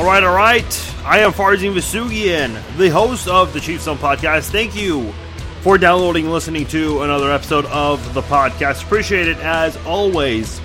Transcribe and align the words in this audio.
All 0.00 0.06
right, 0.06 0.24
all 0.24 0.34
right. 0.34 0.94
I 1.04 1.18
am 1.18 1.30
Farzin 1.30 1.74
Vasugian, 1.74 2.58
the 2.78 2.88
host 2.88 3.28
of 3.28 3.52
the 3.52 3.60
Chiefs 3.60 3.84
Zone 3.84 3.98
podcast. 3.98 4.48
Thank 4.48 4.74
you 4.74 5.12
for 5.60 5.76
downloading 5.76 6.24
and 6.24 6.32
listening 6.32 6.64
to 6.68 7.02
another 7.02 7.30
episode 7.30 7.66
of 7.66 8.14
the 8.14 8.22
podcast. 8.22 8.82
Appreciate 8.82 9.28
it 9.28 9.36
as 9.40 9.76
always. 9.84 10.58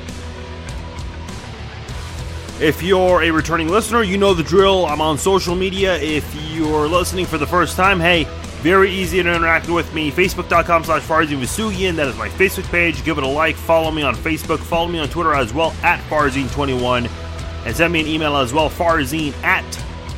If 2.62 2.82
you're 2.82 3.24
a 3.24 3.30
returning 3.30 3.68
listener, 3.68 4.04
you 4.04 4.18
know 4.18 4.34
the 4.34 4.42
drill. 4.42 4.86
I'm 4.86 5.02
on 5.02 5.18
social 5.18 5.54
media. 5.54 5.98
If 5.98 6.34
you're 6.54 6.88
listening 6.88 7.26
for 7.26 7.38
the 7.38 7.46
first 7.46 7.76
time, 7.76 8.00
hey, 8.00 8.24
very 8.62 8.90
easy 8.90 9.22
to 9.22 9.30
interact 9.30 9.68
with 9.68 9.94
me. 9.94 10.12
Facebook.com 10.12 10.86
slash 10.86 11.02
Farzin 11.02 11.42
Vasugian. 11.42 11.98
That 11.98 12.08
is 12.08 12.18
my 12.18 12.30
Facebook 12.30 12.72
page. 12.72 13.04
Give 13.04 13.18
it 13.18 13.26
a 13.26 13.28
like. 13.28 13.58
Follow 13.58 13.92
me 13.92 14.02
on 14.02 14.16
Facebook. 14.16 14.60
Follow 14.60 14.88
me 14.88 15.00
on 15.00 15.10
Twitter 15.10 15.34
as 15.34 15.54
well 15.54 15.72
at 15.84 16.00
Farzin21. 16.10 17.25
And 17.66 17.76
send 17.76 17.92
me 17.92 18.02
an 18.02 18.08
email 18.08 18.38
as 18.38 18.54
well, 18.54 18.70
farzine 18.70 19.34
at 19.44 19.66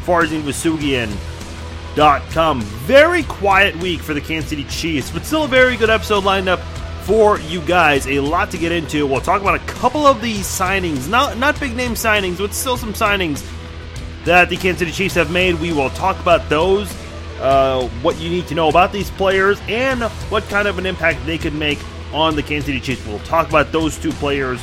FarzinVasugian.com. 0.06 2.62
Very 2.62 3.24
quiet 3.24 3.76
week 3.78 4.02
for 4.02 4.14
the 4.14 4.22
Kansas 4.22 4.50
City 4.50 4.66
Chiefs, 4.66 5.10
but 5.12 5.26
still 5.26 5.46
a 5.46 5.48
very 5.48 5.78
good 5.78 5.90
episode 5.90 6.24
lined 6.24 6.50
up 6.50 6.60
for 7.08 7.40
you 7.40 7.62
guys. 7.62 8.06
A 8.08 8.20
lot 8.20 8.52
to 8.52 8.58
get 8.58 8.74
into. 8.74 9.08
We'll 9.08 9.22
talk 9.22 9.42
about 9.42 9.56
a 9.56 9.66
couple 9.66 10.06
of 10.06 10.22
these 10.22 10.46
signings, 10.46 11.10
not 11.10 11.38
not 11.38 11.58
big 11.58 11.74
name 11.76 11.94
signings, 11.94 12.38
but 12.38 12.54
still 12.54 12.76
some 12.76 12.94
signings 12.94 13.50
that 14.26 14.50
the 14.50 14.58
Kansas 14.58 14.80
City 14.80 14.92
Chiefs 14.92 15.16
have 15.16 15.32
made. 15.32 15.56
We 15.56 15.72
will 15.72 15.90
talk 15.92 16.20
about 16.20 16.50
those, 16.50 16.94
uh, 17.40 17.88
what 18.02 18.20
you 18.20 18.30
need 18.30 18.46
to 18.48 18.56
know 18.56 18.68
about 18.68 18.92
these 18.92 19.10
players, 19.12 19.58
and 19.70 20.04
what 20.30 20.44
kind 20.50 20.68
of 20.68 20.78
an 20.80 20.86
impact 20.86 21.26
they 21.26 21.38
could 21.38 21.56
make 21.56 21.80
on 22.14 22.36
the 22.36 22.44
Kansas 22.44 22.66
City 22.66 22.82
Chiefs. 22.82 23.08
We'll 23.08 23.20
talk 23.20 23.48
about 23.48 23.72
those 23.72 23.98
two 23.98 24.12
players, 24.12 24.60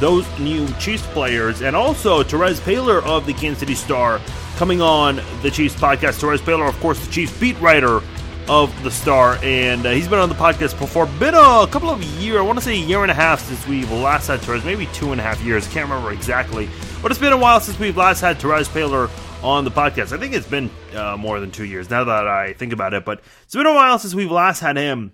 those 0.00 0.26
new 0.38 0.66
Chiefs 0.74 1.06
players, 1.08 1.62
and 1.62 1.74
also 1.74 2.22
Terez 2.22 2.60
Paylor 2.60 3.02
of 3.02 3.26
the 3.26 3.32
Kansas 3.32 3.60
City 3.60 3.74
Star 3.74 4.20
coming 4.56 4.80
on 4.80 5.20
the 5.42 5.50
Chiefs 5.50 5.74
podcast. 5.74 6.20
Terez 6.20 6.38
Paylor, 6.38 6.68
of 6.68 6.78
course, 6.80 7.04
the 7.04 7.10
Chiefs 7.12 7.38
beat 7.38 7.58
writer 7.60 8.00
of 8.48 8.82
the 8.82 8.90
Star, 8.90 9.38
and 9.42 9.84
uh, 9.84 9.90
he's 9.90 10.08
been 10.08 10.18
on 10.18 10.28
the 10.28 10.34
podcast 10.34 10.78
before. 10.78 11.06
Been 11.18 11.34
a 11.34 11.66
couple 11.70 11.90
of 11.90 12.02
years, 12.02 12.38
I 12.38 12.42
want 12.42 12.58
to 12.58 12.64
say 12.64 12.72
a 12.72 12.84
year 12.84 13.02
and 13.02 13.10
a 13.10 13.14
half 13.14 13.40
since 13.40 13.66
we've 13.66 13.90
last 13.90 14.28
had 14.28 14.40
Terez, 14.40 14.64
maybe 14.64 14.86
two 14.92 15.12
and 15.12 15.20
a 15.20 15.24
half 15.24 15.40
years. 15.42 15.66
Can't 15.68 15.88
remember 15.88 16.12
exactly, 16.12 16.68
but 17.02 17.10
it's 17.10 17.20
been 17.20 17.32
a 17.32 17.38
while 17.38 17.60
since 17.60 17.78
we've 17.78 17.96
last 17.96 18.20
had 18.20 18.38
Terez 18.38 18.68
Paylor 18.68 19.10
on 19.42 19.64
the 19.64 19.70
podcast. 19.70 20.12
I 20.12 20.18
think 20.18 20.34
it's 20.34 20.48
been 20.48 20.70
uh, 20.94 21.16
more 21.16 21.40
than 21.40 21.50
two 21.50 21.64
years 21.64 21.90
now 21.90 22.04
that 22.04 22.26
I 22.26 22.54
think 22.54 22.72
about 22.72 22.94
it, 22.94 23.04
but 23.04 23.20
it's 23.44 23.54
been 23.54 23.66
a 23.66 23.74
while 23.74 23.98
since 23.98 24.14
we've 24.14 24.30
last 24.30 24.60
had 24.60 24.76
him 24.76 25.12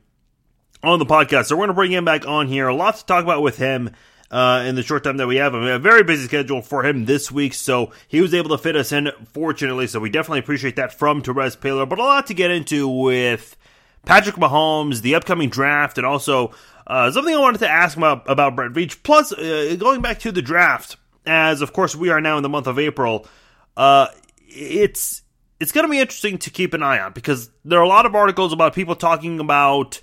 on 0.82 0.98
the 0.98 1.06
podcast. 1.06 1.46
So 1.46 1.56
we're 1.56 1.60
going 1.60 1.68
to 1.68 1.74
bring 1.74 1.92
him 1.92 2.04
back 2.04 2.26
on 2.26 2.46
here. 2.46 2.68
A 2.68 2.74
lot 2.74 2.96
to 2.96 3.04
talk 3.04 3.24
about 3.24 3.42
with 3.42 3.56
him 3.56 3.90
uh, 4.34 4.64
in 4.66 4.74
the 4.74 4.82
short 4.82 5.04
time 5.04 5.16
that 5.18 5.28
we 5.28 5.36
have. 5.36 5.54
A 5.54 5.78
very 5.78 6.02
busy 6.02 6.24
schedule 6.24 6.60
for 6.60 6.84
him 6.84 7.04
this 7.04 7.30
week, 7.30 7.54
so 7.54 7.92
he 8.08 8.20
was 8.20 8.34
able 8.34 8.50
to 8.50 8.58
fit 8.58 8.74
us 8.74 8.90
in, 8.90 9.12
fortunately. 9.32 9.86
So 9.86 10.00
we 10.00 10.10
definitely 10.10 10.40
appreciate 10.40 10.74
that 10.74 10.92
from 10.92 11.22
Terez 11.22 11.56
Paylor. 11.56 11.88
But 11.88 12.00
a 12.00 12.02
lot 12.02 12.26
to 12.26 12.34
get 12.34 12.50
into 12.50 12.88
with 12.88 13.56
Patrick 14.04 14.34
Mahomes, 14.34 15.02
the 15.02 15.14
upcoming 15.14 15.50
draft, 15.50 15.98
and 15.98 16.06
also 16.06 16.52
uh, 16.88 17.12
something 17.12 17.32
I 17.32 17.38
wanted 17.38 17.58
to 17.58 17.70
ask 17.70 17.96
about, 17.96 18.28
about 18.28 18.56
Brett 18.56 18.72
Veach. 18.72 19.04
Plus, 19.04 19.32
uh, 19.32 19.76
going 19.78 20.02
back 20.02 20.18
to 20.20 20.32
the 20.32 20.42
draft, 20.42 20.96
as 21.24 21.62
of 21.62 21.72
course 21.72 21.94
we 21.94 22.10
are 22.10 22.20
now 22.20 22.36
in 22.36 22.42
the 22.42 22.48
month 22.48 22.66
of 22.66 22.76
April, 22.76 23.28
uh, 23.76 24.08
it's 24.48 25.22
it's 25.60 25.70
going 25.70 25.86
to 25.86 25.90
be 25.90 26.00
interesting 26.00 26.38
to 26.38 26.50
keep 26.50 26.74
an 26.74 26.82
eye 26.82 26.98
on 26.98 27.12
because 27.12 27.50
there 27.64 27.78
are 27.78 27.84
a 27.84 27.88
lot 27.88 28.04
of 28.04 28.16
articles 28.16 28.52
about 28.52 28.74
people 28.74 28.96
talking 28.96 29.38
about 29.38 30.00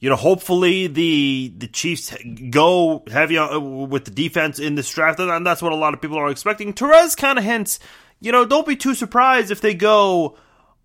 you 0.00 0.08
know, 0.08 0.16
hopefully 0.16 0.86
the 0.86 1.52
the 1.56 1.68
Chiefs 1.68 2.14
go 2.48 3.04
heavy 3.10 3.38
with 3.38 4.06
the 4.06 4.10
defense 4.10 4.58
in 4.58 4.74
this 4.74 4.90
draft, 4.90 5.20
and 5.20 5.46
that's 5.46 5.62
what 5.62 5.72
a 5.72 5.76
lot 5.76 5.94
of 5.94 6.00
people 6.00 6.18
are 6.18 6.30
expecting. 6.30 6.72
Terez 6.72 7.16
kind 7.16 7.38
of 7.38 7.44
hints, 7.44 7.78
you 8.18 8.32
know, 8.32 8.46
don't 8.46 8.66
be 8.66 8.76
too 8.76 8.94
surprised 8.94 9.50
if 9.50 9.60
they 9.60 9.74
go 9.74 10.36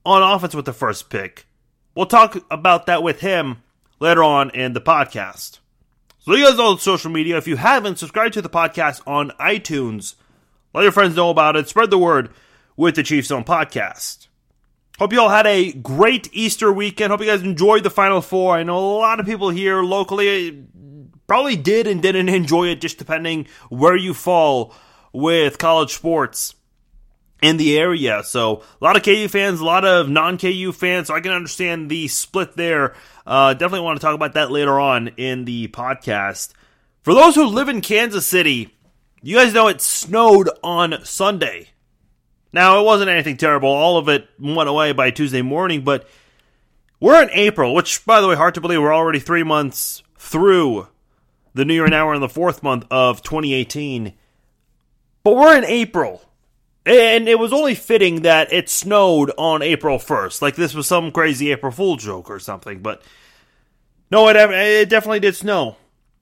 on 0.05 0.21
offense 0.21 0.53
with 0.53 0.65
the 0.65 0.73
first 0.73 1.09
pick. 1.09 1.47
We'll 1.95 2.05
talk 2.05 2.37
about 2.51 2.87
that 2.87 3.03
with 3.03 3.21
him 3.21 3.63
later 4.01 4.21
on 4.21 4.49
in 4.49 4.73
the 4.73 4.81
podcast. 4.81 5.59
So 6.19 6.35
you 6.35 6.43
guys 6.45 6.59
on 6.59 6.79
social 6.79 7.09
media. 7.09 7.37
If 7.37 7.47
you 7.47 7.55
haven't, 7.55 7.99
subscribe 7.99 8.33
to 8.33 8.41
the 8.41 8.49
podcast 8.49 9.01
on 9.07 9.29
iTunes. 9.39 10.15
Let 10.73 10.83
your 10.83 10.91
friends 10.91 11.15
know 11.15 11.29
about 11.29 11.55
it. 11.55 11.69
Spread 11.69 11.89
the 11.89 11.97
word 11.97 12.31
with 12.75 12.95
the 12.95 13.03
Chiefs 13.03 13.29
Zone 13.29 13.45
podcast. 13.45 14.24
Hope 14.97 15.11
you 15.11 15.19
all 15.19 15.29
had 15.29 15.45
a 15.45 15.73
great 15.73 16.29
Easter 16.31 16.71
weekend. 16.71 17.11
Hope 17.11 17.19
you 17.19 17.25
guys 17.25 17.41
enjoyed 17.41 17.83
the 17.83 17.89
Final 17.89 18.21
Four. 18.21 18.55
I 18.55 18.63
know 18.63 18.77
a 18.77 18.99
lot 18.99 19.19
of 19.19 19.25
people 19.25 19.49
here 19.49 19.83
locally 19.83 20.65
probably 21.27 21.57
did 21.57 21.85
and 21.87 22.01
didn't 22.01 22.29
enjoy 22.29 22.69
it, 22.69 22.79
just 22.79 22.97
depending 22.97 23.47
where 23.69 23.97
you 23.97 24.13
fall 24.13 24.73
with 25.11 25.57
college 25.57 25.93
sports 25.93 26.55
in 27.41 27.57
the 27.57 27.77
area. 27.77 28.23
So 28.23 28.63
a 28.79 28.83
lot 28.83 28.95
of 28.95 29.03
KU 29.03 29.27
fans, 29.27 29.59
a 29.59 29.65
lot 29.65 29.83
of 29.85 30.09
non-KU 30.09 30.71
fans. 30.71 31.07
So 31.07 31.13
I 31.13 31.19
can 31.19 31.31
understand 31.31 31.89
the 31.89 32.07
split 32.07 32.55
there. 32.55 32.95
Uh, 33.25 33.53
definitely 33.53 33.81
want 33.81 33.99
to 33.99 34.05
talk 34.05 34.15
about 34.15 34.33
that 34.33 34.51
later 34.51 34.79
on 34.79 35.09
in 35.09 35.45
the 35.45 35.67
podcast. 35.69 36.53
For 37.01 37.13
those 37.13 37.35
who 37.35 37.45
live 37.45 37.69
in 37.69 37.81
Kansas 37.81 38.25
City, 38.25 38.75
you 39.21 39.35
guys 39.35 39.53
know 39.53 39.67
it 39.67 39.81
snowed 39.81 40.49
on 40.63 41.03
Sunday. 41.03 41.69
Now, 42.55 42.79
it 42.79 42.85
wasn't 42.85 43.09
anything 43.09 43.35
terrible. 43.35 43.67
All 43.67 43.97
of 43.97 44.07
it 44.07 44.29
went 44.39 44.69
away 44.69 44.93
by 44.93 45.11
Tuesday 45.11 45.41
morning, 45.41 45.83
but 45.83 46.07
we're 47.01 47.21
in 47.21 47.29
April, 47.31 47.75
which, 47.75 48.05
by 48.05 48.21
the 48.21 48.29
way, 48.29 48.35
hard 48.35 48.53
to 48.53 48.61
believe 48.61 48.81
we're 48.81 48.95
already 48.95 49.19
three 49.19 49.43
months 49.43 50.03
through 50.17 50.87
the 51.53 51.65
new 51.65 51.73
year. 51.73 51.87
Now 51.87 52.07
we're 52.07 52.15
in 52.15 52.21
the 52.21 52.29
fourth 52.29 52.63
month 52.63 52.85
of 52.89 53.21
2018. 53.21 54.13
But 55.25 55.35
we're 55.35 55.57
in 55.57 55.65
April. 55.65 56.21
And 56.85 57.27
it 57.27 57.39
was 57.39 57.51
only 57.51 57.75
fitting 57.75 58.21
that 58.21 58.53
it 58.53 58.69
snowed 58.69 59.33
on 59.37 59.61
April 59.61 59.97
1st. 59.97 60.41
Like 60.41 60.55
this 60.55 60.73
was 60.73 60.87
some 60.87 61.11
crazy 61.11 61.51
April 61.51 61.73
Fool 61.73 61.97
joke 61.97 62.29
or 62.29 62.39
something. 62.39 62.79
But 62.79 63.01
no, 64.09 64.29
it, 64.29 64.37
it 64.37 64.87
definitely 64.87 65.19
did 65.19 65.35
snow 65.35 65.75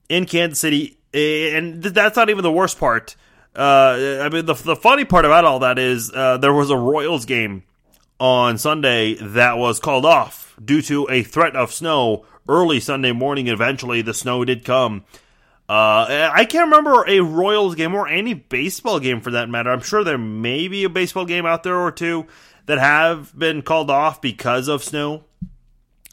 in 0.08 0.26
Kansas 0.26 0.58
City. 0.58 0.98
And 1.14 1.80
that's 1.80 2.16
not 2.16 2.28
even 2.28 2.42
the 2.42 2.50
worst 2.50 2.80
part. 2.80 3.14
Uh, 3.56 4.20
I 4.22 4.28
mean, 4.30 4.46
the 4.46 4.54
the 4.54 4.76
funny 4.76 5.04
part 5.04 5.24
about 5.24 5.44
all 5.44 5.60
that 5.60 5.78
is 5.78 6.10
uh, 6.12 6.38
there 6.38 6.52
was 6.52 6.70
a 6.70 6.76
Royals 6.76 7.24
game 7.24 7.62
on 8.18 8.58
Sunday 8.58 9.14
that 9.14 9.58
was 9.58 9.78
called 9.78 10.04
off 10.04 10.56
due 10.62 10.82
to 10.82 11.08
a 11.10 11.22
threat 11.22 11.54
of 11.54 11.72
snow 11.72 12.24
early 12.48 12.80
Sunday 12.80 13.12
morning. 13.12 13.46
Eventually, 13.46 14.02
the 14.02 14.14
snow 14.14 14.44
did 14.44 14.64
come. 14.64 15.04
Uh, 15.68 16.30
I 16.32 16.44
can't 16.44 16.66
remember 16.66 17.04
a 17.08 17.20
Royals 17.20 17.74
game 17.74 17.94
or 17.94 18.06
any 18.06 18.34
baseball 18.34 19.00
game 19.00 19.20
for 19.20 19.30
that 19.30 19.48
matter. 19.48 19.70
I'm 19.70 19.80
sure 19.80 20.04
there 20.04 20.18
may 20.18 20.68
be 20.68 20.84
a 20.84 20.90
baseball 20.90 21.24
game 21.24 21.46
out 21.46 21.62
there 21.62 21.78
or 21.78 21.90
two 21.90 22.26
that 22.66 22.78
have 22.78 23.36
been 23.38 23.62
called 23.62 23.90
off 23.90 24.20
because 24.20 24.68
of 24.68 24.84
snow, 24.84 25.24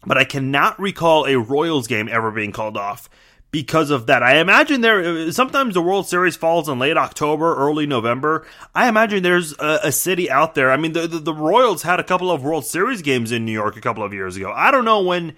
but 0.05 0.17
I 0.17 0.23
cannot 0.23 0.79
recall 0.79 1.25
a 1.25 1.37
Royals 1.37 1.87
game 1.87 2.07
ever 2.07 2.31
being 2.31 2.53
called 2.53 2.77
off 2.77 3.09
because 3.51 3.89
of 3.89 4.07
that. 4.07 4.23
I 4.23 4.37
imagine 4.37 4.81
there 4.81 5.31
sometimes 5.31 5.73
the 5.73 5.81
World 5.81 6.07
Series 6.07 6.37
falls 6.37 6.69
in 6.69 6.79
late 6.79 6.97
October, 6.97 7.55
early 7.55 7.85
November. 7.85 8.45
I 8.73 8.87
imagine 8.87 9.23
there's 9.23 9.53
a, 9.59 9.79
a 9.83 9.91
city 9.91 10.31
out 10.31 10.55
there. 10.55 10.71
I 10.71 10.77
mean, 10.77 10.93
the, 10.93 11.05
the, 11.05 11.19
the 11.19 11.33
Royals 11.33 11.83
had 11.83 11.99
a 11.99 12.03
couple 12.03 12.31
of 12.31 12.43
World 12.43 12.65
Series 12.65 13.01
games 13.01 13.31
in 13.31 13.45
New 13.45 13.51
York 13.51 13.75
a 13.75 13.81
couple 13.81 14.03
of 14.03 14.13
years 14.13 14.37
ago. 14.37 14.53
I 14.55 14.71
don't 14.71 14.85
know 14.85 15.03
when 15.03 15.35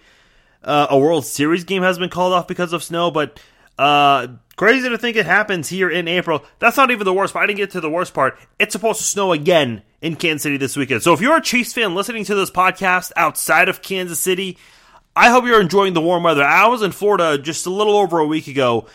uh, 0.64 0.88
a 0.92 0.98
World 0.98 1.26
Series 1.26 1.64
game 1.64 1.82
has 1.82 1.98
been 1.98 2.10
called 2.10 2.34
off 2.34 2.48
because 2.48 2.72
of 2.72 2.84
snow, 2.84 3.10
but 3.10 3.40
uh, 3.80 4.28
crazy 4.56 4.90
to 4.90 4.98
think 5.00 5.18
it 5.18 5.26
happens 5.26 5.68
here 5.68 5.90
in 5.90 6.08
April. 6.08 6.44
That's 6.60 6.78
not 6.78 6.92
even 6.92 7.06
the 7.06 7.14
worst 7.14 7.34
part. 7.34 7.44
I 7.44 7.48
didn't 7.48 7.58
get 7.58 7.72
to 7.72 7.82
the 7.82 7.90
worst 7.90 8.14
part. 8.14 8.38
It's 8.60 8.74
supposed 8.74 9.00
to 9.00 9.06
snow 9.06 9.32
again 9.32 9.82
in 10.02 10.18
Kansas 10.18 10.44
City 10.44 10.58
this 10.58 10.78
weekend. 10.78 11.02
So 11.02 11.14
if 11.14 11.22
you're 11.22 11.38
a 11.38 11.42
Chiefs 11.42 11.74
fan 11.74 11.96
listening 11.96 12.26
to 12.26 12.36
this 12.36 12.52
podcast 12.52 13.12
outside 13.16 13.70
of 13.70 13.82
Kansas 13.82 14.20
City, 14.20 14.60
I 15.16 15.30
hope 15.30 15.46
you're 15.46 15.62
enjoying 15.62 15.94
the 15.94 16.02
warm 16.02 16.24
weather. 16.24 16.44
I 16.44 16.68
was 16.68 16.82
in 16.82 16.92
Florida 16.92 17.38
just 17.38 17.66
a 17.66 17.70
little 17.70 17.96
over 17.98 18.20
a 18.20 18.26
week 18.26 18.48
ago, 18.48 18.88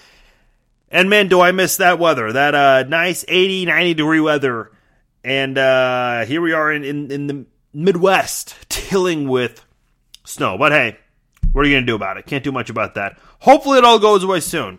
and 0.91 1.09
man, 1.09 1.29
do 1.29 1.41
I 1.41 1.53
miss 1.53 1.77
that 1.77 1.99
weather. 1.99 2.33
That 2.33 2.55
uh, 2.55 2.85
nice 2.89 3.25
80, 3.29 3.67
90 3.67 3.95
degree 3.95 4.21
weather. 4.21 4.73
And 5.23 5.59
uh, 5.59 6.25
here 6.25 6.41
we 6.41 6.53
are 6.53 6.73
in, 6.73 6.85
in, 6.85 7.11
in 7.11 7.27
the 7.27 7.47
Midwest 7.73 8.57
dealing 8.91 9.29
with 9.29 9.65
snow. 10.25 10.57
But 10.57 10.73
hey, 10.73 10.97
what 11.53 11.63
are 11.65 11.69
you 11.69 11.75
going 11.75 11.85
to 11.85 11.91
do 11.91 11.97
about 11.97 12.17
it? 12.17 12.27
Can't 12.27 12.45
do 12.45 12.53
much 12.53 12.71
about 12.71 12.95
that. 12.95 13.19
Hopefully, 13.41 13.79
it 13.79 13.85
all 13.85 13.99
goes 13.99 14.25
away 14.25 14.41
soon. 14.41 14.79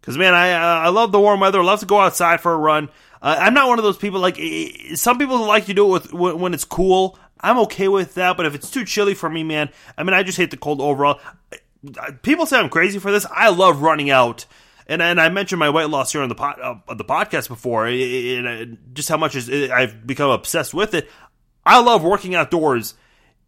Because, 0.00 0.16
man, 0.16 0.34
I, 0.34 0.52
uh, 0.52 0.86
I 0.86 0.88
love 0.88 1.12
the 1.12 1.20
warm 1.20 1.40
weather. 1.40 1.60
I 1.60 1.64
love 1.64 1.80
to 1.80 1.86
go 1.86 2.00
outside 2.00 2.40
for 2.40 2.54
a 2.54 2.56
run. 2.56 2.88
Uh, 3.20 3.36
I'm 3.38 3.52
not 3.52 3.68
one 3.68 3.78
of 3.78 3.84
those 3.84 3.98
people 3.98 4.18
like 4.18 4.40
some 4.94 5.18
people 5.18 5.44
like 5.44 5.66
to 5.66 5.74
do 5.74 5.94
it 5.96 6.12
with 6.12 6.34
when 6.34 6.54
it's 6.54 6.64
cool. 6.64 7.18
I'm 7.40 7.58
okay 7.60 7.88
with 7.88 8.14
that, 8.14 8.36
but 8.36 8.46
if 8.46 8.54
it's 8.54 8.70
too 8.70 8.84
chilly 8.84 9.14
for 9.14 9.30
me, 9.30 9.42
man, 9.42 9.70
I 9.96 10.02
mean, 10.02 10.14
I 10.14 10.22
just 10.22 10.38
hate 10.38 10.50
the 10.50 10.56
cold 10.56 10.80
overall. 10.80 11.20
People 12.22 12.46
say 12.46 12.58
I'm 12.58 12.68
crazy 12.68 12.98
for 12.98 13.10
this. 13.10 13.26
I 13.30 13.48
love 13.48 13.82
running 13.82 14.10
out. 14.10 14.46
And, 14.86 15.00
and 15.00 15.20
I 15.20 15.28
mentioned 15.28 15.60
my 15.60 15.70
weight 15.70 15.88
loss 15.88 16.12
here 16.12 16.20
on 16.20 16.28
the 16.28 16.34
pod, 16.34 16.58
uh, 16.60 16.94
the 16.94 17.04
podcast 17.04 17.48
before, 17.48 17.86
and 17.86 18.76
just 18.92 19.08
how 19.08 19.16
much 19.16 19.36
is, 19.36 19.48
I've 19.70 20.06
become 20.06 20.30
obsessed 20.30 20.74
with 20.74 20.94
it. 20.94 21.08
I 21.64 21.80
love 21.80 22.02
working 22.02 22.34
outdoors, 22.34 22.94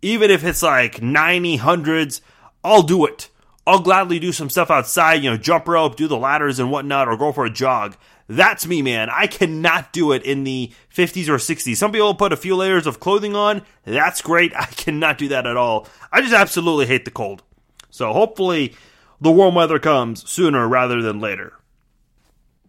even 0.03 0.31
if 0.31 0.44
it's 0.44 0.62
like 0.62 1.03
90, 1.03 1.56
hundreds. 1.56 2.21
I'll 2.62 2.83
do 2.83 3.05
it. 3.06 3.29
I'll 3.67 3.81
gladly 3.81 4.19
do 4.19 4.33
some 4.33 4.50
stuff 4.50 4.71
outside, 4.71 5.23
you 5.23 5.31
know, 5.31 5.37
jump 5.37 5.69
rope, 5.69 5.97
do 5.97 6.09
the 6.09 6.17
ladders 6.17 6.59
and 6.59 6.71
whatnot, 6.71 7.09
or 7.09 7.17
go 7.17 7.33
for 7.33 7.44
a 7.44 7.50
jog. 7.50 7.97
That's 8.32 8.67
me, 8.67 8.81
man. 8.81 9.11
I 9.11 9.26
cannot 9.26 9.93
do 9.93 10.12
it 10.12 10.23
in 10.23 10.44
the 10.44 10.73
50s 10.94 11.29
or 11.29 11.37
60s. 11.37 11.76
Some 11.76 11.93
people 11.93 12.14
put 12.14 12.32
a 12.32 12.37
few 12.37 12.56
layers 12.56 12.87
of 12.87 12.99
clothing 12.99 13.37
on. 13.37 13.61
That's 13.84 14.23
great. 14.23 14.55
I 14.58 14.64
cannot 14.64 15.19
do 15.19 15.29
that 15.29 15.46
at 15.46 15.58
all. 15.58 15.87
I 16.11 16.23
just 16.23 16.32
absolutely 16.32 16.87
hate 16.87 17.05
the 17.05 17.11
cold. 17.11 17.43
So 17.90 18.12
hopefully 18.14 18.75
the 19.20 19.31
warm 19.31 19.55
weather 19.55 19.79
comes 19.79 20.29
sooner 20.29 20.67
rather 20.67 21.02
than 21.02 21.20
later. 21.20 21.52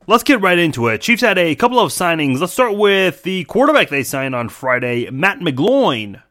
Let's 0.06 0.24
get 0.24 0.42
right 0.42 0.60
into 0.60 0.88
it. 0.88 1.00
Chiefs 1.00 1.21
had 1.21 1.38
a 1.38 1.56
couple 1.56 1.80
of 1.80 1.94
signings. 1.94 2.42
Let's 2.42 2.51
start 2.51 2.75
with 2.75 3.24
the 3.24 3.45
quarterback 3.45 3.88
they 3.88 4.04
signed 4.04 4.36
on 4.36 4.50
Friday, 4.50 5.10
Matt 5.12 5.39
McGloin. 5.39 6.21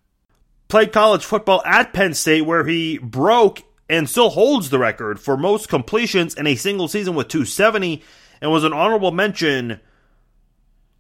Played 0.69 0.93
college 0.93 1.25
football 1.25 1.63
at 1.65 1.95
Penn 1.95 2.13
State, 2.13 2.43
where 2.43 2.67
he 2.67 2.99
broke 2.99 3.63
and 3.89 4.11
still 4.11 4.31
holds 4.31 4.69
the 4.69 4.79
record 4.79 5.21
for 5.21 5.39
most 5.39 5.71
completions 5.71 6.35
in 6.35 6.47
a 6.47 6.55
single 6.55 6.89
season 6.89 7.15
with 7.15 7.29
270 7.29 8.03
and 8.43 8.51
was 8.51 8.65
an 8.65 8.73
honorable 8.73 9.13
mention 9.13 9.81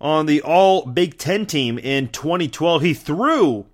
on 0.00 0.26
the 0.26 0.40
All 0.40 0.86
Big 0.86 1.18
Ten 1.18 1.44
team 1.44 1.76
in 1.76 2.08
2012. 2.08 2.82
He 2.82 2.94
threw 2.94 3.66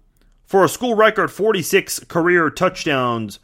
for 0.47 0.65
a 0.65 0.69
school 0.69 0.95
record 0.95 1.31
46 1.31 2.01
career 2.05 2.49
touchdowns, 2.49 3.39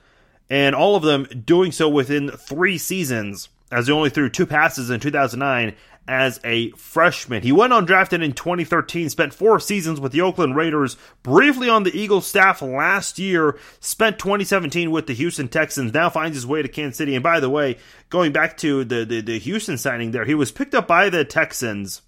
and 0.48 0.74
all 0.74 0.96
of 0.96 1.02
them 1.02 1.26
doing 1.44 1.70
so 1.70 1.90
within 1.90 2.30
three 2.30 2.78
seasons 2.78 3.50
as 3.70 3.86
he 3.86 3.92
only 3.92 4.08
threw 4.08 4.30
two 4.30 4.46
passes 4.46 4.88
in 4.88 4.98
2009 4.98 5.74
as 6.06 6.38
a 6.44 6.70
freshman. 6.72 7.42
He 7.42 7.52
went 7.52 7.72
undrafted 7.72 8.22
in 8.22 8.32
2013, 8.32 9.08
spent 9.08 9.32
four 9.32 9.58
seasons 9.58 10.00
with 10.00 10.12
the 10.12 10.20
Oakland 10.20 10.54
Raiders, 10.54 10.96
briefly 11.22 11.68
on 11.68 11.82
the 11.82 11.98
Eagles 11.98 12.26
staff 12.26 12.60
last 12.60 13.18
year, 13.18 13.58
spent 13.80 14.18
2017 14.18 14.90
with 14.90 15.06
the 15.06 15.14
Houston 15.14 15.48
Texans, 15.48 15.94
now 15.94 16.10
finds 16.10 16.36
his 16.36 16.46
way 16.46 16.62
to 16.62 16.68
Kansas 16.68 16.98
City. 16.98 17.14
And 17.14 17.22
by 17.22 17.40
the 17.40 17.50
way, 17.50 17.78
going 18.10 18.32
back 18.32 18.56
to 18.58 18.84
the, 18.84 19.04
the, 19.04 19.20
the 19.22 19.38
Houston 19.38 19.78
signing 19.78 20.10
there, 20.10 20.24
he 20.24 20.34
was 20.34 20.52
picked 20.52 20.74
up 20.74 20.86
by 20.86 21.08
the 21.08 21.24
Texans. 21.24 22.02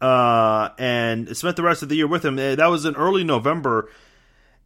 Uh, 0.00 0.70
and 0.78 1.36
spent 1.36 1.56
the 1.56 1.62
rest 1.62 1.82
of 1.82 1.88
the 1.88 1.96
year 1.96 2.06
with 2.06 2.24
him. 2.24 2.38
Uh, 2.38 2.54
that 2.54 2.68
was 2.68 2.84
in 2.84 2.94
early 2.94 3.24
November, 3.24 3.90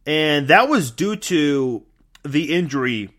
and 0.05 0.47
that 0.49 0.69
was 0.69 0.91
due 0.91 1.15
to 1.15 1.83
the 2.23 2.53
injury 2.53 3.09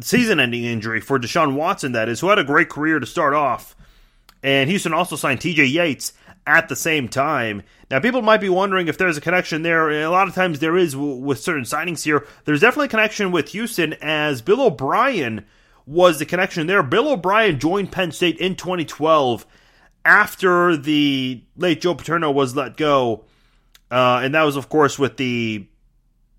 season 0.00 0.40
ending 0.40 0.64
injury 0.64 1.00
for 1.00 1.18
Deshaun 1.18 1.54
Watson, 1.54 1.92
that 1.92 2.08
is, 2.08 2.20
who 2.20 2.28
had 2.28 2.38
a 2.38 2.44
great 2.44 2.68
career 2.68 2.98
to 2.98 3.06
start 3.06 3.34
off. 3.34 3.74
And 4.42 4.68
Houston 4.70 4.92
also 4.92 5.16
signed 5.16 5.40
TJ 5.40 5.72
Yates 5.72 6.12
at 6.46 6.68
the 6.68 6.76
same 6.76 7.08
time. 7.08 7.62
Now, 7.90 8.00
people 8.00 8.22
might 8.22 8.40
be 8.40 8.48
wondering 8.48 8.88
if 8.88 8.98
there's 8.98 9.16
a 9.16 9.20
connection 9.20 9.62
there. 9.62 9.90
A 9.90 10.08
lot 10.08 10.28
of 10.28 10.34
times 10.34 10.58
there 10.58 10.76
is 10.76 10.94
with 10.96 11.40
certain 11.40 11.64
signings 11.64 12.04
here. 12.04 12.26
There's 12.44 12.60
definitely 12.60 12.86
a 12.86 12.90
connection 12.90 13.32
with 13.32 13.48
Houston 13.50 13.94
as 13.94 14.42
Bill 14.42 14.60
O'Brien 14.62 15.44
was 15.86 16.18
the 16.18 16.26
connection 16.26 16.66
there. 16.66 16.82
Bill 16.82 17.08
O'Brien 17.08 17.58
joined 17.58 17.92
Penn 17.92 18.12
State 18.12 18.38
in 18.38 18.56
2012 18.56 19.46
after 20.04 20.76
the 20.76 21.42
late 21.56 21.80
Joe 21.80 21.94
Paterno 21.94 22.30
was 22.30 22.54
let 22.54 22.76
go. 22.76 23.24
Uh, 23.90 24.20
and 24.22 24.34
that 24.34 24.42
was, 24.42 24.56
of 24.56 24.68
course, 24.68 24.98
with 24.98 25.16
the 25.16 25.66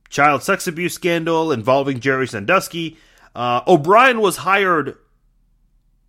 child 0.10 0.44
sex 0.44 0.68
abuse 0.68 0.94
scandal 0.94 1.52
involving 1.52 2.00
Jerry 2.00 2.28
Sandusky. 2.28 2.98
Uh, 3.38 3.62
O'Brien 3.68 4.20
was 4.20 4.38
hired 4.38 4.98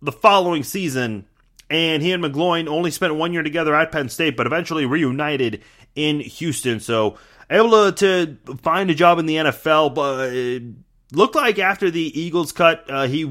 the 0.01 0.11
following 0.11 0.63
season, 0.63 1.27
and 1.69 2.01
he 2.01 2.11
and 2.11 2.23
McGloin 2.23 2.67
only 2.67 2.89
spent 2.89 3.13
one 3.13 3.33
year 3.33 3.43
together 3.43 3.75
at 3.75 3.91
Penn 3.91 4.09
State, 4.09 4.35
but 4.35 4.47
eventually 4.47 4.87
reunited 4.87 5.61
in 5.93 6.21
Houston. 6.21 6.79
So 6.79 7.19
able 7.47 7.91
to, 7.91 8.35
to 8.47 8.57
find 8.57 8.89
a 8.89 8.95
job 8.95 9.19
in 9.19 9.27
the 9.27 9.35
NFL, 9.35 9.93
but 9.93 11.15
looked 11.15 11.35
like 11.35 11.59
after 11.59 11.91
the 11.91 12.19
Eagles 12.19 12.51
cut, 12.51 12.83
uh, 12.89 13.05
he 13.05 13.23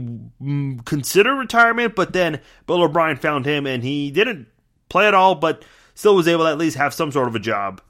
considered 0.85 1.35
retirement, 1.35 1.97
but 1.97 2.13
then 2.13 2.41
Bill 2.69 2.85
O'Brien 2.85 3.17
found 3.17 3.47
him, 3.47 3.67
and 3.67 3.83
he 3.83 4.13
didn't 4.13 4.47
play 4.89 5.09
at 5.09 5.15
all, 5.15 5.35
but 5.35 5.65
still 5.97 6.15
was 6.15 6.29
able 6.29 6.45
to 6.45 6.51
at 6.53 6.59
least 6.59 6.77
have 6.77 6.95
some 6.95 7.11
sort 7.11 7.27
of 7.27 7.35
a 7.35 7.41
job 7.41 7.81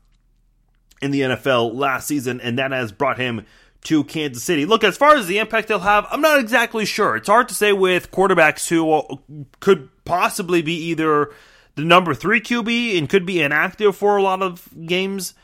in 1.02 1.10
the 1.10 1.20
NFL 1.20 1.74
last 1.74 2.08
season, 2.08 2.40
and 2.40 2.58
that 2.58 2.72
has 2.72 2.92
brought 2.92 3.18
him 3.18 3.44
to 3.84 4.04
Kansas 4.04 4.42
City. 4.42 4.66
Look, 4.66 4.84
as 4.84 4.96
far 4.96 5.16
as 5.16 5.26
the 5.26 5.38
impact 5.38 5.68
they'll 5.68 5.78
have, 5.78 6.06
I'm 6.10 6.20
not 6.20 6.40
exactly 6.40 6.84
sure. 6.84 7.16
It's 7.16 7.28
hard 7.28 7.48
to 7.48 7.54
say 7.54 7.72
with 7.72 8.10
quarterbacks 8.10 8.68
who 8.68 9.20
could 9.60 9.88
possibly 10.04 10.62
be 10.62 10.74
either 10.74 11.30
the 11.74 11.84
number 11.84 12.12
three 12.12 12.40
QB 12.40 12.98
and 12.98 13.08
could 13.08 13.24
be 13.24 13.40
inactive 13.40 13.96
for 13.96 14.16
a 14.16 14.22
lot 14.22 14.42
of 14.42 14.68
games, 14.86 15.34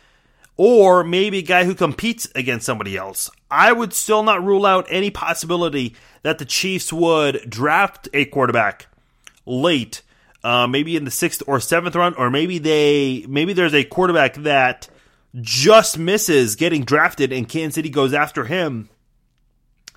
or 0.56 1.04
maybe 1.04 1.38
a 1.38 1.42
guy 1.42 1.64
who 1.64 1.74
competes 1.74 2.28
against 2.34 2.66
somebody 2.66 2.96
else. 2.96 3.30
I 3.50 3.72
would 3.72 3.92
still 3.92 4.22
not 4.22 4.44
rule 4.44 4.66
out 4.66 4.86
any 4.88 5.10
possibility 5.10 5.94
that 6.22 6.38
the 6.38 6.44
Chiefs 6.44 6.92
would 6.92 7.48
draft 7.48 8.08
a 8.12 8.24
quarterback 8.24 8.86
late, 9.46 10.02
uh, 10.42 10.66
maybe 10.66 10.96
in 10.96 11.04
the 11.04 11.10
sixth 11.10 11.42
or 11.46 11.60
seventh 11.60 11.94
round, 11.94 12.16
or 12.18 12.30
maybe 12.30 12.58
they 12.58 13.24
maybe 13.28 13.52
there's 13.52 13.74
a 13.74 13.84
quarterback 13.84 14.34
that 14.34 14.88
just 15.40 15.98
misses 15.98 16.56
getting 16.56 16.84
drafted, 16.84 17.32
and 17.32 17.48
Kansas 17.48 17.74
City 17.74 17.88
goes 17.88 18.12
after 18.12 18.44
him, 18.44 18.88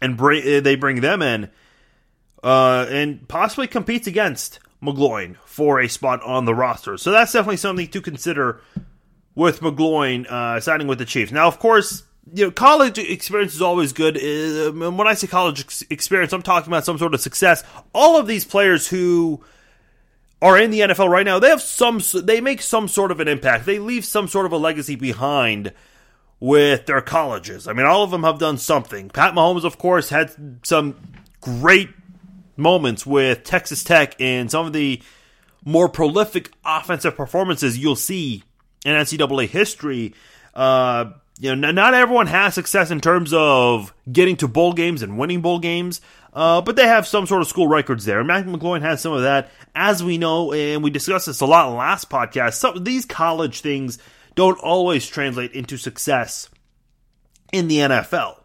and 0.01 0.19
uh, 0.19 0.61
they 0.61 0.75
bring 0.75 1.01
them 1.01 1.21
in, 1.21 1.49
uh, 2.43 2.85
and 2.89 3.27
possibly 3.27 3.67
competes 3.67 4.07
against 4.07 4.59
McGloin 4.81 5.37
for 5.45 5.79
a 5.79 5.87
spot 5.87 6.21
on 6.23 6.45
the 6.45 6.55
roster. 6.55 6.97
So 6.97 7.11
that's 7.11 7.31
definitely 7.31 7.57
something 7.57 7.87
to 7.87 8.01
consider 8.01 8.61
with 9.35 9.59
McGloin 9.59 10.25
uh, 10.27 10.59
signing 10.59 10.87
with 10.87 10.97
the 10.97 11.05
Chiefs. 11.05 11.31
Now, 11.31 11.47
of 11.47 11.59
course, 11.59 12.03
you 12.33 12.45
know, 12.45 12.51
college 12.51 12.97
experience 12.97 13.53
is 13.53 13.61
always 13.61 13.93
good. 13.93 14.17
Uh, 14.17 14.71
when 14.71 15.07
I 15.07 15.13
say 15.13 15.27
college 15.27 15.85
experience, 15.89 16.33
I'm 16.33 16.41
talking 16.41 16.69
about 16.69 16.85
some 16.85 16.97
sort 16.97 17.13
of 17.13 17.21
success. 17.21 17.63
All 17.93 18.19
of 18.19 18.27
these 18.27 18.45
players 18.45 18.87
who 18.87 19.43
are 20.41 20.57
in 20.57 20.71
the 20.71 20.81
NFL 20.81 21.09
right 21.09 21.25
now, 21.25 21.39
they 21.39 21.49
have 21.49 21.61
some 21.61 22.01
they 22.23 22.41
make 22.41 22.61
some 22.61 22.87
sort 22.87 23.11
of 23.11 23.19
an 23.19 23.27
impact. 23.27 23.65
They 23.65 23.79
leave 23.79 24.05
some 24.05 24.27
sort 24.27 24.45
of 24.45 24.51
a 24.51 24.57
legacy 24.57 24.95
behind 24.95 25.73
with 26.39 26.85
their 26.85 27.01
colleges. 27.01 27.67
I 27.67 27.73
mean, 27.73 27.85
all 27.85 28.03
of 28.03 28.11
them 28.11 28.23
have 28.23 28.37
done 28.37 28.57
something. 28.57 29.09
Pat 29.09 29.33
Mahomes, 29.33 29.63
of 29.63 29.77
course, 29.77 30.09
had 30.09 30.31
some 30.63 30.95
great 31.41 31.89
moments 32.55 33.05
with 33.05 33.43
Texas 33.43 33.83
Tech 33.83 34.15
and 34.19 34.49
some 34.51 34.65
of 34.65 34.73
the 34.73 35.01
more 35.65 35.89
prolific 35.89 36.51
offensive 36.63 37.15
performances 37.15 37.77
you'll 37.77 37.95
see 37.95 38.43
in 38.85 38.93
NCAA 38.93 39.47
history. 39.47 40.13
Uh, 40.53 41.11
you 41.39 41.55
know, 41.55 41.71
not 41.71 41.93
everyone 41.93 42.27
has 42.27 42.53
success 42.53 42.89
in 42.89 43.01
terms 43.01 43.33
of 43.33 43.93
getting 44.11 44.35
to 44.37 44.47
bowl 44.47 44.73
games 44.73 45.01
and 45.01 45.17
winning 45.17 45.41
bowl 45.41 45.59
games. 45.59 46.01
Uh, 46.37 46.61
but 46.61 46.75
they 46.75 46.85
have 46.87 47.07
some 47.07 47.25
sort 47.25 47.41
of 47.41 47.47
school 47.47 47.67
records 47.67 48.05
there. 48.05 48.23
Matt 48.23 48.45
McGloin 48.45 48.83
has 48.83 49.01
some 49.01 49.11
of 49.11 49.23
that. 49.23 49.49
As 49.73 50.03
we 50.03 50.19
know, 50.19 50.53
and 50.53 50.83
we 50.83 50.91
discussed 50.91 51.25
this 51.25 51.41
a 51.41 51.47
lot 51.47 51.67
in 51.67 51.75
last 51.75 52.11
podcast, 52.11 52.53
some 52.53 52.83
these 52.83 53.05
college 53.05 53.61
things 53.61 53.97
don't 54.35 54.59
always 54.59 55.07
translate 55.07 55.53
into 55.53 55.77
success 55.77 56.47
in 57.51 57.67
the 57.67 57.77
NFL. 57.77 58.37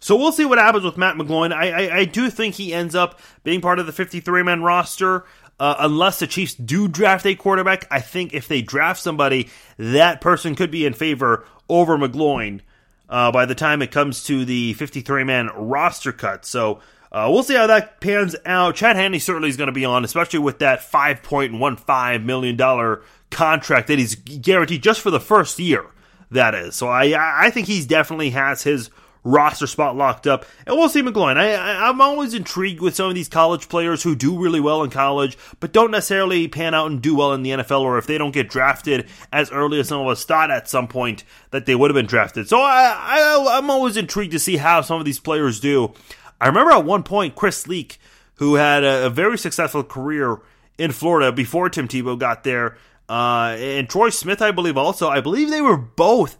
So 0.00 0.16
we'll 0.16 0.32
see 0.32 0.46
what 0.46 0.56
happens 0.56 0.84
with 0.84 0.96
Matt 0.96 1.16
McGloin. 1.16 1.52
I, 1.52 1.70
I, 1.70 1.96
I 1.98 2.04
do 2.06 2.30
think 2.30 2.54
he 2.54 2.72
ends 2.72 2.94
up 2.94 3.20
being 3.44 3.60
part 3.60 3.78
of 3.78 3.84
the 3.84 3.92
53 3.92 4.42
man 4.42 4.62
roster. 4.62 5.26
Uh, 5.58 5.74
unless 5.80 6.18
the 6.18 6.26
Chiefs 6.26 6.54
do 6.54 6.88
draft 6.88 7.26
a 7.26 7.34
quarterback, 7.34 7.86
I 7.90 8.00
think 8.00 8.32
if 8.32 8.48
they 8.48 8.62
draft 8.62 9.02
somebody, 9.02 9.50
that 9.76 10.22
person 10.22 10.54
could 10.54 10.70
be 10.70 10.86
in 10.86 10.94
favor 10.94 11.44
over 11.68 11.98
McGloin 11.98 12.62
uh, 13.10 13.30
by 13.32 13.44
the 13.44 13.54
time 13.54 13.82
it 13.82 13.90
comes 13.90 14.24
to 14.24 14.44
the 14.44 14.72
53 14.74 15.24
man 15.24 15.50
roster 15.54 16.12
cut. 16.12 16.46
So 16.46 16.80
uh, 17.12 17.28
we'll 17.30 17.42
see 17.42 17.56
how 17.56 17.66
that 17.66 18.00
pans 18.00 18.36
out. 18.46 18.76
Chad 18.76 18.96
Henne 18.96 19.18
certainly 19.18 19.48
is 19.48 19.56
going 19.56 19.66
to 19.66 19.72
be 19.72 19.84
on, 19.84 20.04
especially 20.04 20.38
with 20.38 20.60
that 20.60 20.80
$5.15 20.80 22.24
million 22.24 22.98
contract 23.30 23.88
that 23.88 23.98
he's 23.98 24.14
guaranteed 24.14 24.82
just 24.82 25.00
for 25.00 25.10
the 25.10 25.20
first 25.20 25.58
year. 25.58 25.86
That 26.30 26.54
is. 26.54 26.76
So 26.76 26.86
I, 26.86 27.46
I 27.46 27.50
think 27.50 27.66
he 27.66 27.84
definitely 27.84 28.30
has 28.30 28.62
his 28.62 28.88
roster 29.22 29.66
spot 29.66 29.96
locked 29.96 30.26
up. 30.26 30.46
And 30.66 30.76
we'll 30.76 30.88
see 30.88 31.02
McGloin. 31.02 31.36
I, 31.36 31.54
I, 31.54 31.88
am 31.88 32.00
always 32.00 32.34
intrigued 32.34 32.80
with 32.80 32.94
some 32.94 33.08
of 33.08 33.14
these 33.14 33.28
college 33.28 33.68
players 33.68 34.02
who 34.02 34.14
do 34.14 34.38
really 34.38 34.60
well 34.60 34.82
in 34.82 34.90
college, 34.90 35.36
but 35.58 35.72
don't 35.72 35.90
necessarily 35.90 36.48
pan 36.48 36.74
out 36.74 36.90
and 36.90 37.02
do 37.02 37.14
well 37.14 37.32
in 37.32 37.42
the 37.42 37.50
NFL, 37.50 37.82
or 37.82 37.98
if 37.98 38.06
they 38.06 38.18
don't 38.18 38.32
get 38.32 38.48
drafted 38.48 39.08
as 39.32 39.50
early 39.50 39.80
as 39.80 39.88
some 39.88 40.00
of 40.00 40.08
us 40.08 40.24
thought 40.24 40.50
at 40.50 40.68
some 40.68 40.88
point 40.88 41.24
that 41.50 41.66
they 41.66 41.74
would 41.74 41.90
have 41.90 41.96
been 41.96 42.06
drafted. 42.06 42.48
So 42.48 42.60
I, 42.60 42.94
I, 42.96 43.58
I'm 43.58 43.70
always 43.70 43.96
intrigued 43.96 44.32
to 44.32 44.38
see 44.38 44.56
how 44.56 44.80
some 44.80 44.98
of 44.98 45.04
these 45.04 45.20
players 45.20 45.60
do. 45.60 45.92
I 46.40 46.46
remember 46.46 46.72
at 46.72 46.84
one 46.84 47.02
point, 47.02 47.36
Chris 47.36 47.66
Leak, 47.66 47.98
who 48.36 48.54
had 48.54 48.84
a, 48.84 49.06
a 49.06 49.10
very 49.10 49.36
successful 49.36 49.84
career 49.84 50.38
in 50.78 50.92
Florida 50.92 51.30
before 51.30 51.68
Tim 51.68 51.86
Tebow 51.86 52.18
got 52.18 52.44
there, 52.44 52.78
uh, 53.10 53.56
and 53.58 53.88
Troy 53.88 54.08
Smith, 54.08 54.40
I 54.40 54.52
believe, 54.52 54.78
also. 54.78 55.08
I 55.08 55.20
believe 55.20 55.50
they 55.50 55.60
were 55.60 55.76
both 55.76 56.38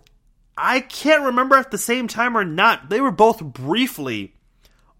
I 0.61 0.81
can't 0.81 1.25
remember 1.25 1.57
at 1.57 1.71
the 1.71 1.79
same 1.79 2.09
time 2.09 2.37
or 2.37 2.45
not. 2.45 2.91
They 2.91 3.01
were 3.01 3.11
both 3.11 3.43
briefly 3.43 4.35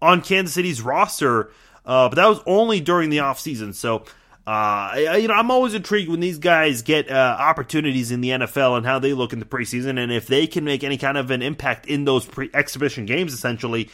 on 0.01 0.21
Kansas 0.21 0.53
City's 0.53 0.81
roster, 0.81 1.51
uh, 1.85 2.09
but 2.09 2.15
that 2.15 2.27
was 2.27 2.39
only 2.45 2.79
during 2.79 3.09
the 3.09 3.17
offseason. 3.17 3.75
So, 3.75 4.05
uh, 4.47 4.95
you 5.17 5.27
know, 5.27 5.33
I'm 5.35 5.51
always 5.51 5.73
intrigued 5.73 6.09
when 6.09 6.19
these 6.19 6.39
guys 6.39 6.81
get 6.81 7.09
uh, 7.09 7.37
opportunities 7.39 8.11
in 8.11 8.21
the 8.21 8.29
NFL 8.29 8.77
and 8.77 8.85
how 8.85 8.99
they 8.99 9.13
look 9.13 9.33
in 9.33 9.39
the 9.39 9.45
preseason, 9.45 10.01
and 10.01 10.11
if 10.11 10.27
they 10.27 10.47
can 10.47 10.63
make 10.63 10.83
any 10.83 10.97
kind 10.97 11.17
of 11.17 11.29
an 11.31 11.41
impact 11.41 11.85
in 11.85 12.05
those 12.05 12.25
pre 12.25 12.49
exhibition 12.53 13.05
games, 13.05 13.33
essentially, 13.33 13.89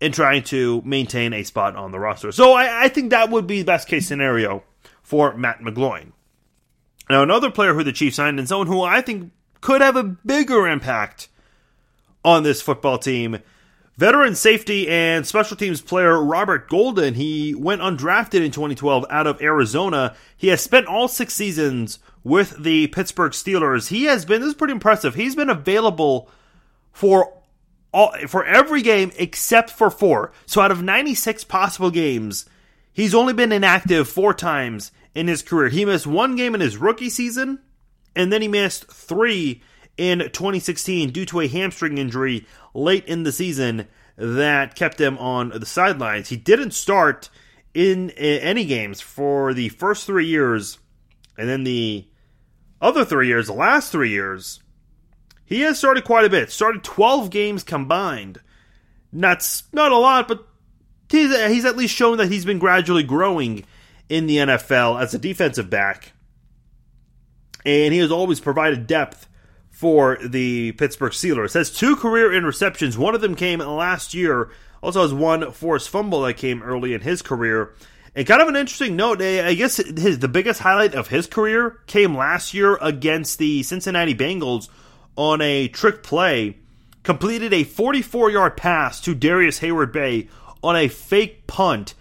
in 0.00 0.12
trying 0.12 0.42
to 0.44 0.82
maintain 0.84 1.32
a 1.32 1.44
spot 1.44 1.76
on 1.76 1.92
the 1.92 2.00
roster. 2.00 2.32
So 2.32 2.52
I, 2.52 2.84
I 2.84 2.88
think 2.88 3.10
that 3.10 3.30
would 3.30 3.46
be 3.46 3.60
the 3.60 3.66
best 3.66 3.86
case 3.88 4.06
scenario 4.08 4.64
for 5.02 5.36
Matt 5.36 5.60
McGloin. 5.60 6.12
Now, 7.08 7.22
another 7.22 7.50
player 7.50 7.74
who 7.74 7.84
the 7.84 7.92
Chiefs 7.92 8.16
signed 8.16 8.38
and 8.38 8.48
someone 8.48 8.66
who 8.66 8.82
I 8.82 9.00
think 9.00 9.30
could 9.64 9.80
have 9.80 9.96
a 9.96 10.02
bigger 10.04 10.68
impact 10.68 11.28
on 12.22 12.42
this 12.42 12.60
football 12.60 12.98
team. 12.98 13.38
Veteran 13.96 14.34
safety 14.34 14.86
and 14.86 15.26
special 15.26 15.56
teams 15.56 15.80
player 15.80 16.22
Robert 16.22 16.68
Golden, 16.68 17.14
he 17.14 17.54
went 17.54 17.80
undrafted 17.80 18.44
in 18.44 18.50
2012 18.50 19.06
out 19.08 19.26
of 19.26 19.40
Arizona. 19.40 20.14
He 20.36 20.48
has 20.48 20.60
spent 20.60 20.86
all 20.86 21.08
six 21.08 21.32
seasons 21.32 21.98
with 22.22 22.62
the 22.62 22.88
Pittsburgh 22.88 23.32
Steelers. 23.32 23.88
He 23.88 24.04
has 24.04 24.26
been, 24.26 24.42
this 24.42 24.48
is 24.48 24.54
pretty 24.54 24.72
impressive, 24.72 25.14
he's 25.14 25.34
been 25.34 25.48
available 25.48 26.28
for 26.92 27.32
all, 27.90 28.12
for 28.28 28.44
every 28.44 28.82
game 28.82 29.12
except 29.16 29.70
for 29.70 29.88
four. 29.88 30.32
So 30.44 30.60
out 30.60 30.72
of 30.72 30.82
96 30.82 31.42
possible 31.44 31.90
games, 31.90 32.44
he's 32.92 33.14
only 33.14 33.32
been 33.32 33.50
inactive 33.50 34.10
four 34.10 34.34
times 34.34 34.92
in 35.14 35.26
his 35.26 35.40
career. 35.40 35.70
He 35.70 35.86
missed 35.86 36.06
one 36.06 36.36
game 36.36 36.54
in 36.54 36.60
his 36.60 36.76
rookie 36.76 37.08
season, 37.08 37.60
and 38.16 38.32
then 38.32 38.42
he 38.42 38.48
missed 38.48 38.90
three 38.90 39.62
in 39.96 40.18
2016 40.18 41.10
due 41.10 41.24
to 41.26 41.40
a 41.40 41.48
hamstring 41.48 41.98
injury 41.98 42.46
late 42.74 43.04
in 43.06 43.22
the 43.22 43.32
season 43.32 43.86
that 44.16 44.74
kept 44.74 45.00
him 45.00 45.18
on 45.18 45.50
the 45.50 45.66
sidelines. 45.66 46.28
He 46.28 46.36
didn't 46.36 46.72
start 46.72 47.30
in 47.72 48.10
uh, 48.10 48.22
any 48.22 48.64
games 48.64 49.00
for 49.00 49.52
the 49.52 49.68
first 49.70 50.06
three 50.06 50.26
years, 50.26 50.78
and 51.36 51.48
then 51.48 51.64
the 51.64 52.06
other 52.80 53.04
three 53.04 53.26
years, 53.26 53.46
the 53.46 53.52
last 53.52 53.90
three 53.90 54.10
years, 54.10 54.60
he 55.44 55.60
has 55.62 55.78
started 55.78 56.04
quite 56.04 56.24
a 56.24 56.30
bit. 56.30 56.50
Started 56.50 56.82
12 56.84 57.30
games 57.30 57.62
combined. 57.62 58.40
That's 59.12 59.64
not 59.72 59.92
a 59.92 59.98
lot, 59.98 60.26
but 60.28 60.46
he's, 61.10 61.36
he's 61.48 61.64
at 61.64 61.76
least 61.76 61.94
shown 61.94 62.18
that 62.18 62.30
he's 62.30 62.44
been 62.44 62.58
gradually 62.58 63.02
growing 63.02 63.64
in 64.08 64.26
the 64.26 64.38
NFL 64.38 65.00
as 65.00 65.14
a 65.14 65.18
defensive 65.18 65.70
back. 65.70 66.13
And 67.64 67.94
he 67.94 68.00
has 68.00 68.10
always 68.10 68.40
provided 68.40 68.86
depth 68.86 69.28
for 69.70 70.18
the 70.24 70.72
Pittsburgh 70.72 71.12
Steelers. 71.12 71.54
Has 71.54 71.70
two 71.70 71.96
career 71.96 72.30
interceptions. 72.30 72.96
One 72.96 73.14
of 73.14 73.20
them 73.20 73.34
came 73.34 73.58
last 73.58 74.14
year. 74.14 74.50
Also 74.82 75.02
has 75.02 75.12
one 75.12 75.50
forced 75.50 75.88
fumble 75.88 76.22
that 76.22 76.34
came 76.34 76.62
early 76.62 76.94
in 76.94 77.00
his 77.00 77.22
career. 77.22 77.72
And 78.14 78.26
kind 78.26 78.40
of 78.40 78.48
an 78.48 78.54
interesting 78.54 78.94
note, 78.94 79.20
eh, 79.20 79.44
I 79.44 79.54
guess 79.54 79.78
his 79.78 80.20
the 80.20 80.28
biggest 80.28 80.60
highlight 80.60 80.94
of 80.94 81.08
his 81.08 81.26
career 81.26 81.80
came 81.86 82.16
last 82.16 82.54
year 82.54 82.78
against 82.80 83.38
the 83.38 83.64
Cincinnati 83.64 84.14
Bengals 84.14 84.68
on 85.16 85.40
a 85.40 85.68
trick 85.68 86.02
play. 86.02 86.58
Completed 87.02 87.52
a 87.52 87.64
44 87.64 88.30
yard 88.30 88.56
pass 88.56 89.00
to 89.00 89.14
Darrius 89.14 89.60
Heyward-Bey 89.60 90.28
on 90.62 90.76
a 90.76 90.88
fake 90.88 91.46
punt 91.46 91.94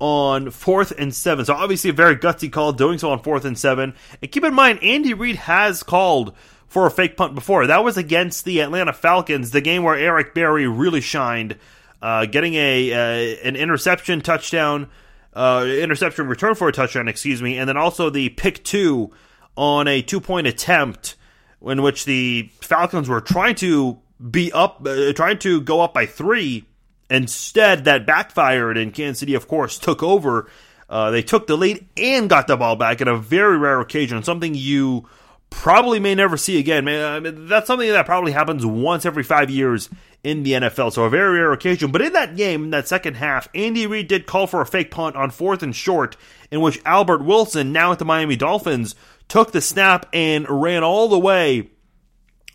on 0.00 0.50
fourth 0.50 0.92
and 0.98 1.14
seven. 1.14 1.44
So 1.44 1.54
obviously 1.54 1.90
a 1.90 1.92
very 1.92 2.16
gutsy 2.16 2.50
call 2.50 2.72
doing 2.72 2.98
so 2.98 3.10
on 3.10 3.22
fourth 3.22 3.44
and 3.44 3.56
seven. 3.56 3.94
And 4.20 4.32
keep 4.32 4.42
in 4.42 4.54
mind, 4.54 4.82
Andy 4.82 5.14
Reid 5.14 5.36
has 5.36 5.82
called 5.82 6.34
for 6.66 6.86
a 6.86 6.90
fake 6.90 7.16
punt 7.16 7.34
before. 7.34 7.66
That 7.66 7.84
was 7.84 7.96
against 7.96 8.44
the 8.44 8.60
Atlanta 8.60 8.92
Falcons, 8.92 9.50
the 9.50 9.60
game 9.60 9.82
where 9.82 9.96
Eric 9.96 10.34
Berry 10.34 10.66
really 10.66 11.00
shined, 11.00 11.56
uh, 12.00 12.26
getting 12.26 12.54
a 12.54 12.92
uh, 12.92 13.36
an 13.44 13.56
interception 13.56 14.22
touchdown, 14.22 14.88
uh, 15.34 15.66
interception 15.68 16.26
return 16.26 16.54
for 16.54 16.68
a 16.68 16.72
touchdown, 16.72 17.06
excuse 17.06 17.42
me, 17.42 17.58
and 17.58 17.68
then 17.68 17.76
also 17.76 18.08
the 18.08 18.30
pick 18.30 18.64
two 18.64 19.10
on 19.56 19.86
a 19.86 20.00
two 20.00 20.20
point 20.20 20.46
attempt 20.46 21.16
in 21.60 21.82
which 21.82 22.06
the 22.06 22.50
Falcons 22.62 23.08
were 23.08 23.20
trying 23.20 23.54
to 23.56 23.98
be 24.30 24.50
up, 24.52 24.86
uh, 24.86 25.12
trying 25.12 25.38
to 25.40 25.60
go 25.60 25.80
up 25.80 25.92
by 25.92 26.06
three 26.06 26.64
Instead, 27.10 27.84
that 27.84 28.06
backfired, 28.06 28.78
and 28.78 28.94
Kansas 28.94 29.18
City, 29.18 29.34
of 29.34 29.48
course, 29.48 29.78
took 29.78 30.02
over. 30.02 30.48
Uh, 30.88 31.10
they 31.10 31.22
took 31.22 31.46
the 31.46 31.56
lead 31.56 31.86
and 31.96 32.30
got 32.30 32.46
the 32.46 32.56
ball 32.56 32.76
back 32.76 33.00
at 33.00 33.08
a 33.08 33.16
very 33.16 33.58
rare 33.58 33.80
occasion, 33.80 34.22
something 34.22 34.54
you 34.54 35.08
probably 35.50 35.98
may 36.00 36.14
never 36.14 36.36
see 36.36 36.58
again. 36.58 36.88
I 36.88 37.20
mean, 37.20 37.46
that's 37.46 37.66
something 37.66 37.88
that 37.90 38.06
probably 38.06 38.32
happens 38.32 38.64
once 38.64 39.04
every 39.04 39.24
five 39.24 39.50
years 39.50 39.90
in 40.22 40.42
the 40.42 40.52
NFL, 40.52 40.92
so 40.92 41.04
a 41.04 41.10
very 41.10 41.38
rare 41.38 41.52
occasion. 41.52 41.90
But 41.90 42.02
in 42.02 42.12
that 42.12 42.36
game, 42.36 42.64
in 42.64 42.70
that 42.70 42.86
second 42.86 43.14
half, 43.14 43.48
Andy 43.54 43.86
Reid 43.86 44.08
did 44.08 44.26
call 44.26 44.46
for 44.46 44.60
a 44.60 44.66
fake 44.66 44.90
punt 44.90 45.16
on 45.16 45.30
fourth 45.30 45.62
and 45.62 45.74
short, 45.74 46.16
in 46.50 46.60
which 46.60 46.80
Albert 46.84 47.24
Wilson, 47.24 47.72
now 47.72 47.92
at 47.92 47.98
the 47.98 48.04
Miami 48.04 48.36
Dolphins, 48.36 48.94
took 49.28 49.52
the 49.52 49.60
snap 49.60 50.06
and 50.12 50.48
ran 50.48 50.82
all 50.82 51.08
the 51.08 51.18
way 51.18 51.70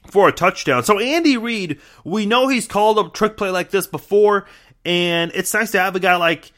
for 0.07 0.27
a 0.27 0.31
touchdown. 0.31 0.83
So 0.83 0.99
Andy 0.99 1.37
Reid, 1.37 1.79
we 2.03 2.25
know 2.25 2.47
he's 2.47 2.67
called 2.67 2.99
a 2.99 3.09
trick 3.09 3.37
play 3.37 3.49
like 3.49 3.71
this 3.71 3.87
before, 3.87 4.45
and 4.83 5.31
it's 5.33 5.53
nice 5.53 5.71
to 5.71 5.79
have 5.79 5.95
a 5.95 5.99
guy 5.99 6.15
like 6.15 6.51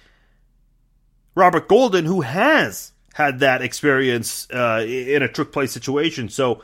Robert 1.35 1.67
Golden 1.67 2.05
who 2.05 2.21
has 2.21 2.93
had 3.13 3.39
that 3.39 3.61
experience 3.61 4.47
uh, 4.51 4.83
in 4.87 5.23
a 5.23 5.27
trick 5.27 5.51
play 5.51 5.67
situation. 5.67 6.29
So 6.29 6.61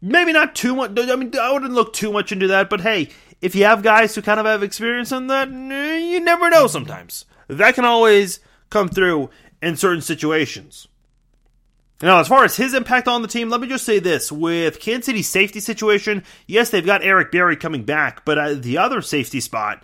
maybe 0.00 0.32
not 0.32 0.54
too 0.54 0.76
much. 0.76 0.92
I 0.96 1.16
mean, 1.16 1.32
I 1.36 1.52
wouldn't 1.52 1.72
look 1.72 1.92
too 1.92 2.12
much 2.12 2.32
into 2.32 2.46
that, 2.48 2.70
but 2.70 2.80
hey, 2.80 3.08
if 3.40 3.54
you 3.54 3.64
have 3.64 3.82
guys 3.82 4.14
who 4.14 4.22
kind 4.22 4.38
of 4.38 4.46
have 4.46 4.62
experience 4.62 5.12
in 5.12 5.26
that, 5.28 5.48
eh, 5.48 5.98
you 5.98 6.20
never 6.20 6.50
know 6.50 6.66
sometimes. 6.66 7.24
That 7.48 7.74
can 7.74 7.84
always 7.84 8.40
come 8.68 8.88
through 8.88 9.30
in 9.62 9.76
certain 9.76 10.02
situations. 10.02 10.88
Now, 12.02 12.20
as 12.20 12.28
far 12.28 12.44
as 12.44 12.56
his 12.56 12.72
impact 12.72 13.08
on 13.08 13.20
the 13.20 13.28
team, 13.28 13.50
let 13.50 13.60
me 13.60 13.68
just 13.68 13.84
say 13.84 13.98
this. 13.98 14.32
With 14.32 14.80
Kansas 14.80 15.06
City's 15.06 15.28
safety 15.28 15.60
situation, 15.60 16.24
yes, 16.46 16.70
they've 16.70 16.84
got 16.84 17.04
Eric 17.04 17.30
Berry 17.30 17.56
coming 17.56 17.84
back, 17.84 18.24
but 18.24 18.38
uh, 18.38 18.54
the 18.54 18.78
other 18.78 19.02
safety 19.02 19.40
spot, 19.40 19.82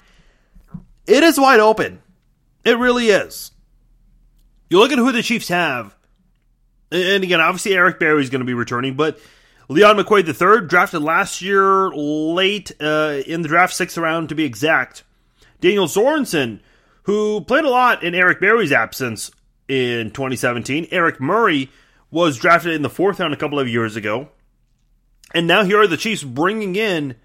it 1.07 1.23
is 1.23 1.39
wide 1.39 1.61
open. 1.61 2.01
It 2.65 2.79
really 2.79 3.09
is. 3.09 3.53
You 4.71 4.79
look 4.79 4.93
at 4.93 4.99
who 4.99 5.13
the 5.13 5.23
Chiefs 5.23 5.49
have, 5.49 5.95
and 6.91 7.23
again, 7.23 7.41
obviously 7.41 7.75
Eric 7.75 7.99
Berry 7.99 8.23
is 8.23 8.31
going 8.31 8.41
to 8.41 8.47
be 8.47 8.55
returning, 8.55 8.95
but 8.95 9.19
Leon 9.69 9.97
McQuay 9.97 10.27
III, 10.27 10.67
drafted 10.67 11.03
last 11.03 11.43
year 11.43 11.91
late 11.91 12.73
uh, 12.81 13.21
in 13.27 13.43
the 13.43 13.49
draft, 13.49 13.75
sixth 13.75 13.99
round 13.99 14.29
to 14.31 14.35
be 14.35 14.45
exact. 14.45 15.05
Daniel 15.61 15.87
Sorensen, 15.87 16.61
who 17.05 17.41
played 17.43 17.65
a 17.65 17.71
lot 17.71 18.03
in 18.03 18.15
Eric 18.15 18.41
Berry's 18.41 18.73
absence 18.73 19.31
in 19.69 20.11
2017. 20.11 20.89
Eric 20.91 21.21
Murray, 21.21 21.71
was 22.17 22.39
drafted 22.39 22.73
in 22.73 22.81
the 22.81 22.89
fourth 22.89 23.21
round 23.21 23.35
a 23.35 23.37
couple 23.37 23.61
of 23.61 23.69
years 23.69 23.95
ago. 23.95 24.31
And 25.35 25.47
now 25.47 25.65
here 25.65 25.83
are 25.83 25.87
the 25.87 25.99
Chiefs 25.99 26.25
bringing 26.25 26.75
in 26.75 27.17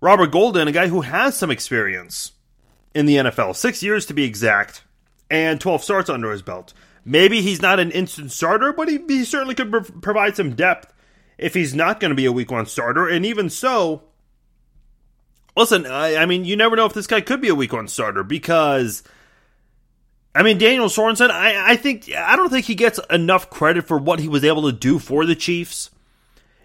Robert 0.00 0.32
Golden, 0.32 0.66
a 0.66 0.72
guy 0.72 0.88
who 0.88 1.02
has 1.02 1.36
some 1.36 1.48
experience 1.52 2.32
in 2.92 3.06
the 3.06 3.14
NFL, 3.14 3.54
six 3.54 3.84
years 3.84 4.06
to 4.06 4.12
be 4.12 4.24
exact, 4.24 4.82
and 5.30 5.60
12 5.60 5.84
starts 5.84 6.10
under 6.10 6.32
his 6.32 6.42
belt. 6.42 6.74
Maybe 7.04 7.40
he's 7.40 7.62
not 7.62 7.78
an 7.78 7.92
instant 7.92 8.32
starter, 8.32 8.72
but 8.72 8.88
he, 8.88 8.98
he 9.06 9.24
certainly 9.24 9.54
could 9.54 9.70
pro- 9.70 9.82
provide 9.82 10.34
some 10.34 10.56
depth 10.56 10.92
if 11.38 11.54
he's 11.54 11.72
not 11.72 12.00
going 12.00 12.08
to 12.08 12.16
be 12.16 12.26
a 12.26 12.32
week 12.32 12.50
one 12.50 12.66
starter. 12.66 13.06
And 13.06 13.24
even 13.24 13.48
so, 13.48 14.02
listen, 15.56 15.86
I, 15.86 16.16
I 16.16 16.26
mean, 16.26 16.44
you 16.44 16.56
never 16.56 16.74
know 16.74 16.86
if 16.86 16.94
this 16.94 17.06
guy 17.06 17.20
could 17.20 17.40
be 17.40 17.48
a 17.48 17.54
week 17.54 17.72
one 17.72 17.86
starter 17.86 18.24
because 18.24 19.04
I 20.34 20.42
mean, 20.42 20.58
Daniel 20.58 20.86
Sorensen, 20.86 21.30
I, 21.30 21.72
I 21.72 21.76
think 21.76 22.12
I 22.14 22.36
don't 22.36 22.50
think 22.50 22.66
he 22.66 22.74
gets 22.74 23.00
enough 23.10 23.50
credit 23.50 23.86
for 23.86 23.98
what 23.98 24.20
he 24.20 24.28
was 24.28 24.44
able 24.44 24.62
to 24.62 24.72
do 24.72 24.98
for 24.98 25.26
the 25.26 25.34
Chiefs 25.34 25.90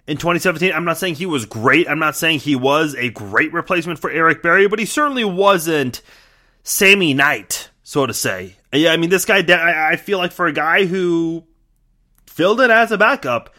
in 0.08 0.18
2017. 0.18 0.72
I'm 0.72 0.86
not 0.86 0.98
saying 0.98 1.16
he 1.16 1.26
was 1.26 1.46
great. 1.46 1.90
I'm 1.90 2.00
not 2.00 2.16
saying 2.16 2.40
he 2.40 2.56
was 2.56 2.96
a 2.96 3.10
great 3.10 3.54
replacement 3.54 4.00
for 4.00 4.12
Eric 4.12 4.44
Berry, 4.44 4.68
but 4.68 4.80
he 4.80 4.86
certainly 4.86 5.26
wasn't 5.26 6.02
Sammy 6.64 7.14
Knight, 7.14 7.70
so 7.84 8.06
to 8.06 8.14
say. 8.14 8.58
Yeah, 8.72 8.92
I 8.92 8.98
mean, 8.98 9.10
this 9.10 9.26
guy, 9.26 9.44
I 9.92 9.96
feel 9.96 10.20
like 10.20 10.32
for 10.32 10.46
a 10.46 10.54
guy 10.54 10.86
who 10.86 11.44
filled 12.28 12.62
it 12.62 12.70
as 12.70 12.92
a 12.92 12.98
backup, 12.98 13.54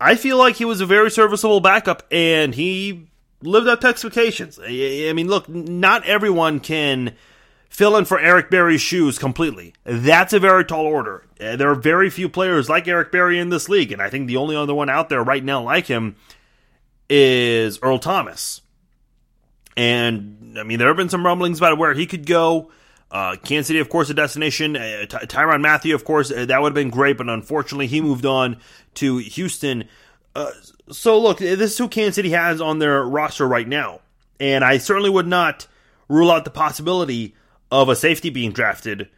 I 0.00 0.14
feel 0.14 0.38
like 0.38 0.56
he 0.56 0.64
was 0.64 0.80
a 0.80 0.86
very 0.86 1.10
serviceable 1.10 1.60
backup, 1.60 2.04
and 2.10 2.54
he 2.54 3.08
lived 3.42 3.68
up 3.68 3.80
to 3.82 3.88
expectations. 3.88 4.58
I 4.62 5.12
mean, 5.14 5.28
look, 5.28 5.48
not 5.48 6.06
everyone 6.06 6.60
can 6.60 7.14
fill 7.70 7.96
in 7.96 8.04
for 8.04 8.18
Eric 8.18 8.50
Berry's 8.50 8.82
shoes 8.82 9.18
completely. 9.18 9.72
That's 9.84 10.34
a 10.34 10.40
very 10.40 10.64
tall 10.64 10.84
order. 10.84 11.24
Uh, 11.40 11.56
there 11.56 11.70
are 11.70 11.76
very 11.76 12.10
few 12.10 12.28
players 12.28 12.68
like 12.68 12.86
Eric 12.86 13.10
Berry 13.10 13.38
in 13.38 13.48
this 13.48 13.68
league, 13.68 13.92
and 13.92 14.02
I 14.02 14.10
think 14.10 14.26
the 14.26 14.36
only 14.36 14.56
other 14.56 14.74
one 14.74 14.90
out 14.90 15.08
there 15.08 15.22
right 15.22 15.42
now 15.42 15.62
like 15.62 15.86
him 15.86 16.16
is 17.08 17.78
Earl 17.80 17.98
Thomas. 17.98 18.60
And 19.76 20.58
I 20.58 20.64
mean, 20.64 20.78
there 20.78 20.88
have 20.88 20.96
been 20.96 21.08
some 21.08 21.24
rumblings 21.24 21.58
about 21.58 21.78
where 21.78 21.94
he 21.94 22.06
could 22.06 22.26
go. 22.26 22.70
Uh, 23.10 23.36
Kansas 23.42 23.68
City, 23.68 23.78
of 23.78 23.88
course, 23.88 24.10
a 24.10 24.14
destination. 24.14 24.76
Uh, 24.76 25.06
Ty- 25.06 25.24
Tyrann 25.24 25.62
Mathieu, 25.62 25.94
of 25.94 26.04
course, 26.04 26.30
uh, 26.30 26.44
that 26.46 26.60
would 26.60 26.70
have 26.70 26.74
been 26.74 26.90
great, 26.90 27.16
but 27.16 27.28
unfortunately, 27.28 27.86
he 27.86 28.00
moved 28.00 28.26
on 28.26 28.60
to 28.94 29.18
Houston. 29.18 29.88
Uh, 30.34 30.50
so, 30.90 31.18
look, 31.18 31.38
this 31.38 31.72
is 31.72 31.78
who 31.78 31.88
Kansas 31.88 32.16
City 32.16 32.30
has 32.30 32.60
on 32.60 32.78
their 32.78 33.02
roster 33.02 33.48
right 33.48 33.66
now, 33.66 34.00
and 34.38 34.62
I 34.62 34.78
certainly 34.78 35.10
would 35.10 35.26
not 35.26 35.66
rule 36.08 36.30
out 36.30 36.44
the 36.44 36.50
possibility 36.50 37.34
of 37.70 37.88
a 37.88 37.96
safety 37.96 38.30
being 38.30 38.52
drafted 38.52 39.08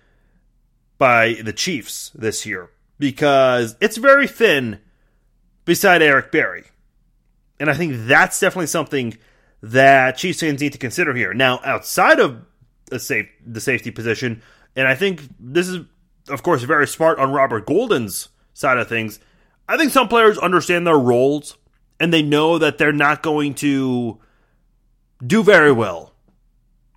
by 0.99 1.35
the 1.43 1.53
Chiefs 1.53 2.11
this 2.15 2.47
year 2.47 2.71
because 2.99 3.77
it's 3.81 3.97
very 3.97 4.27
thin 4.27 4.79
beside 5.65 6.03
Eric 6.03 6.31
Berry. 6.31 6.65
And 7.59 7.71
I 7.71 7.75
think 7.75 7.95
that's 8.07 8.39
definitely 8.39 8.67
something 8.67 9.17
that 9.63 10.17
Chiefs 10.17 10.41
fans 10.41 10.61
need 10.61 10.73
to 10.73 10.79
consider 10.79 11.15
here. 11.15 11.33
Now, 11.33 11.61
outside 11.65 12.19
of 12.19 12.45
safe 13.01 13.29
the 13.47 13.61
safety 13.61 13.91
position. 13.91 14.43
And 14.77 14.89
I 14.89 14.95
think 14.95 15.23
this 15.39 15.69
is, 15.69 15.85
of 16.29 16.43
course, 16.43 16.63
very 16.63 16.87
smart 16.87 17.19
on 17.19 17.33
Robert 17.33 17.67
Golden's 17.67 18.29
side 18.55 18.79
of 18.79 18.89
things. 18.89 19.21
I 19.69 19.77
think 19.77 19.93
some 19.93 20.09
players 20.09 20.39
understand 20.39 20.87
their 20.87 20.99
roles 20.99 21.57
and 22.01 22.13
they 22.13 22.23
know 22.23 22.59
that 22.59 22.79
they're 22.79 22.93
not 22.93 23.23
going 23.23 23.55
to 23.55 24.19
do 25.25 25.43
very 25.43 25.73
well 25.73 26.12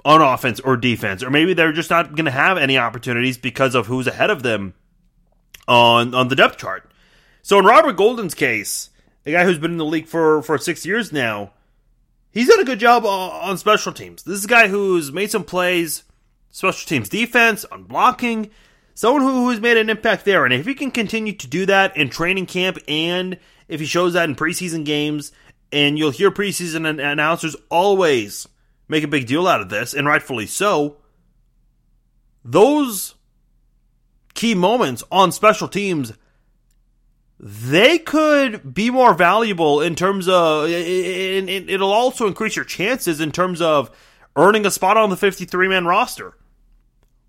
on 0.05 0.21
offense 0.21 0.59
or 0.59 0.77
defense, 0.77 1.23
or 1.23 1.31
maybe 1.31 1.53
they're 1.53 1.73
just 1.73 1.89
not 1.89 2.15
going 2.15 2.25
to 2.25 2.31
have 2.31 2.57
any 2.57 2.77
opportunities 2.77 3.39
because 3.39 3.73
of 3.73 3.87
who's 3.87 4.05
ahead 4.05 4.29
of 4.29 4.43
them 4.43 4.75
on 5.67 6.13
on 6.13 6.27
the 6.27 6.35
depth 6.35 6.57
chart. 6.57 6.89
So 7.41 7.57
in 7.59 7.65
Robert 7.65 7.97
Golden's 7.97 8.35
case, 8.35 8.91
a 9.25 9.31
guy 9.31 9.43
who's 9.43 9.57
been 9.57 9.71
in 9.71 9.77
the 9.77 9.85
league 9.85 10.07
for 10.07 10.43
for 10.43 10.57
six 10.59 10.85
years 10.85 11.11
now, 11.11 11.51
he's 12.31 12.47
done 12.47 12.59
a 12.59 12.65
good 12.65 12.79
job 12.79 13.03
on 13.03 13.57
special 13.57 13.91
teams. 13.91 14.23
This 14.23 14.37
is 14.37 14.45
a 14.45 14.49
guy 14.49 14.67
who's 14.67 15.11
made 15.11 15.31
some 15.31 15.43
plays, 15.43 16.03
special 16.51 16.87
teams 16.87 17.09
defense, 17.09 17.65
on 17.65 17.83
blocking, 17.83 18.51
someone 18.93 19.23
who, 19.23 19.45
who's 19.45 19.59
made 19.59 19.77
an 19.77 19.89
impact 19.89 20.23
there. 20.23 20.45
And 20.45 20.53
if 20.53 20.67
he 20.67 20.75
can 20.75 20.91
continue 20.91 21.33
to 21.33 21.47
do 21.47 21.65
that 21.65 21.97
in 21.97 22.09
training 22.09 22.45
camp 22.45 22.77
and 22.87 23.39
if 23.67 23.79
he 23.79 23.87
shows 23.87 24.13
that 24.13 24.29
in 24.29 24.35
preseason 24.35 24.85
games, 24.85 25.31
and 25.71 25.97
you'll 25.97 26.11
hear 26.11 26.29
preseason 26.29 26.87
announcers 26.87 27.55
always 27.71 28.47
make 28.87 29.03
a 29.03 29.07
big 29.07 29.27
deal 29.27 29.47
out 29.47 29.61
of 29.61 29.69
this, 29.69 29.93
and 29.93 30.07
rightfully 30.07 30.45
so, 30.45 30.97
those 32.43 33.15
key 34.33 34.53
moments 34.53 35.03
on 35.11 35.31
special 35.31 35.67
teams 35.67 36.13
they 37.39 37.97
could 37.97 38.73
be 38.73 38.89
more 38.89 39.13
valuable 39.13 39.81
in 39.81 39.95
terms 39.95 40.27
of 40.27 40.69
it'll 40.69 41.91
also 41.91 42.27
increase 42.27 42.55
your 42.55 42.65
chances 42.65 43.19
in 43.19 43.31
terms 43.31 43.61
of 43.61 43.89
earning 44.35 44.65
a 44.65 44.71
spot 44.71 44.97
on 44.97 45.09
the 45.09 45.17
53 45.17 45.67
man 45.67 45.85
roster 45.85 46.33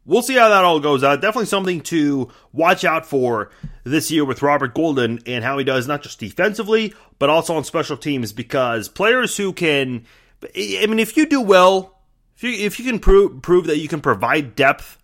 we'll 0.06 0.22
see 0.22 0.36
how 0.36 0.48
that 0.48 0.64
all 0.64 0.80
goes 0.80 1.04
out. 1.04 1.20
Definitely 1.20 1.46
something 1.46 1.80
to 1.82 2.30
watch 2.52 2.84
out 2.84 3.04
for 3.04 3.50
this 3.84 4.10
year 4.10 4.24
with 4.24 4.40
Robert 4.40 4.74
Golden 4.74 5.18
and 5.26 5.44
how 5.44 5.58
he 5.58 5.64
does 5.64 5.86
not 5.86 6.02
just 6.02 6.18
defensively, 6.18 6.94
but 7.18 7.28
also 7.28 7.56
on 7.56 7.64
special 7.64 7.96
teams 7.96 8.32
because 8.32 8.88
players 8.88 9.36
who 9.36 9.52
can, 9.52 10.06
I 10.42 10.86
mean, 10.86 10.98
if 10.98 11.16
you 11.16 11.26
do 11.26 11.40
well, 11.40 11.98
if 12.36 12.44
you, 12.44 12.50
if 12.50 12.78
you 12.78 12.84
can 12.84 12.98
prove, 12.98 13.42
prove 13.42 13.66
that 13.66 13.78
you 13.78 13.88
can 13.88 14.00
provide 14.00 14.54
depth 14.54 14.98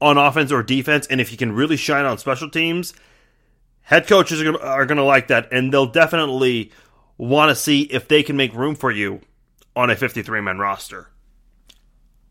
on 0.00 0.18
offense 0.18 0.52
or 0.52 0.62
defense, 0.62 1.06
and 1.06 1.20
if 1.20 1.32
you 1.32 1.38
can 1.38 1.52
really 1.52 1.76
shine 1.76 2.04
on 2.04 2.18
special 2.18 2.50
teams, 2.50 2.92
head 3.82 4.06
coaches 4.06 4.42
are 4.42 4.86
going 4.86 4.98
to 4.98 5.04
like 5.04 5.28
that, 5.28 5.52
and 5.52 5.72
they'll 5.72 5.86
definitely 5.86 6.70
want 7.16 7.48
to 7.48 7.54
see 7.54 7.82
if 7.82 8.08
they 8.08 8.22
can 8.22 8.36
make 8.36 8.52
room 8.54 8.74
for 8.74 8.90
you 8.90 9.20
on 9.74 9.90
a 9.90 9.96
53 9.96 10.40
man 10.40 10.58
roster. 10.58 11.08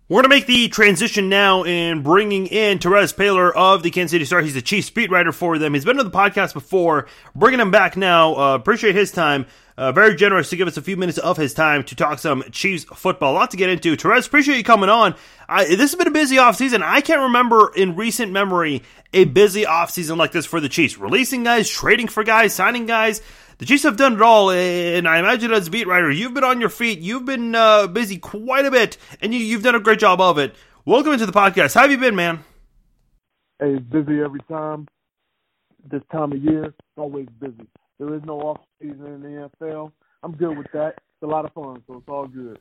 We're 0.08 0.22
going 0.22 0.30
to 0.30 0.36
make 0.36 0.46
the 0.46 0.68
transition 0.68 1.30
now 1.30 1.64
in 1.64 2.04
bringing 2.04 2.46
in 2.46 2.78
Terez 2.78 3.16
Paylor 3.16 3.52
of 3.56 3.82
the 3.82 3.90
Kansas 3.90 4.12
City 4.12 4.25
Star. 4.25 4.42
He's 4.42 4.54
the 4.54 4.62
chief 4.62 4.86
speed 4.86 5.10
writer 5.10 5.32
for 5.32 5.58
them. 5.58 5.74
He's 5.74 5.84
been 5.84 5.98
on 5.98 6.06
the 6.06 6.12
podcast 6.12 6.54
before. 6.54 7.08
Bringing 7.34 7.60
him 7.60 7.72
back 7.72 7.98
now. 7.98 8.36
Uh, 8.36 8.54
appreciate 8.54 8.94
his 8.94 9.12
time. 9.12 9.48
Uh, 9.77 9.91
very 9.91 10.15
generous 10.15 10.50
to 10.50 10.55
give 10.55 10.67
us 10.67 10.77
a 10.77 10.82
few 10.82 10.96
minutes 10.96 11.17
of 11.17 11.36
his 11.36 11.53
time 11.53 11.84
to 11.84 11.96
talk 11.96 12.20
some 12.20 12.44
Chiefs 12.51 12.86
football. 12.86 13.34
A 13.34 13.36
lot 13.36 13.51
to 13.51 13.58
get 13.58 13.70
into. 13.70 13.98
Terez, 13.98 14.25
appreciate 14.25 14.58
you 14.58 14.63
coming 14.63 14.89
on. 14.89 15.15
I, 15.50 15.65
this 15.65 15.91
has 15.91 15.96
been 15.96 16.08
a 16.08 16.12
busy 16.12 16.38
offseason. 16.38 16.82
I 16.82 17.01
can't 17.01 17.22
remember 17.22 17.74
in 17.75 17.96
recent 17.96 18.32
memory 18.32 18.84
a 19.13 19.25
busy 19.25 19.63
offseason 19.63 20.15
like 20.17 20.32
this 20.32 20.46
for 20.46 20.62
the 20.62 20.70
Chiefs. 20.70 20.98
Releasing 20.98 21.44
guys, 21.44 21.70
trading 21.70 22.08
for 22.08 22.24
guys, 22.24 22.53
signing 22.53 22.86
guys 22.86 23.22
the 23.58 23.65
Chiefs 23.65 23.84
have 23.84 23.98
done 23.98 24.13
it 24.13 24.22
all, 24.22 24.51
and 24.51 25.07
I 25.07 25.20
imagine 25.20 25.53
as 25.53 25.70
beat 25.70 25.88
writer, 25.88 26.11
you've 26.11 26.33
been 26.33 26.44
on 26.44 26.59
your 26.59 26.70
feet, 26.70 27.00
you've 27.00 27.25
been 27.25 27.55
uh, 27.55 27.88
busy 27.88 28.18
quite 28.18 28.66
a 28.66 28.72
bit, 28.72 28.98
and 29.22 29.33
you, 29.33 29.53
have 29.53 29.64
done 29.64 29.75
a 29.75 29.79
great 29.79 30.00
job 30.00 30.20
of 30.20 30.38
it. 30.38 30.55
Welcome 30.83 31.14
into 31.14 31.25
the 31.25 31.31
podcast. 31.31 31.74
How 31.74 31.81
have 31.81 31.92
you 31.92 31.98
been, 31.98 32.16
man? 32.16 32.44
Hey, 33.59 33.77
busy 33.77 34.22
every 34.22 34.42
time. 34.50 34.88
This 35.90 36.01
time 36.11 36.33
of 36.33 36.44
year, 36.44 36.74
always 36.98 37.27
busy. 37.40 37.68
There 38.00 38.14
is 38.14 38.24
no 38.25 38.40
off 38.42 38.62
season 38.81 39.05
in 39.05 39.22
the 39.22 39.50
NFL. 39.62 39.92
I'm 40.24 40.34
good 40.34 40.58
with 40.58 40.68
that. 40.74 40.96
It's 40.98 41.24
a 41.24 41.27
lot 41.27 41.46
of 41.46 41.53
fun, 41.53 41.81
so 41.88 41.98
it's 41.98 42.10
all 42.10 42.27
good. 42.27 42.60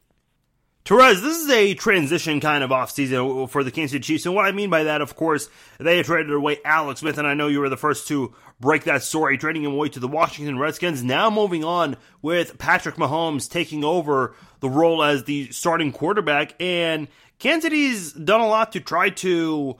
Terez, 0.85 1.23
this 1.23 1.39
is 1.39 1.49
a 1.49 1.73
transition 1.73 2.41
kind 2.41 2.63
of 2.63 2.69
offseason 2.69 3.49
for 3.49 3.65
the 3.65 3.71
Kansas 3.71 3.93
City 3.93 4.03
Chiefs. 4.03 4.27
And 4.27 4.35
what 4.35 4.45
I 4.45 4.53
mean 4.53 4.69
by 4.69 4.85
that, 4.85 5.01
of 5.01 5.17
course, 5.17 5.49
they 5.81 6.03
traded 6.03 6.35
away 6.35 6.59
Alex 6.63 7.01
Smith, 7.01 7.17
and 7.17 7.27
I 7.27 7.33
know 7.33 7.49
you 7.49 7.61
were 7.61 7.71
the 7.71 7.77
first 7.79 8.07
to 8.09 8.35
break 8.61 8.85
that 8.85 9.03
story, 9.03 9.39
trading 9.39 9.65
him 9.65 9.73
away 9.73 9.89
to 9.89 9.99
the 9.99 10.09
Washington 10.09 10.59
Redskins. 10.59 11.03
Now 11.03 11.31
moving 11.31 11.65
on 11.65 11.97
with 12.21 12.59
Patrick 12.59 12.97
Mahomes 12.97 13.51
taking 13.51 13.83
over 13.83 14.37
the 14.61 14.69
role 14.69 15.03
as 15.03 15.25
the 15.25 15.51
starting 15.53 15.91
quarterback. 15.91 16.55
And 16.61 17.09
Kansas 17.39 17.63
City's 17.63 18.13
done 18.13 18.43
a 18.43 18.47
lot 18.47 18.73
to 18.73 18.81
try 18.81 19.09
to 19.09 19.77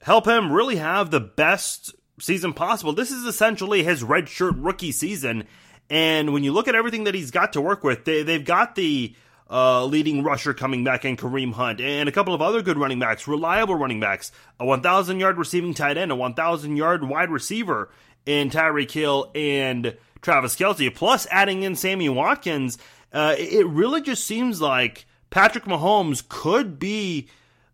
help 0.00 0.26
him 0.26 0.50
really 0.50 0.76
have 0.76 1.10
the 1.10 1.20
best 1.20 1.94
season 2.20 2.52
possible. 2.52 2.92
This 2.92 3.10
is 3.10 3.24
essentially 3.24 3.82
his 3.82 4.02
redshirt 4.04 4.54
rookie 4.56 4.92
season. 4.92 5.44
And 5.88 6.32
when 6.32 6.44
you 6.44 6.52
look 6.52 6.68
at 6.68 6.74
everything 6.74 7.04
that 7.04 7.14
he's 7.14 7.30
got 7.30 7.52
to 7.54 7.60
work 7.60 7.82
with, 7.82 8.04
they, 8.04 8.22
they've 8.22 8.44
got 8.44 8.76
the 8.76 9.14
uh, 9.50 9.84
leading 9.84 10.22
rusher 10.22 10.54
coming 10.54 10.84
back 10.84 11.04
in 11.04 11.16
Kareem 11.16 11.52
Hunt, 11.52 11.80
and 11.80 12.08
a 12.08 12.12
couple 12.12 12.34
of 12.34 12.40
other 12.40 12.62
good 12.62 12.78
running 12.78 13.00
backs, 13.00 13.26
reliable 13.26 13.74
running 13.74 13.98
backs, 13.98 14.30
a 14.60 14.64
1,000 14.64 15.18
yard 15.18 15.36
receiving 15.38 15.74
tight 15.74 15.96
end, 15.96 16.12
a 16.12 16.16
1,000 16.16 16.76
yard 16.76 17.02
wide 17.02 17.30
receiver 17.30 17.90
in 18.26 18.50
Tyreek 18.50 18.90
Hill 18.92 19.30
and 19.34 19.96
Travis 20.22 20.54
Kelce, 20.54 20.94
plus 20.94 21.26
adding 21.30 21.64
in 21.64 21.74
Sammy 21.74 22.08
Watkins. 22.08 22.78
Uh, 23.12 23.34
it 23.36 23.66
really 23.66 24.00
just 24.00 24.24
seems 24.24 24.60
like 24.60 25.06
Patrick 25.30 25.64
Mahomes 25.64 26.26
could 26.28 26.78
be 26.78 27.28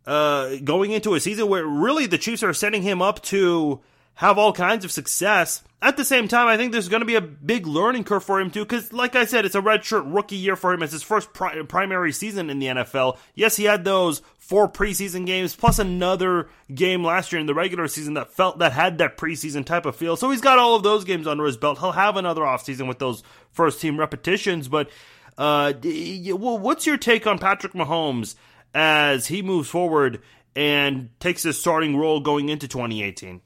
uh, 0.07 0.57
going 0.65 0.93
into 0.93 1.15
a 1.15 1.21
season 1.21 1.49
where 1.49 1.67
really 1.67 2.07
the 2.07 2.17
Chiefs 2.17 2.43
are 2.43 2.55
setting 2.55 2.83
him 2.83 3.03
up 3.03 3.23
to 3.25 3.81
have 4.17 4.39
all 4.39 4.53
kinds 4.53 4.85
of 4.85 4.91
success. 4.91 5.63
At 5.83 5.99
the 5.99 6.05
same 6.05 6.27
time, 6.27 6.49
I 6.49 6.57
think 6.57 6.73
there's 6.73 6.89
going 6.89 7.03
to 7.03 7.07
be 7.07 7.17
a 7.17 7.21
big 7.21 7.67
learning 7.67 8.05
curve 8.05 8.25
for 8.25 8.41
him 8.41 8.51
too, 8.51 8.65
because 8.65 8.93
like 8.93 9.15
I 9.15 9.27
said, 9.27 9.45
it's 9.45 9.55
a 9.55 9.61
redshirt 9.61 10.13
rookie 10.13 10.37
year 10.37 10.57
for 10.57 10.73
him. 10.73 10.83
It's 10.83 10.93
his 10.93 11.03
first 11.03 11.33
pri- 11.35 11.63
primary 11.63 12.13
season 12.13 12.49
in 12.49 12.59
the 12.59 12.67
NFL. 12.67 13.19
Yes, 13.35 13.57
he 13.57 13.65
had 13.65 13.85
those 13.85 14.23
four 14.39 14.71
preseason 14.71 15.27
games 15.27 15.55
plus 15.55 15.79
another 15.79 16.49
game 16.75 17.05
last 17.05 17.31
year 17.31 17.41
in 17.41 17.47
the 17.47 17.55
regular 17.55 17.89
season 17.89 18.15
that 18.15 18.33
felt 18.33 18.59
that 18.59 18.73
had 18.73 18.99
that 18.99 19.19
preseason 19.19 19.67
type 19.67 19.85
of 19.85 19.95
feel. 19.95 20.17
So 20.17 20.31
he's 20.31 20.41
got 20.41 20.59
all 20.59 20.75
of 20.75 20.83
those 20.83 21.05
games 21.05 21.27
under 21.27 21.45
his 21.45 21.59
belt. 21.59 21.79
He'll 21.79 21.93
have 21.93 22.17
another 22.17 22.43
offseason 22.43 22.89
with 22.89 22.99
those 22.99 23.23
first 23.53 23.83
team 23.83 24.01
repetitions. 24.01 24.67
But 24.67 24.89
uh, 25.37 25.75
what's 25.75 26.87
your 26.87 26.97
take 26.97 27.27
on 27.27 27.39
Patrick 27.39 27.75
Mahomes 27.75 28.35
as 28.73 29.27
he 29.27 29.43
moves 29.43 29.69
forward 29.69 30.23
and 30.55 31.11
takes 31.21 31.43
his 31.43 31.61
starting 31.61 31.99
role 31.99 32.21
going 32.21 32.49
into 32.49 32.67
2018? 32.67 33.43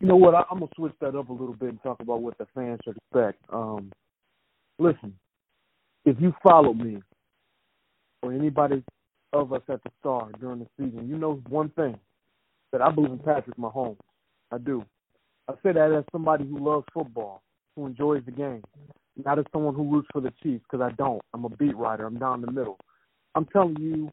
You 0.00 0.06
know 0.06 0.16
what? 0.16 0.34
I, 0.34 0.44
am 0.50 0.60
gonna 0.60 0.66
switch 0.76 0.92
that 1.00 1.16
up 1.16 1.28
a 1.28 1.32
little 1.32 1.54
bit 1.54 1.70
and 1.70 1.82
talk 1.82 2.00
about 2.00 2.22
what 2.22 2.38
the 2.38 2.46
fans 2.54 2.78
should 2.84 2.96
expect. 2.96 3.38
Um, 3.52 3.90
listen, 4.78 5.14
if 6.04 6.16
you 6.20 6.32
follow 6.42 6.72
me 6.72 7.02
or 8.22 8.32
anybody 8.32 8.82
of 9.32 9.52
us 9.52 9.62
at 9.68 9.82
the 9.82 9.90
Star 10.00 10.30
during 10.40 10.60
the 10.60 10.66
season, 10.78 11.08
you 11.08 11.16
know 11.18 11.42
one 11.48 11.70
thing 11.70 11.98
that 12.72 12.80
I 12.80 12.90
believe 12.90 13.12
in 13.12 13.18
Patrick 13.18 13.56
Mahomes. 13.56 13.98
I 14.52 14.58
do. 14.58 14.84
I 15.48 15.54
say 15.62 15.72
that 15.72 15.92
as 15.92 16.04
somebody 16.12 16.46
who 16.46 16.58
loves 16.58 16.86
football, 16.94 17.42
who 17.74 17.86
enjoys 17.86 18.22
the 18.24 18.32
game, 18.32 18.62
not 19.24 19.38
as 19.38 19.46
someone 19.52 19.74
who 19.74 19.90
roots 19.90 20.08
for 20.12 20.20
the 20.20 20.32
Chiefs 20.42 20.64
because 20.70 20.84
I 20.84 20.94
don't. 20.94 21.22
I'm 21.34 21.44
a 21.44 21.48
beat 21.48 21.76
writer. 21.76 22.06
I'm 22.06 22.18
down 22.18 22.40
the 22.40 22.50
middle. 22.50 22.78
I'm 23.34 23.46
telling 23.46 23.76
you 23.78 24.10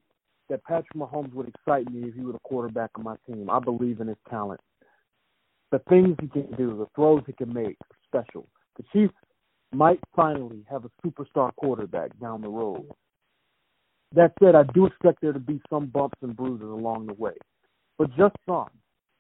that 0.50 0.64
Patrick 0.64 0.94
Mahomes 0.96 1.34
would 1.34 1.48
excite 1.48 1.92
me 1.92 2.08
if 2.10 2.16
he 2.16 2.22
were 2.22 2.34
the 2.34 2.40
quarterback 2.40 2.92
of 2.96 3.04
my 3.04 3.16
team. 3.28 3.50
I 3.50 3.60
believe 3.60 4.02
in 4.02 4.08
his 4.08 4.18
talent 4.30 4.60
the 5.76 5.82
things 5.90 6.16
he 6.22 6.28
can 6.28 6.50
do, 6.56 6.78
the 6.78 6.88
throws 6.96 7.24
he 7.28 7.34
can 7.34 7.54
make, 7.54 7.78
special. 8.06 8.48
The 8.78 8.84
Chiefs 8.94 9.14
might 9.74 10.00
finally 10.16 10.66
have 10.70 10.86
a 10.86 10.92
superstar 11.06 11.54
quarterback 11.58 12.18
down 12.20 12.42
the 12.42 12.48
road. 12.48 12.86
That 14.14 14.32
said, 14.42 14.56
I 14.56 14.64
do 14.74 14.86
expect 14.86 15.20
there 15.22 15.34
to 15.34 15.40
be 15.40 15.60
some 15.70 15.88
bumps 15.88 16.18
and 16.22 16.34
bruises 16.34 16.70
along 16.70 17.08
the 17.08 17.14
way. 17.14 17.34
But 17.98 18.16
just 18.16 18.36
some. 18.48 18.70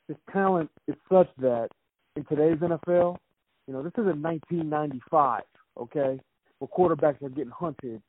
His 0.08 0.15
talent 0.32 0.70
is 0.88 0.96
such 1.12 1.28
that 1.39 1.70
in 2.15 2.24
today's 2.24 2.60
NFL, 2.60 3.18
you 3.68 3.74
know, 3.74 3.84
this 3.84 3.91
is 3.98 4.08
in 4.08 4.22
1995, 4.22 5.41
okay, 5.78 6.20
where 6.60 6.70
quarterbacks 6.70 7.22
are 7.22 7.30
getting 7.30 7.52
hunted, 7.52 8.02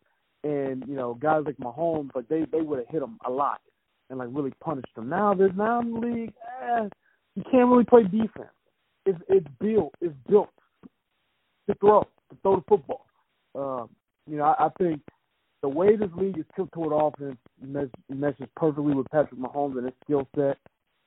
and 0.44 0.84
you 0.86 0.94
know, 0.94 1.14
guys 1.14 1.42
like 1.46 1.56
Mahomes, 1.56 2.10
like 2.14 2.28
they 2.28 2.44
they 2.52 2.60
would 2.60 2.78
have 2.78 2.88
hit 2.88 3.02
him 3.02 3.18
a 3.26 3.30
lot 3.30 3.60
and 4.08 4.20
like 4.20 4.28
really 4.30 4.52
punished 4.62 4.92
him. 4.96 5.08
Now 5.08 5.34
there's 5.34 5.56
now 5.56 5.80
in 5.80 5.94
the 5.94 5.98
league, 5.98 6.34
eh, 6.62 6.88
you 7.36 7.42
can't 7.50 7.68
really 7.68 7.84
play 7.84 8.02
defense. 8.02 8.50
It's 9.04 9.18
it's 9.28 9.46
built 9.60 9.94
it's 10.00 10.14
built 10.28 10.48
to 11.68 11.74
throw 11.76 12.02
to 12.02 12.36
throw 12.42 12.56
the 12.56 12.62
football. 12.68 13.06
Um, 13.54 13.90
you 14.26 14.36
know, 14.36 14.44
I, 14.44 14.66
I 14.66 14.68
think 14.78 15.00
the 15.62 15.68
way 15.68 15.96
this 15.96 16.10
league 16.16 16.38
is 16.38 16.44
tilted 16.54 16.72
toward 16.72 16.92
offense 16.92 17.38
meshes 18.08 18.48
perfectly 18.56 18.94
with 18.94 19.06
Patrick 19.10 19.40
Mahomes 19.40 19.76
and 19.76 19.86
his 19.86 19.94
skill 20.04 20.26
set. 20.34 20.58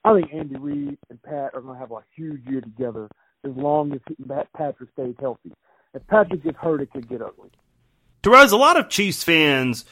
I 0.05 0.13
think 0.13 0.33
Andy 0.33 0.55
Reid 0.55 0.97
and 1.09 1.21
Pat 1.23 1.51
are 1.53 1.61
going 1.61 1.75
to 1.75 1.79
have 1.79 1.91
a 1.91 1.99
huge 2.15 2.41
year 2.47 2.61
together 2.61 3.09
as 3.43 3.51
long 3.55 3.91
as 3.93 3.99
Patrick 4.55 4.89
stays 4.93 5.15
healthy. 5.19 5.51
If 5.93 6.05
Patrick 6.07 6.43
gets 6.43 6.57
hurt, 6.57 6.81
it 6.81 6.91
could 6.91 7.09
get 7.09 7.21
ugly. 7.21 7.49
Terez, 8.23 8.51
a 8.51 8.57
lot 8.57 8.77
of 8.77 8.89
Chiefs 8.89 9.23
fans 9.23 9.85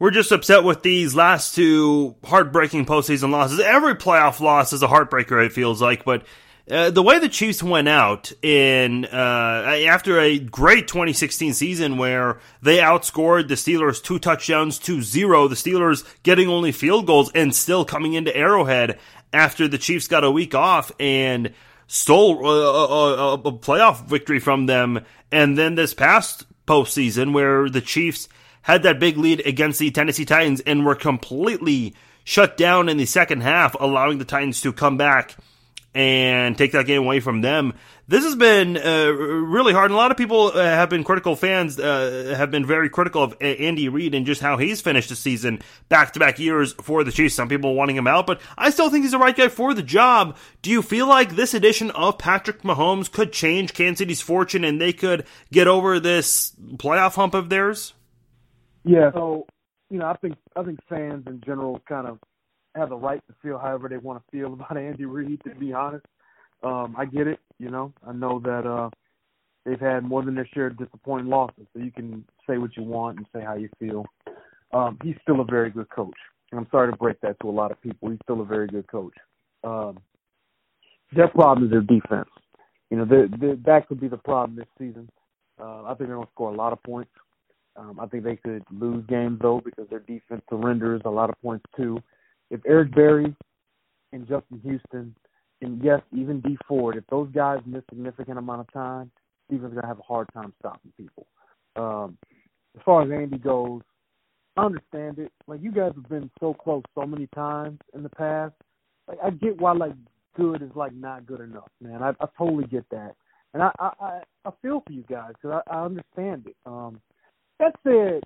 we're 0.00 0.10
just 0.10 0.32
upset 0.32 0.64
with 0.64 0.82
these 0.82 1.14
last 1.14 1.54
two 1.54 2.16
heartbreaking 2.24 2.86
postseason 2.86 3.30
losses. 3.30 3.60
Every 3.60 3.94
playoff 3.94 4.40
loss 4.40 4.72
is 4.72 4.82
a 4.82 4.88
heartbreaker, 4.88 5.44
it 5.44 5.52
feels 5.52 5.80
like, 5.80 6.04
but 6.04 6.24
uh, 6.70 6.90
the 6.90 7.02
way 7.02 7.18
the 7.18 7.28
Chiefs 7.28 7.62
went 7.62 7.88
out 7.88 8.32
in 8.42 9.04
uh, 9.04 9.76
after 9.86 10.18
a 10.18 10.38
great 10.38 10.88
2016 10.88 11.52
season 11.52 11.98
where 11.98 12.40
they 12.62 12.78
outscored 12.78 13.48
the 13.48 13.54
Steelers 13.54 14.02
two 14.02 14.18
touchdowns 14.18 14.78
to 14.78 15.02
zero, 15.02 15.48
the 15.48 15.54
Steelers 15.54 16.04
getting 16.22 16.48
only 16.48 16.72
field 16.72 17.06
goals 17.06 17.30
and 17.34 17.54
still 17.54 17.84
coming 17.84 18.14
into 18.14 18.34
Arrowhead 18.34 18.98
after 19.34 19.68
the 19.68 19.78
Chiefs 19.78 20.08
got 20.08 20.24
a 20.24 20.30
week 20.30 20.54
off 20.54 20.90
and 20.98 21.52
stole 21.88 22.46
a, 22.46 22.64
a, 22.70 23.32
a 23.34 23.52
playoff 23.52 24.06
victory 24.06 24.38
from 24.38 24.64
them, 24.64 25.04
and 25.30 25.58
then 25.58 25.74
this 25.74 25.92
past 25.92 26.46
postseason 26.66 27.34
where 27.34 27.68
the 27.68 27.80
Chiefs 27.82 28.28
had 28.62 28.82
that 28.82 29.00
big 29.00 29.16
lead 29.16 29.46
against 29.46 29.78
the 29.78 29.90
Tennessee 29.90 30.24
Titans 30.24 30.60
and 30.60 30.84
were 30.84 30.94
completely 30.94 31.94
shut 32.24 32.56
down 32.56 32.88
in 32.88 32.96
the 32.96 33.06
second 33.06 33.42
half, 33.42 33.74
allowing 33.80 34.18
the 34.18 34.24
Titans 34.24 34.60
to 34.60 34.72
come 34.72 34.96
back 34.96 35.36
and 35.92 36.56
take 36.56 36.70
that 36.70 36.86
game 36.86 37.02
away 37.02 37.18
from 37.18 37.40
them. 37.40 37.74
This 38.06 38.24
has 38.24 38.36
been 38.36 38.76
uh, 38.76 39.10
really 39.10 39.72
hard, 39.72 39.90
and 39.90 39.94
a 39.94 39.96
lot 39.96 40.10
of 40.10 40.16
people 40.16 40.48
uh, 40.48 40.62
have 40.62 40.88
been 40.88 41.02
critical. 41.02 41.34
Fans 41.34 41.78
uh, 41.78 42.34
have 42.36 42.50
been 42.50 42.66
very 42.66 42.88
critical 42.88 43.22
of 43.22 43.36
Andy 43.40 43.88
Reid 43.88 44.14
and 44.14 44.26
just 44.26 44.40
how 44.40 44.56
he's 44.56 44.80
finished 44.80 45.08
the 45.08 45.16
season, 45.16 45.60
back-to-back 45.88 46.38
years 46.38 46.72
for 46.74 47.02
the 47.02 47.10
Chiefs. 47.12 47.34
Some 47.34 47.48
people 47.48 47.74
wanting 47.74 47.96
him 47.96 48.06
out, 48.06 48.26
but 48.26 48.40
I 48.58 48.70
still 48.70 48.90
think 48.90 49.04
he's 49.04 49.12
the 49.12 49.18
right 49.18 49.36
guy 49.36 49.48
for 49.48 49.74
the 49.74 49.82
job. 49.82 50.36
Do 50.62 50.70
you 50.70 50.82
feel 50.82 51.08
like 51.08 51.34
this 51.34 51.54
edition 51.54 51.90
of 51.92 52.18
Patrick 52.18 52.62
Mahomes 52.62 53.10
could 53.10 53.32
change 53.32 53.74
Kansas 53.74 53.98
City's 53.98 54.20
fortune, 54.20 54.64
and 54.64 54.80
they 54.80 54.92
could 54.92 55.24
get 55.52 55.66
over 55.66 55.98
this 55.98 56.52
playoff 56.76 57.14
hump 57.14 57.34
of 57.34 57.48
theirs? 57.48 57.94
Yeah. 58.84 59.10
So, 59.12 59.46
you 59.90 59.98
know, 59.98 60.06
I 60.06 60.16
think 60.16 60.36
I 60.56 60.62
think 60.62 60.78
fans 60.88 61.24
in 61.26 61.40
general 61.44 61.80
kind 61.88 62.06
of 62.06 62.18
have 62.74 62.90
the 62.90 62.96
right 62.96 63.22
to 63.26 63.34
feel 63.42 63.58
however 63.58 63.88
they 63.88 63.96
want 63.96 64.22
to 64.22 64.30
feel 64.36 64.52
about 64.54 64.76
Andy 64.76 65.04
Reid. 65.04 65.40
To 65.44 65.54
be 65.54 65.72
honest, 65.72 66.06
um, 66.62 66.94
I 66.98 67.04
get 67.04 67.26
it. 67.26 67.40
You 67.58 67.70
know, 67.70 67.92
I 68.06 68.12
know 68.12 68.40
that 68.40 68.66
uh, 68.66 68.90
they've 69.64 69.80
had 69.80 70.04
more 70.04 70.22
than 70.22 70.34
their 70.34 70.48
share 70.54 70.68
of 70.68 70.78
disappointing 70.78 71.28
losses, 71.28 71.66
so 71.72 71.82
you 71.82 71.90
can 71.90 72.24
say 72.48 72.58
what 72.58 72.76
you 72.76 72.82
want 72.82 73.18
and 73.18 73.26
say 73.34 73.42
how 73.42 73.54
you 73.54 73.68
feel. 73.78 74.04
Um, 74.72 74.98
he's 75.02 75.16
still 75.22 75.40
a 75.40 75.44
very 75.44 75.70
good 75.70 75.90
coach, 75.90 76.16
and 76.50 76.60
I'm 76.60 76.68
sorry 76.70 76.90
to 76.90 76.96
break 76.96 77.20
that 77.22 77.38
to 77.40 77.48
a 77.48 77.50
lot 77.50 77.72
of 77.72 77.80
people. 77.82 78.10
He's 78.10 78.20
still 78.22 78.40
a 78.40 78.44
very 78.44 78.68
good 78.68 78.86
coach. 78.86 79.14
Um, 79.64 79.98
their 81.12 81.28
problem 81.28 81.66
is 81.66 81.70
their 81.72 81.80
defense. 81.80 82.28
You 82.88 82.98
know, 82.98 83.04
they're, 83.04 83.28
they're, 83.28 83.56
that 83.66 83.88
could 83.88 84.00
be 84.00 84.08
the 84.08 84.16
problem 84.16 84.56
this 84.56 84.66
season. 84.78 85.08
Uh, 85.60 85.82
I 85.84 85.88
think 85.88 86.08
they're 86.08 86.16
going 86.16 86.26
to 86.26 86.32
score 86.32 86.52
a 86.52 86.56
lot 86.56 86.72
of 86.72 86.82
points. 86.82 87.10
Um, 87.80 87.98
I 87.98 88.06
think 88.06 88.24
they 88.24 88.36
could 88.36 88.62
lose 88.70 89.04
games 89.08 89.38
though 89.40 89.62
because 89.64 89.88
their 89.88 90.00
defense 90.00 90.42
surrenders 90.50 91.00
a 91.06 91.10
lot 91.10 91.30
of 91.30 91.40
points 91.40 91.64
too 91.76 91.98
if 92.50 92.60
Eric 92.66 92.94
Berry 92.94 93.34
and 94.12 94.28
Justin 94.28 94.60
Houston, 94.62 95.14
and 95.62 95.82
yes, 95.82 96.00
even 96.12 96.40
Dee 96.40 96.58
Ford, 96.66 96.96
if 96.96 97.06
those 97.08 97.30
guys 97.32 97.60
miss 97.64 97.82
significant 97.88 98.38
amount 98.38 98.60
of 98.60 98.72
time, 98.72 99.10
Steven's 99.46 99.74
gonna 99.74 99.86
have 99.86 99.98
a 99.98 100.02
hard 100.02 100.28
time 100.34 100.52
stopping 100.58 100.92
people. 100.96 101.26
Um, 101.76 102.18
as 102.76 102.82
far 102.84 103.02
as 103.02 103.10
Andy 103.10 103.38
goes, 103.38 103.82
I 104.56 104.64
understand 104.64 105.18
it. 105.18 105.32
Like 105.46 105.62
you 105.62 105.70
guys 105.70 105.92
have 105.94 106.08
been 106.08 106.30
so 106.40 106.54
close 106.54 106.82
so 106.94 107.06
many 107.06 107.28
times 107.34 107.78
in 107.94 108.02
the 108.02 108.08
past. 108.08 108.54
Like 109.06 109.18
I 109.22 109.30
get 109.30 109.60
why 109.60 109.72
like 109.72 109.94
good 110.36 110.62
is 110.62 110.70
like 110.74 110.94
not 110.94 111.26
good 111.26 111.40
enough, 111.40 111.68
man. 111.80 112.02
I, 112.02 112.10
I 112.20 112.26
totally 112.36 112.66
get 112.66 112.88
that, 112.90 113.14
and 113.54 113.62
I 113.62 113.70
I 113.78 114.22
I 114.44 114.50
feel 114.60 114.82
for 114.84 114.92
you 114.92 115.04
guys 115.08 115.32
because 115.40 115.62
I, 115.66 115.76
I 115.76 115.84
understand 115.84 116.46
it. 116.46 116.56
Um, 116.66 117.00
that 117.60 117.74
said, 117.84 118.22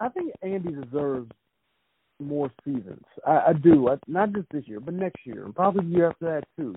I 0.00 0.08
think 0.08 0.32
Andy 0.42 0.72
deserves 0.72 1.30
more 2.20 2.50
seasons. 2.64 3.04
I, 3.26 3.48
I 3.48 3.52
do. 3.52 3.88
I, 3.90 3.96
not 4.06 4.32
just 4.32 4.46
this 4.50 4.66
year, 4.66 4.80
but 4.80 4.94
next 4.94 5.26
year, 5.26 5.44
and 5.44 5.54
probably 5.54 5.84
the 5.84 5.96
year 5.96 6.10
after 6.10 6.24
that 6.26 6.44
too. 6.56 6.74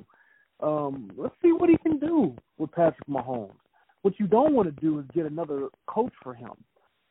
Um, 0.60 1.12
let's 1.16 1.36
see 1.42 1.52
what 1.54 1.70
he 1.70 1.78
can 1.78 2.00
do 2.00 2.36
with 2.58 2.72
Patrick 2.72 3.08
Mahomes. 3.08 3.54
What 4.02 4.20
you 4.20 4.28
don't 4.28 4.54
want 4.54 4.68
to 4.68 4.82
do 4.82 5.00
is 5.00 5.06
get 5.14 5.26
another 5.26 5.70
coach 5.88 6.14
for 6.24 6.34
him, 6.34 6.52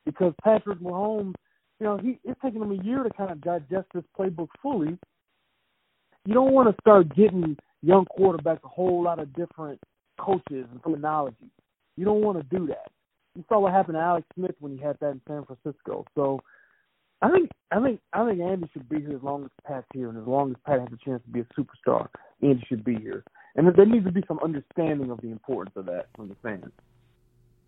because 0.04 0.34
Patrick 0.42 0.80
Mahomes, 0.80 1.34
you 1.78 1.86
know, 1.86 1.96
he 1.96 2.18
it's 2.24 2.40
taking 2.42 2.62
him 2.62 2.72
a 2.72 2.82
year 2.82 3.02
to 3.02 3.10
kind 3.10 3.30
of 3.30 3.40
digest 3.40 3.86
this 3.94 4.04
playbook 4.18 4.48
fully. 4.62 4.98
You 6.24 6.34
don't 6.34 6.52
want 6.52 6.68
to 6.68 6.80
start 6.80 7.14
getting 7.14 7.56
young 7.82 8.06
quarterbacks 8.18 8.64
a 8.64 8.68
whole 8.68 9.02
lot 9.02 9.20
of 9.20 9.32
different 9.34 9.78
coaches 10.18 10.66
and 10.70 10.82
terminology. 10.82 11.50
You 11.96 12.04
don't 12.04 12.22
want 12.22 12.38
to 12.38 12.58
do 12.58 12.66
that. 12.66 12.90
You 13.36 13.44
saw 13.48 13.60
what 13.60 13.72
happened 13.72 13.96
to 13.96 14.00
Alex 14.00 14.26
Smith 14.34 14.54
when 14.60 14.76
he 14.76 14.82
had 14.82 14.98
that 15.00 15.10
in 15.10 15.20
San 15.28 15.44
Francisco. 15.44 16.06
So 16.14 16.40
I 17.20 17.30
think 17.30 17.50
I 17.70 17.80
think 17.80 18.00
I 18.12 18.26
think 18.26 18.40
Andy 18.40 18.70
should 18.72 18.88
be 18.88 19.00
here 19.00 19.16
as 19.16 19.22
long 19.22 19.44
as 19.44 19.50
Pat's 19.66 19.86
here, 19.92 20.08
and 20.08 20.18
as 20.18 20.26
long 20.26 20.50
as 20.50 20.56
Pat 20.66 20.80
has 20.80 20.88
a 20.92 21.04
chance 21.04 21.22
to 21.24 21.30
be 21.30 21.40
a 21.40 21.44
superstar, 21.58 22.08
Andy 22.42 22.64
should 22.66 22.84
be 22.84 22.96
here. 22.96 23.24
And 23.54 23.68
there 23.74 23.86
needs 23.86 24.06
to 24.06 24.12
be 24.12 24.24
some 24.28 24.38
understanding 24.42 25.10
of 25.10 25.20
the 25.20 25.30
importance 25.30 25.76
of 25.76 25.86
that 25.86 26.08
from 26.14 26.28
the 26.28 26.34
fans. 26.42 26.72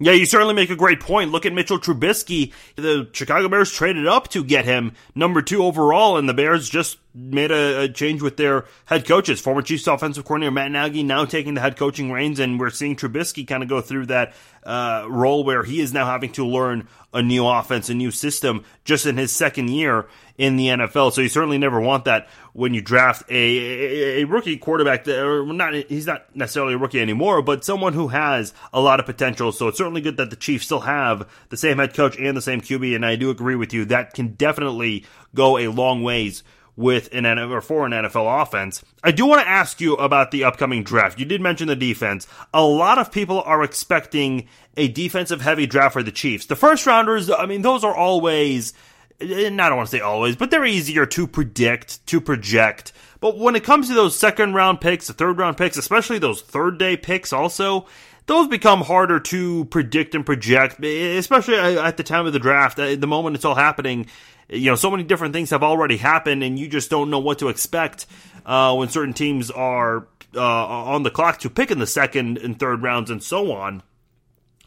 Yeah, 0.01 0.13
you 0.13 0.27
certainly 0.27 0.55
make 0.55 0.71
a 0.71 0.77
great 0.77 1.01
point. 1.01 1.33
Look 1.33 1.45
at 1.45 1.53
Mitchell 1.53 1.81
Trubisky. 1.81 2.53
The 2.77 3.09
Chicago 3.13 3.49
Bears 3.49 3.73
traded 3.73 4.07
up 4.07 4.29
to 4.29 4.45
get 4.45 4.65
him 4.65 4.93
number 5.17 5.43
two 5.43 5.65
overall, 5.65 6.17
and 6.19 6.29
the 6.29 6.35
Bears 6.35 6.69
just 6.69 6.99
made 7.13 7.51
a, 7.51 7.83
a, 7.83 7.89
change 7.89 8.23
with 8.23 8.37
their 8.37 8.65
head 8.85 9.09
coaches. 9.09 9.41
Former 9.41 9.61
Chiefs 9.61 9.89
offensive 9.89 10.25
coordinator 10.25 10.53
Matt 10.53 10.71
Nagy 10.71 11.03
now 11.03 11.25
taking 11.25 11.55
the 11.55 11.61
head 11.61 11.77
coaching 11.77 12.13
reins, 12.13 12.39
and 12.39 12.61
we're 12.61 12.71
seeing 12.71 12.95
Trubisky 12.95 13.45
kind 13.45 13.65
of 13.65 13.69
go 13.69 13.81
through 13.81 14.07
that 14.07 14.35
uh, 14.69 15.07
role 15.09 15.45
where 15.45 15.65
he 15.65 15.81
is 15.81 15.95
now 15.95 16.05
having 16.05 16.31
to 16.31 16.47
learn 16.47 16.87
a 17.15 17.23
new 17.23 17.47
offense, 17.47 17.89
a 17.89 17.95
new 17.95 18.11
system, 18.11 18.63
just 18.85 19.07
in 19.07 19.17
his 19.17 19.33
second 19.33 19.71
year 19.71 20.07
in 20.37 20.57
the 20.57 20.67
NFL. 20.67 21.11
So 21.15 21.23
you 21.23 21.31
certainly 21.31 21.57
never 21.57 21.81
want 21.81 22.05
that 22.05 22.29
when 22.53 22.75
you 22.75 22.83
draft 22.83 23.25
a, 23.31 23.35
a, 23.35 24.21
a 24.21 24.25
rookie 24.25 24.59
quarterback. 24.59 25.05
That, 25.05 25.25
or 25.25 25.51
not, 25.55 25.73
he's 25.73 26.07
not 26.07 26.37
necessarily 26.37 26.75
a 26.75 26.79
rookie 26.79 27.01
anymore, 27.01 27.41
but 27.41 27.65
someone 27.65 27.95
who 27.95 28.09
has 28.09 28.53
a 28.71 28.81
lot 28.81 29.01
of 29.01 29.07
potential. 29.07 29.53
So 29.53 29.69
it's 29.69 29.79
certainly 29.79 30.03
good 30.03 30.19
that 30.19 30.29
the 30.29 30.37
Chiefs 30.37 30.67
still 30.67 30.81
have 30.81 31.27
the 31.49 31.57
same 31.57 31.79
head 31.79 31.95
coach 31.95 32.19
and 32.19 32.37
the 32.37 32.43
same 32.43 32.61
QB. 32.61 32.95
And 32.95 33.07
I 33.07 33.17
do 33.17 33.31
agree 33.31 33.57
with 33.57 33.73
you 33.73 33.87
that 33.87 34.13
can 34.13 34.35
definitely 34.35 35.07
go 35.35 35.57
a 35.57 35.69
long 35.69 36.03
ways 36.03 36.43
with 36.79 37.09
an 37.13 37.25
NFL 37.25 37.51
or 37.51 37.61
for 37.61 37.85
an 37.87 37.91
NFL 37.91 38.41
offense. 38.41 38.85
I 39.03 39.11
do 39.11 39.27
want 39.27 39.43
to 39.43 39.49
ask 39.49 39.81
you 39.81 39.95
about 39.95 40.31
the 40.31 40.45
upcoming 40.45 40.85
draft. 40.85 41.19
You 41.19 41.25
did 41.25 41.41
mention 41.41 41.67
the 41.67 41.75
defense. 41.75 42.29
A 42.55 42.63
lot 42.63 42.99
of 42.99 43.11
people 43.11 43.43
are 43.43 43.65
expecting 43.65 44.47
a 44.77 44.87
defensive 44.87 45.41
heavy 45.41 45.67
draft 45.67 45.95
for 45.95 46.05
the 46.05 46.13
Chiefs. 46.13 46.47
The 46.47 46.55
first 46.55 46.87
rounders, 46.87 47.31
I 47.31 47.47
mean, 47.47 47.63
those 47.63 47.83
are 47.83 47.97
always 47.97 48.75
eh, 49.21 49.47
and 49.47 49.61
I 49.61 49.69
don't 49.69 49.79
want 49.79 49.91
to 49.91 49.97
say 49.97 50.01
always, 50.01 50.37
but 50.37 50.53
they're 50.53 50.65
easier 50.65 51.05
to 51.05 51.27
predict, 51.27 52.07
to 52.07 52.21
project. 52.21 52.93
But 53.19 53.37
when 53.37 53.57
it 53.57 53.65
comes 53.65 53.89
to 53.89 53.95
those 53.95 54.17
second 54.17 54.55
round 54.55 54.81
picks, 54.81 55.09
the 55.09 55.15
third 55.15 55.37
round 55.37 55.57
picks, 55.57 55.77
especially 55.77 56.21
those 56.21 56.43
third 56.43 56.79
day 56.79 56.97
picks 56.97 57.33
also, 57.33 57.87
those 58.27 58.47
become 58.47 58.83
harder 58.83 59.19
to 59.19 59.65
predict 59.65 60.15
and 60.15 60.25
project, 60.25 60.77
eh, 60.85 61.17
especially 61.17 61.57
eh, 61.57 61.85
at 61.85 61.97
the 61.97 62.05
time 62.05 62.25
of 62.25 62.33
the 62.33 62.39
draft. 62.39 62.77
The 62.77 63.05
moment 63.05 63.35
it's 63.35 63.45
all 63.45 63.57
happening, 63.57 64.07
you 64.49 64.67
know, 64.71 64.77
so 64.77 64.91
many 64.91 65.03
different 65.03 65.35
things 65.35 65.51
have 65.51 65.63
already 65.63 65.97
happened, 65.97 66.43
and 66.43 66.59
you 66.59 66.69
just 66.69 66.91
don't 66.91 67.11
know 67.11 67.19
what 67.19 67.39
to 67.41 67.49
expect 67.49 68.07
uh, 68.47 68.75
when 68.75 68.89
certain 68.89 69.13
teams 69.13 69.51
are 69.51 70.09
uh, 70.35 70.67
on 70.67 71.03
the 71.03 71.11
clock 71.11 71.39
to 71.41 71.51
pick 71.51 71.71
in 71.71 71.79
the 71.79 71.87
second 71.87 72.39
and 72.39 72.59
third 72.59 72.83
rounds 72.83 73.11
and 73.11 73.23
so 73.23 73.53
on. 73.53 73.83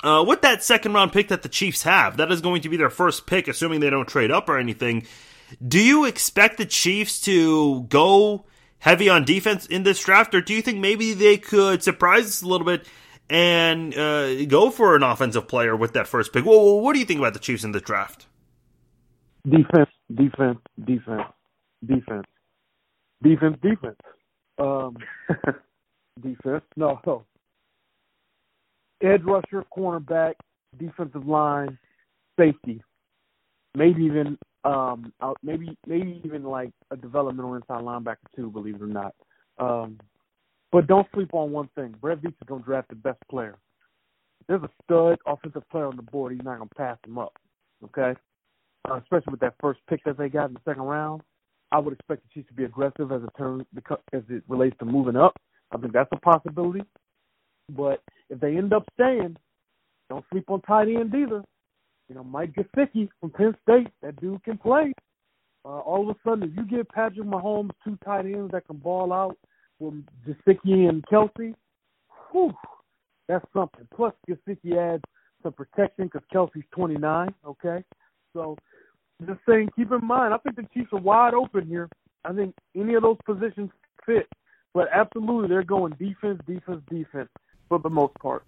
Uh, 0.04 0.24
with 0.28 0.41
that 0.41 0.63
second 0.63 0.94
round 0.94 1.13
pick 1.13 1.28
that 1.28 1.44
the 1.44 1.50
Chiefs 1.50 1.84
have, 1.84 2.17
that 2.17 2.32
is 2.32 2.41
going 2.41 2.62
to 2.62 2.70
be 2.70 2.78
their 2.78 2.89
first 2.89 3.28
pick, 3.28 3.48
assuming 3.48 3.80
they 3.80 3.89
don't 3.89 4.08
trade 4.08 4.32
up 4.32 4.50
or 4.50 4.58
anything. 4.58 5.06
Do 5.65 5.80
you 5.80 6.06
expect 6.06 6.58
the 6.58 6.65
Chiefs 6.65 7.22
to 7.22 7.84
go 7.84 8.46
heavy 8.80 9.10
on 9.10 9.26
defense 9.26 9.65
in 9.67 9.84
this 9.84 10.04
draft, 10.04 10.34
or 10.34 10.41
do 10.41 10.54
you 10.54 10.62
think 10.62 10.80
maybe 10.80 11.13
they 11.13 11.38
could 11.38 11.84
surprise 11.84 12.26
us 12.26 12.41
a 12.41 12.48
little 12.48 12.65
bit 12.65 12.88
and 13.30 13.96
uh, 13.96 14.46
go 14.46 14.72
for 14.72 14.96
an 14.96 15.04
offensive 15.04 15.48
player 15.48 15.76
with 15.76 15.94
that 15.94 16.08
first 16.08 16.34
pick? 16.34 16.46
Well, 16.46 16.80
what 16.82 16.94
do 16.94 17.00
you 17.00 17.06
think 17.06 17.20
about 17.20 17.34
the 17.34 17.39
Chiefs 17.39 17.63
in 17.63 17.72
this 17.72 17.84
draft? 17.84 18.26
Defense, 19.49 19.89
defense, 20.13 20.60
defense, 20.86 21.23
defense, 21.86 22.27
defense, 23.23 23.58
defense. 23.62 23.97
Um, 24.60 24.97
defense. 26.21 26.63
No, 26.75 26.99
no 27.06 27.25
edge 29.04 29.21
rusher, 29.23 29.65
cornerback, 29.75 30.34
defensive 30.77 31.25
line, 31.27 31.77
safety, 32.39 32.82
maybe 33.75 34.04
even 34.04 34.38
um 34.63 35.12
out 35.21 35.38
maybe 35.41 35.75
maybe 35.88 36.21
even 36.23 36.43
like 36.43 36.69
a 36.91 36.95
developmental 36.95 37.56
inside 37.56 37.82
linebacker 37.82 38.17
too, 38.36 38.51
believe 38.51 38.75
it 38.75 38.82
or 38.82 38.88
not. 38.88 39.15
Um 39.58 39.99
but 40.71 40.88
don't 40.88 41.08
sleep 41.13 41.34
on 41.34 41.51
one 41.51 41.69
thing. 41.75 41.95
Brett 41.99 42.21
Veach 42.21 42.30
is 42.30 42.47
gonna 42.47 42.63
draft 42.63 42.89
the 42.89 42.95
best 42.95 43.19
player. 43.30 43.56
There's 44.47 44.63
a 44.63 44.69
stud 44.84 45.17
offensive 45.25 45.67
player 45.71 45.88
on 45.88 45.95
the 45.95 46.04
board, 46.04 46.34
he's 46.34 46.43
not 46.43 46.60
gonna 46.60 46.69
pass 46.77 46.97
him 47.06 47.17
up. 47.17 47.34
Okay? 47.86 48.13
Uh, 48.89 48.96
especially 48.96 49.32
with 49.32 49.39
that 49.39 49.56
first 49.62 49.80
pick 49.89 50.04
that 50.06 50.17
they 50.17 50.30
got 50.30 50.48
in 50.48 50.54
the 50.54 50.62
second 50.65 50.84
round. 50.84 51.22
I 51.72 51.80
would 51.80 51.94
expect 51.94 52.24
the 52.24 52.30
Chiefs 52.34 52.50
to 52.50 52.54
be 52.54 52.65
aggressive 52.65 53.12
as 53.12 53.22
it 53.24 53.30
turns 53.38 53.63
as 54.13 54.24
it 54.30 54.44
relates 54.48 54.76
to 54.80 54.86
moving 54.86 55.15
up. 55.15 55.34
I 55.72 55.78
think 55.78 55.94
that's 55.94 56.10
a 56.12 56.20
possibility. 56.20 56.82
But 57.70 58.02
if 58.30 58.39
they 58.39 58.58
end 58.58 58.74
up 58.74 58.84
staying, 58.96 59.38
don't 60.10 60.26
sleep 60.32 60.50
on 60.50 60.62
tight 60.62 60.89
end 60.89 61.13
either. 61.15 61.44
you 62.10 62.15
know, 62.15 62.24
Mike 62.24 62.54
Gesicki 62.54 63.08
from 63.20 63.30
Penn 63.30 63.56
State, 63.63 63.88
that 64.02 64.20
dude 64.20 64.44
can 64.44 64.58
play. 64.58 64.91
Uh, 65.63 65.80
all 65.80 66.10
of 66.10 66.15
a 66.15 66.20
sudden, 66.28 66.50
if 66.50 66.58
you 66.58 66.65
get 66.65 66.89
Patrick 66.89 67.26
Mahomes 67.26 67.70
two 67.84 67.98
tight 68.04 68.26
ends 68.26 68.52
that 68.52 68.67
can 68.67 68.78
ball 68.78 69.13
out 69.13 69.38
with 69.80 69.94
Gesicki 70.28 70.89
and 70.89 71.06
Kelce, 71.06 71.54
whew, 72.32 72.54
that's 73.28 73.46
something. 73.54 73.88
Plus, 73.96 74.13
Gesicki 74.28 74.76
adds 74.76 75.04
some 75.44 75.54
protection 75.54 76.06
because 76.06 76.24
Kelce's 76.34 76.65
29. 76.72 77.34
Okay, 77.46 77.84
so 78.34 78.58
just 79.25 79.39
saying, 79.47 79.69
keep 79.75 79.91
in 79.91 80.05
mind, 80.05 80.34
I 80.34 80.38
think 80.38 80.55
the 80.55 80.65
Chiefs 80.73 80.91
are 80.93 80.99
wide 80.99 81.34
open 81.34 81.67
here. 81.67 81.89
I 82.25 82.34
think 82.34 82.55
any 82.75 82.93
of 82.93 83.03
those 83.03 83.17
positions 83.25 83.71
fit, 84.05 84.27
but 84.73 84.88
absolutely 84.93 85.49
they're 85.49 85.63
going 85.63 85.93
defense, 85.93 86.41
defense, 86.47 86.81
defense 86.89 87.29
for 87.67 87.79
the 87.79 87.89
most 87.89 88.13
part. 88.15 88.43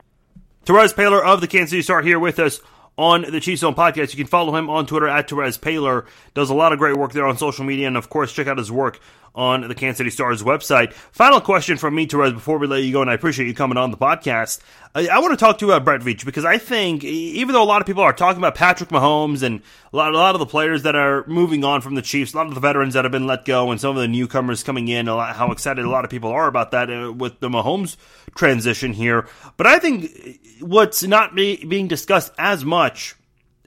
Terez 0.66 0.94
Paylor 0.94 1.24
of 1.24 1.42
the 1.42 1.48
Kansas 1.48 1.72
City 1.72 1.82
Star 1.82 2.02
here 2.02 2.20
with 2.20 2.40
us 2.40 2.62
on 2.98 3.24
the 3.24 3.40
Chiefs 3.40 3.62
Zone 3.62 3.76
podcast. 3.76 4.12
You 4.12 4.18
can 4.18 4.28
follow 4.28 4.56
him 4.56 4.70
on 4.70 4.86
Twitter 4.86 5.08
at 5.08 5.28
Terez 5.28 5.60
Paylor. 5.60 6.06
Does 6.34 6.50
a 6.50 6.54
lot 6.54 6.72
of 6.72 6.80
great 6.80 6.96
work 6.96 7.12
there 7.12 7.26
on 7.26 7.38
social 7.38 7.66
media, 7.66 7.88
and 7.88 7.98
of 7.98 8.10
course, 8.10 8.32
check 8.32 8.48
out 8.48 8.58
his 8.58 8.72
work 8.72 9.00
on 9.36 9.68
the 9.68 9.76
Kansas 9.76 9.98
City 9.98 10.10
Stars 10.10 10.44
website. 10.44 10.94
Final 10.94 11.42
question 11.42 11.78
from 11.78 11.96
me, 11.96 12.06
Terez, 12.06 12.34
before 12.34 12.58
we 12.58 12.68
let 12.68 12.84
you 12.84 12.94
go, 12.94 13.02
and 13.02 13.10
I 13.10 13.14
appreciate 13.14 13.48
you 13.48 13.54
coming 13.54 13.78
on 13.78 13.92
the 13.92 13.98
podcast. 13.98 14.60
I, 14.94 15.08
I 15.08 15.20
want 15.20 15.32
to 15.32 15.44
talk 15.44 15.58
to 15.58 15.66
you 15.66 15.72
about 15.72 15.86
Brett 15.86 16.02
Veach 16.02 16.24
because 16.24 16.46
I 16.46 16.58
think, 16.60 17.04
even 17.04 17.54
though 17.54 17.64
a 17.64 17.66
lot 17.66 17.82
of 17.82 17.88
people 17.88 18.04
are 18.04 18.14
talking 18.14 18.38
about 18.38 18.56
Patrick 18.56 18.90
Mahomes 18.90 19.42
and 19.42 19.62
a 19.92 19.98
lot, 19.98 20.14
a 20.14 20.18
lot 20.18 20.36
of 20.36 20.40
the 20.40 20.46
players 20.46 20.84
that 20.84 20.96
are 20.96 21.26
moving 21.28 21.64
on 21.64 21.82
from 21.82 21.96
the 21.96 22.02
Chiefs, 22.02 22.34
a 22.34 22.38
lot 22.38 22.48
of 22.48 22.54
the 22.54 22.60
veterans 22.60 22.94
that 22.94 23.06
have 23.06 23.12
been 23.12 23.28
let 23.28 23.46
go, 23.46 23.72
and 23.72 23.82
some 23.82 23.96
of 23.96 24.02
the 24.02 24.08
newcomers 24.08 24.64
coming 24.64 24.88
in, 24.88 25.08
lot, 25.08 25.36
how 25.36 25.52
excited 25.52 25.84
a 25.84 25.90
lot 25.90 26.06
of 26.06 26.12
people 26.12 26.30
are 26.32 26.48
about 26.48 26.72
that 26.72 26.92
uh, 26.92 27.12
with 27.12 27.40
the 27.40 27.50
Mahomes 27.50 27.98
transition 28.36 28.94
here. 28.94 29.28
But 29.58 29.66
I 29.66 29.80
think 29.80 30.12
what's 30.60 31.02
not 31.02 31.34
be, 31.36 31.66
being 31.66 31.88
discussed 31.88 32.32
as 32.38 32.64
much 32.64 33.16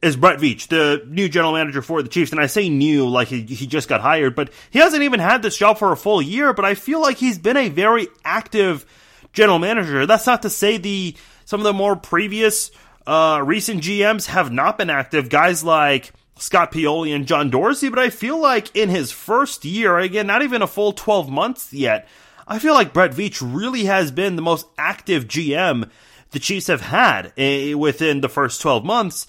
is 0.03 0.17
Brett 0.17 0.39
Veach, 0.39 0.69
the 0.69 1.05
new 1.07 1.29
general 1.29 1.53
manager 1.53 1.81
for 1.81 2.03
the 2.03 2.09
Chiefs. 2.09 2.33
And 2.33 2.41
I 2.41 2.47
say 2.47 2.69
new 2.69 3.09
like 3.09 3.29
he, 3.29 3.43
he 3.43 3.67
just 3.67 3.89
got 3.89 4.01
hired, 4.01 4.35
but 4.35 4.51
he 4.71 4.79
hasn't 4.79 5.03
even 5.03 5.21
had 5.21 5.43
this 5.43 5.57
job 5.57 5.79
for 5.79 5.93
a 5.93 5.97
full 5.97 6.21
year. 6.21 6.53
But 6.53 6.65
I 6.65 6.75
feel 6.75 7.01
like 7.01 7.17
he's 7.17 7.39
been 7.39 7.57
a 7.57 7.69
very 7.69 8.09
active 8.25 8.85
general 9.33 9.59
manager. 9.59 10.07
That's 10.07 10.27
not 10.27 10.43
to 10.43 10.51
say 10.51 10.77
the 10.77 11.17
some 11.45 11.61
of 11.61 11.65
the 11.65 11.73
more 11.73 11.97
previous 11.97 12.71
uh, 13.07 13.43
recent 13.45 13.83
GMs 13.83 14.27
have 14.27 14.53
not 14.53 14.79
been 14.79 14.91
active. 14.91 15.29
Guys 15.29 15.65
like 15.65 16.13
Scott 16.37 16.73
Pioli 16.73 17.15
and 17.15 17.27
John 17.27 17.51
Dorsey, 17.51 17.89
but 17.89 17.99
I 17.99 18.11
feel 18.11 18.39
like 18.39 18.75
in 18.77 18.91
his 18.91 19.13
first 19.13 19.65
year, 19.65 19.99
again, 19.99 20.27
not 20.27 20.43
even 20.43 20.61
a 20.61 20.67
full 20.67 20.93
12 20.93 21.31
months 21.31 21.73
yet, 21.73 22.07
I 22.47 22.59
feel 22.59 22.75
like 22.75 22.93
Brett 22.93 23.13
Veach 23.13 23.41
really 23.43 23.85
has 23.85 24.11
been 24.11 24.37
the 24.37 24.43
most 24.43 24.67
active 24.77 25.27
GM 25.27 25.89
the 26.33 26.39
Chiefs 26.39 26.67
have 26.67 26.83
had 26.83 27.33
eh, 27.37 27.75
within 27.75 28.21
the 28.21 28.29
first 28.29 28.61
12 28.61 28.85
months 28.85 29.27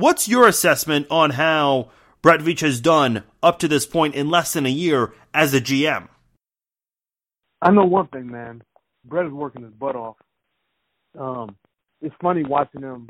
what's 0.00 0.28
your 0.28 0.46
assessment 0.46 1.06
on 1.10 1.30
how 1.30 1.90
Brett 2.22 2.40
Veach 2.40 2.60
has 2.60 2.80
done 2.80 3.24
up 3.42 3.58
to 3.60 3.68
this 3.68 3.86
point 3.86 4.14
in 4.14 4.28
less 4.28 4.52
than 4.52 4.66
a 4.66 4.70
year 4.70 5.12
as 5.32 5.54
a 5.54 5.60
GM? 5.60 6.08
I 7.62 7.70
know 7.70 7.84
one 7.84 8.08
thing, 8.08 8.30
man. 8.30 8.62
Brett 9.04 9.26
is 9.26 9.32
working 9.32 9.62
his 9.62 9.72
butt 9.72 9.96
off. 9.96 10.16
Um, 11.18 11.56
it's 12.02 12.14
funny 12.20 12.44
watching 12.44 12.82
him 12.82 13.08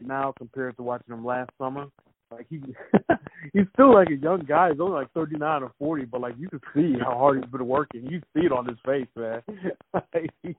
now 0.00 0.34
compared 0.36 0.76
to 0.76 0.82
watching 0.82 1.14
him 1.14 1.24
last 1.24 1.50
summer. 1.58 1.86
Like 2.30 2.46
he, 2.50 2.60
he's 3.54 3.64
still 3.72 3.94
like 3.94 4.10
a 4.10 4.16
young 4.16 4.44
guy. 4.46 4.70
He's 4.70 4.80
only 4.80 4.92
like 4.92 5.12
thirty 5.12 5.36
nine 5.38 5.62
or 5.62 5.72
forty, 5.78 6.04
but 6.04 6.20
like 6.20 6.34
you 6.38 6.50
can 6.50 6.60
see 6.74 6.98
how 7.00 7.16
hard 7.16 7.42
he's 7.42 7.50
been 7.50 7.66
working. 7.66 8.06
You 8.06 8.20
see 8.34 8.44
it 8.44 8.52
on 8.52 8.68
his 8.68 8.76
face, 8.84 9.06
man. 9.16 9.40
like, 9.94 10.30
he, 10.42 10.54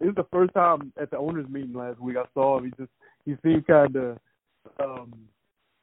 this 0.00 0.14
the 0.16 0.26
first 0.32 0.54
time 0.54 0.92
at 0.98 1.10
the 1.10 1.18
owners' 1.18 1.48
meeting 1.50 1.74
last 1.74 2.00
week 2.00 2.16
I 2.16 2.24
saw 2.32 2.56
him. 2.56 2.64
He 2.64 2.70
just 2.78 2.90
he 3.26 3.36
seemed 3.42 3.66
kind 3.66 3.94
of 3.96 4.18
um 4.82 5.12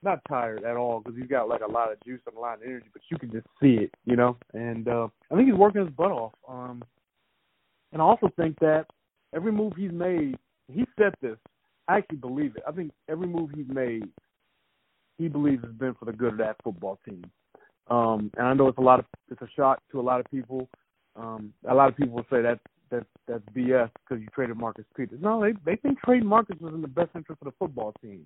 not 0.06 0.22
tired 0.30 0.64
at 0.64 0.78
all 0.78 1.00
because 1.00 1.18
he's 1.20 1.28
got 1.28 1.50
like 1.50 1.62
a 1.68 1.72
lot 1.72 1.92
of 1.92 2.00
juice 2.06 2.22
and 2.28 2.38
a 2.38 2.40
lot 2.40 2.56
of 2.58 2.64
energy, 2.64 2.86
but 2.94 3.02
you 3.10 3.18
can 3.18 3.32
just 3.32 3.48
see 3.62 3.74
it, 3.82 3.92
you 4.06 4.16
know. 4.16 4.38
And 4.54 4.88
uh, 4.88 5.08
I 5.32 5.36
think 5.36 5.50
he's 5.50 5.58
working 5.58 5.84
his 5.84 5.94
butt 5.96 6.12
off. 6.12 6.34
Um, 6.48 6.84
and 7.92 8.02
I 8.02 8.06
also 8.06 8.30
think 8.38 8.58
that 8.60 8.86
every 9.36 9.52
move 9.52 9.74
he's 9.76 9.92
made, 9.92 10.38
he 10.72 10.86
said 10.98 11.14
this. 11.22 11.38
I 11.88 11.98
actually 11.98 12.18
believe 12.18 12.56
it. 12.56 12.64
I 12.68 12.72
think 12.72 12.92
every 13.10 13.28
move 13.28 13.50
he's 13.54 13.68
made, 13.68 14.08
he 15.18 15.28
believes 15.28 15.64
has 15.64 15.74
been 15.74 15.96
for 15.96 16.06
the 16.06 16.14
good 16.14 16.34
of 16.34 16.38
that 16.38 16.56
football 16.64 17.00
team. 17.08 17.24
Um, 17.90 18.32
and 18.38 18.48
I 18.48 18.54
know 18.54 18.68
it's 18.68 18.78
a 18.78 18.82
lot 18.82 19.00
of 19.00 19.06
it's 19.30 19.42
a 19.42 19.48
shock 19.56 19.80
to 19.92 20.00
a 20.00 20.02
lot 20.02 20.20
of 20.20 20.26
people. 20.32 20.68
Um, 21.16 21.54
a 21.70 21.74
lot 21.74 21.90
of 21.90 21.96
people 21.96 22.26
say 22.32 22.42
that 22.42 22.60
that 22.90 23.06
that's 23.28 23.44
BS 23.56 23.90
because 24.08 24.22
you 24.22 24.28
traded 24.34 24.58
Marcus 24.58 24.86
Peters. 24.98 25.20
No, 25.22 25.42
they 25.42 25.54
they 25.66 25.76
think 25.78 26.00
trading 26.02 26.28
Marcus 26.28 26.58
was 26.60 26.74
in 26.74 26.82
the 26.82 26.88
best 26.88 27.12
interest 27.16 27.42
of 27.42 27.46
the 27.46 27.54
football 27.60 27.94
team. 28.02 28.26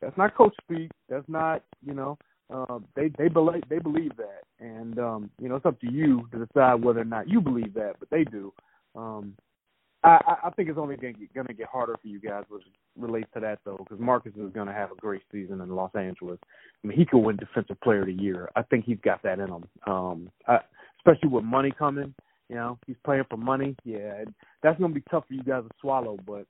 That's 0.00 0.16
not 0.16 0.36
coach 0.36 0.54
speak. 0.62 0.90
That's 1.08 1.28
not 1.28 1.62
you 1.84 1.94
know. 1.94 2.18
Uh, 2.52 2.78
they 2.94 3.10
they 3.18 3.28
believe 3.28 3.62
they 3.68 3.78
believe 3.78 4.12
that, 4.16 4.42
and 4.60 4.98
um, 4.98 5.30
you 5.40 5.48
know 5.48 5.56
it's 5.56 5.66
up 5.66 5.80
to 5.80 5.90
you 5.90 6.28
to 6.32 6.44
decide 6.44 6.82
whether 6.82 7.00
or 7.00 7.04
not 7.04 7.28
you 7.28 7.40
believe 7.40 7.74
that, 7.74 7.94
but 7.98 8.08
they 8.10 8.24
do. 8.24 8.52
Um, 8.94 9.34
I, 10.06 10.36
I 10.44 10.50
think 10.50 10.68
it's 10.68 10.78
only 10.78 10.96
going 10.96 11.14
to 11.14 11.54
get, 11.54 11.66
harder 11.66 11.96
for 12.00 12.06
you 12.06 12.20
guys, 12.20 12.44
which 12.48 12.62
relates 12.96 13.28
to 13.34 13.40
that 13.40 13.58
though, 13.64 13.78
because 13.78 13.98
Marcus 13.98 14.32
is 14.36 14.52
going 14.52 14.68
to 14.68 14.72
have 14.72 14.92
a 14.92 14.96
great 14.96 15.22
season 15.32 15.60
in 15.60 15.74
Los 15.74 15.90
Angeles. 15.96 16.38
I 16.44 16.86
mean, 16.86 16.96
he 16.96 17.04
could 17.04 17.18
win 17.18 17.36
Defensive 17.36 17.80
Player 17.80 18.02
of 18.02 18.06
the 18.06 18.12
Year. 18.12 18.48
I 18.54 18.62
think 18.62 18.84
he's 18.84 19.00
got 19.02 19.22
that 19.24 19.40
in 19.40 19.48
him. 19.48 19.64
Um, 19.86 20.30
I, 20.46 20.58
especially 21.00 21.30
with 21.30 21.44
money 21.44 21.72
coming, 21.76 22.14
you 22.48 22.54
know, 22.54 22.78
he's 22.86 22.96
playing 23.04 23.24
for 23.28 23.36
money. 23.36 23.74
Yeah, 23.84 24.24
that's 24.62 24.78
going 24.78 24.94
to 24.94 25.00
be 25.00 25.04
tough 25.10 25.24
for 25.26 25.34
you 25.34 25.42
guys 25.42 25.64
to 25.64 25.74
swallow, 25.80 26.16
but 26.24 26.46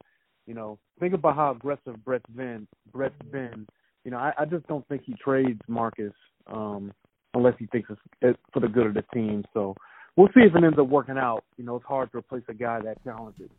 you 0.47 0.55
know, 0.55 0.79
think 1.01 1.15
about 1.15 1.37
how 1.37 1.51
aggressive 1.53 2.03
Brett's 2.05 2.25
been. 2.35 2.67
Brett's 2.93 3.15
been. 3.31 3.67
You 4.05 4.11
know, 4.13 4.19
I, 4.19 4.33
I 4.39 4.45
just 4.45 4.67
don't 4.69 4.87
think 4.89 5.03
he 5.05 5.15
trades 5.15 5.61
Marcus 5.69 6.13
um, 6.47 6.93
unless 7.35 7.55
he 7.59 7.67
thinks 7.67 7.91
it's, 7.91 8.01
it's 8.23 8.39
for 8.53 8.61
the 8.61 8.69
good 8.69 8.87
of 8.87 8.95
the 8.95 9.05
team. 9.13 9.45
So 9.53 9.75
we'll 10.17 10.29
see 10.29 10.43
if 10.43 10.55
it 10.55 10.65
ends 10.65 10.79
up 10.79 10.89
working 10.89 11.19
out. 11.19 11.45
You 11.57 11.65
know, 11.65 11.77
it's 11.77 11.85
hard 11.85 12.13
to 12.13 12.19
replace 12.19 12.45
a 12.49 12.55
guy 12.55 12.81
that 12.81 13.03
talented. 13.05 13.51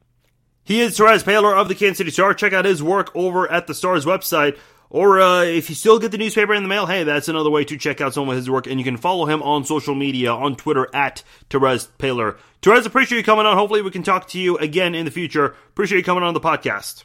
He 0.63 0.81
is 0.81 0.97
Terez 0.97 1.23
Paylor 1.23 1.55
of 1.55 1.69
the 1.69 1.75
Kansas 1.75 1.97
City 1.97 2.11
Star. 2.11 2.33
Check 2.33 2.51
out 2.51 2.65
his 2.65 2.83
work 2.83 3.09
over 3.15 3.49
at 3.49 3.67
the 3.67 3.73
Star's 3.73 4.05
website. 4.05 4.57
Or 4.89 5.19
uh, 5.19 5.43
if 5.43 5.69
you 5.69 5.75
still 5.75 5.99
get 5.99 6.11
the 6.11 6.17
newspaper 6.17 6.53
in 6.53 6.63
the 6.63 6.69
mail, 6.69 6.85
hey, 6.85 7.03
that's 7.03 7.27
another 7.27 7.49
way 7.49 7.65
to 7.65 7.77
check 7.77 7.99
out 7.99 8.13
some 8.13 8.29
of 8.29 8.35
his 8.35 8.49
work. 8.49 8.67
And 8.67 8.79
you 8.79 8.83
can 8.83 8.97
follow 8.97 9.25
him 9.25 9.43
on 9.43 9.65
social 9.65 9.95
media 9.95 10.31
on 10.31 10.55
Twitter 10.55 10.87
at 10.93 11.23
Terez 11.49 11.89
Paylor. 11.99 12.37
Terez, 12.61 12.85
appreciate 12.85 13.17
you 13.17 13.23
coming 13.23 13.45
on. 13.45 13.57
Hopefully, 13.57 13.81
we 13.81 13.91
can 13.91 14.03
talk 14.03 14.27
to 14.29 14.39
you 14.39 14.57
again 14.57 14.95
in 14.95 15.05
the 15.05 15.11
future. 15.11 15.55
Appreciate 15.69 15.99
you 15.99 16.03
coming 16.03 16.23
on 16.23 16.33
the 16.33 16.39
podcast. 16.39 17.03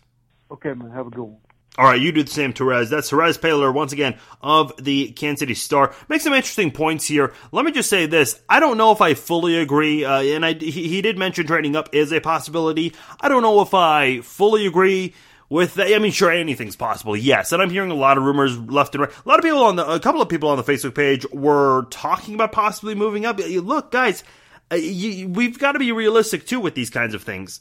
Okay, 0.51 0.75
man. 0.75 0.90
Have 0.90 1.09
a 1.09 1.11
good 1.11 1.23
one. 1.23 1.38
All 1.79 1.87
right, 1.87 1.99
you 1.99 2.12
do 2.12 2.23
the 2.23 2.31
same, 2.31 2.53
Terez. 2.53 2.90
That's 2.90 3.11
Terez 3.11 3.38
Paylor, 3.38 3.73
once 3.73 3.95
again, 3.95 4.18
of 4.42 4.75
the 4.79 5.11
Kansas 5.12 5.40
City 5.40 5.55
Star. 5.55 5.95
Makes 6.07 6.25
some 6.25 6.35
interesting 6.35 6.71
points 6.71 7.07
here. 7.07 7.33
Let 7.51 7.64
me 7.64 7.73
just 7.73 7.88
say 7.88 8.05
this. 8.05 8.38
I 8.47 8.61
don't 8.61 8.77
know 8.77 8.92
if 8.92 9.01
I 9.01 9.14
fully 9.14 9.57
agree, 9.57 10.05
uh, 10.05 10.21
and 10.21 10.45
I, 10.45 10.53
he, 10.53 10.71
he 10.71 11.01
did 11.01 11.16
mention 11.16 11.47
trading 11.47 11.75
up 11.75 11.88
is 11.95 12.12
a 12.12 12.21
possibility. 12.21 12.92
I 13.23 13.29
don't 13.29 13.40
know 13.40 13.62
if 13.62 13.73
I 13.73 14.21
fully 14.21 14.66
agree 14.66 15.14
with 15.52 15.74
that. 15.74 15.94
I 15.94 15.98
mean, 15.98 16.12
sure, 16.12 16.30
anything's 16.30 16.76
possible, 16.76 17.14
yes. 17.14 17.52
And 17.52 17.60
I'm 17.60 17.68
hearing 17.68 17.90
a 17.90 17.94
lot 17.94 18.16
of 18.16 18.24
rumors 18.24 18.58
left 18.58 18.94
and 18.94 19.02
right. 19.02 19.12
A 19.12 19.28
lot 19.28 19.38
of 19.38 19.44
people 19.44 19.62
on 19.62 19.76
the, 19.76 19.86
a 19.86 20.00
couple 20.00 20.22
of 20.22 20.30
people 20.30 20.48
on 20.48 20.56
the 20.56 20.64
Facebook 20.64 20.94
page 20.94 21.26
were 21.30 21.86
talking 21.90 22.34
about 22.34 22.52
possibly 22.52 22.94
moving 22.94 23.26
up. 23.26 23.38
Look, 23.38 23.90
guys, 23.90 24.24
uh, 24.72 24.76
you, 24.76 25.28
we've 25.28 25.58
got 25.58 25.72
to 25.72 25.78
be 25.78 25.92
realistic 25.92 26.46
too 26.46 26.58
with 26.58 26.74
these 26.74 26.88
kinds 26.88 27.12
of 27.12 27.22
things. 27.22 27.60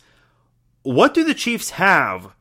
What 0.83 1.13
do 1.13 1.25
the 1.25 1.33
Chiefs 1.33 1.71
have 1.71 2.33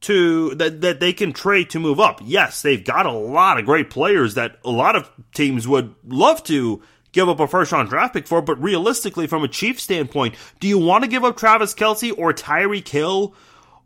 to 0.00 0.54
that 0.56 0.80
that 0.80 1.00
they 1.00 1.12
can 1.12 1.32
trade 1.32 1.70
to 1.70 1.80
move 1.80 1.98
up. 1.98 2.20
Yes, 2.24 2.62
they've 2.62 2.84
got 2.84 3.06
a 3.06 3.12
lot 3.12 3.58
of 3.58 3.64
great 3.64 3.90
players 3.90 4.34
that 4.34 4.58
a 4.64 4.70
lot 4.70 4.94
of 4.94 5.10
teams 5.34 5.66
would 5.66 5.94
love 6.04 6.42
to 6.44 6.82
give 7.10 7.28
up 7.28 7.40
a 7.40 7.48
first 7.48 7.72
round 7.72 7.88
draft 7.88 8.14
pick 8.14 8.26
for, 8.26 8.42
but 8.42 8.62
realistically, 8.62 9.26
from 9.26 9.42
a 9.42 9.48
Chief 9.48 9.80
standpoint, 9.80 10.34
do 10.60 10.68
you 10.68 10.78
want 10.78 11.02
to 11.04 11.10
give 11.10 11.24
up 11.24 11.36
Travis 11.36 11.74
Kelce 11.74 12.16
or 12.16 12.32
Tyreek 12.32 12.86
Hill 12.86 13.34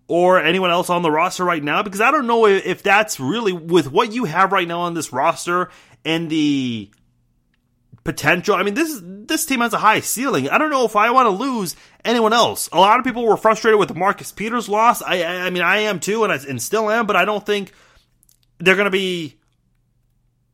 or 0.09 0.41
anyone 0.41 0.71
else 0.71 0.91
on 0.91 1.03
the 1.03 1.11
roster 1.11 1.45
right 1.45 1.62
now? 1.62 1.83
Because 1.83 2.01
I 2.01 2.11
don't 2.11 2.27
know 2.27 2.47
if 2.47 2.83
that's 2.83 3.19
really 3.21 3.53
with 3.53 3.91
what 3.91 4.12
you 4.12 4.25
have 4.25 4.53
right 4.53 4.69
now 4.69 4.81
on 4.81 4.95
this 4.95 5.12
roster 5.12 5.71
and 6.05 6.31
the 6.31 6.91
potential. 8.05 8.55
I 8.55 8.62
mean, 8.62 8.75
this 8.75 9.01
this 9.03 9.47
team 9.47 9.61
has 9.61 9.73
a 9.73 9.79
high 9.79 10.01
ceiling. 10.01 10.49
I 10.49 10.59
don't 10.59 10.71
know 10.71 10.85
if 10.85 10.97
I 10.97 11.11
want 11.11 11.27
to 11.27 11.31
lose 11.31 11.77
anyone 12.05 12.33
else. 12.33 12.69
A 12.73 12.81
lot 12.81 12.99
of 12.99 13.05
people 13.05 13.25
were 13.25 13.37
frustrated 13.37 13.79
with 13.79 13.88
the 13.88 13.95
Marcus 13.95 14.33
Peters 14.33 14.69
loss. 14.69 15.03
I 15.03 15.25
I 15.25 15.51
mean, 15.51 15.62
I 15.62 15.79
am 15.79 16.01
too, 16.01 16.25
and 16.25 16.33
I 16.33 16.37
and 16.49 16.61
still 16.61 16.91
am, 16.91 17.07
but 17.07 17.17
I 17.17 17.25
don't 17.25 17.45
think 17.45 17.73
they're 18.59 18.77
going 18.77 18.87
to 18.87 18.91
be 18.91 19.38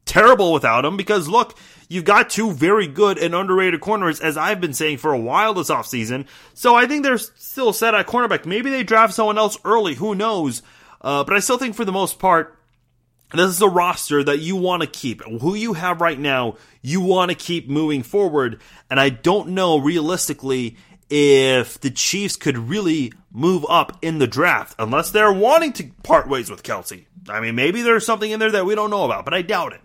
terrible 0.05 0.53
without 0.53 0.85
him 0.85 0.97
because 0.97 1.29
look, 1.29 1.57
you've 1.88 2.05
got 2.05 2.31
two 2.31 2.53
very 2.53 2.87
good 2.87 3.18
and 3.18 3.35
underrated 3.35 3.81
corners, 3.81 4.20
as 4.20 4.37
I've 4.37 4.61
been 4.61 4.74
saying 4.74 4.98
for 4.98 5.12
a 5.12 5.18
while 5.18 5.55
this 5.55 5.70
offseason. 5.70 6.27
So 6.55 6.74
I 6.74 6.87
think 6.87 7.03
they're 7.03 7.18
still 7.18 7.72
set 7.72 7.94
at 7.94 8.07
cornerback. 8.07 8.46
Maybe 8.46 8.70
they 8.70 8.85
draft 8.85 9.14
someone 9.14 9.38
else 9.38 9.59
early. 9.64 9.94
Who 9.94 10.14
knows? 10.14 10.62
Uh, 11.01 11.24
but 11.24 11.35
I 11.35 11.40
still 11.40 11.59
think 11.59 11.74
for 11.74 11.85
the 11.85 11.92
most 11.92 12.18
part, 12.18 12.57
this 13.35 13.51
is 13.51 13.61
a 13.61 13.68
roster 13.68 14.24
that 14.24 14.38
you 14.38 14.57
want 14.57 14.83
to 14.83 14.88
keep. 14.88 15.22
Who 15.22 15.55
you 15.55 15.74
have 15.74 16.01
right 16.01 16.18
now, 16.18 16.57
you 16.81 17.01
want 17.01 17.31
to 17.31 17.37
keep 17.37 17.68
moving 17.68 18.03
forward. 18.03 18.61
And 18.90 18.98
I 18.98 19.11
don't 19.11 19.51
know 19.51 19.79
realistically 19.79 20.77
if 21.11 21.81
the 21.81 21.90
Chiefs 21.90 22.37
could 22.37 22.57
really 22.57 23.12
move 23.31 23.64
up 23.68 23.98
in 24.03 24.18
the 24.18 24.27
draft, 24.27 24.74
unless 24.79 25.11
they're 25.11 25.33
wanting 25.33 25.72
to 25.74 25.90
part 26.03 26.29
ways 26.29 26.51
with 26.51 26.62
Kelce. 26.62 27.05
I 27.29 27.40
mean, 27.40 27.55
maybe 27.55 27.83
there's 27.83 28.07
something 28.07 28.31
in 28.31 28.40
there 28.40 28.51
that 28.53 28.66
we 28.66 28.74
don't 28.74 28.90
know 28.90 29.05
about, 29.05 29.24
but 29.24 29.35
I 29.35 29.42
doubt 29.42 29.74
it. 29.74 29.81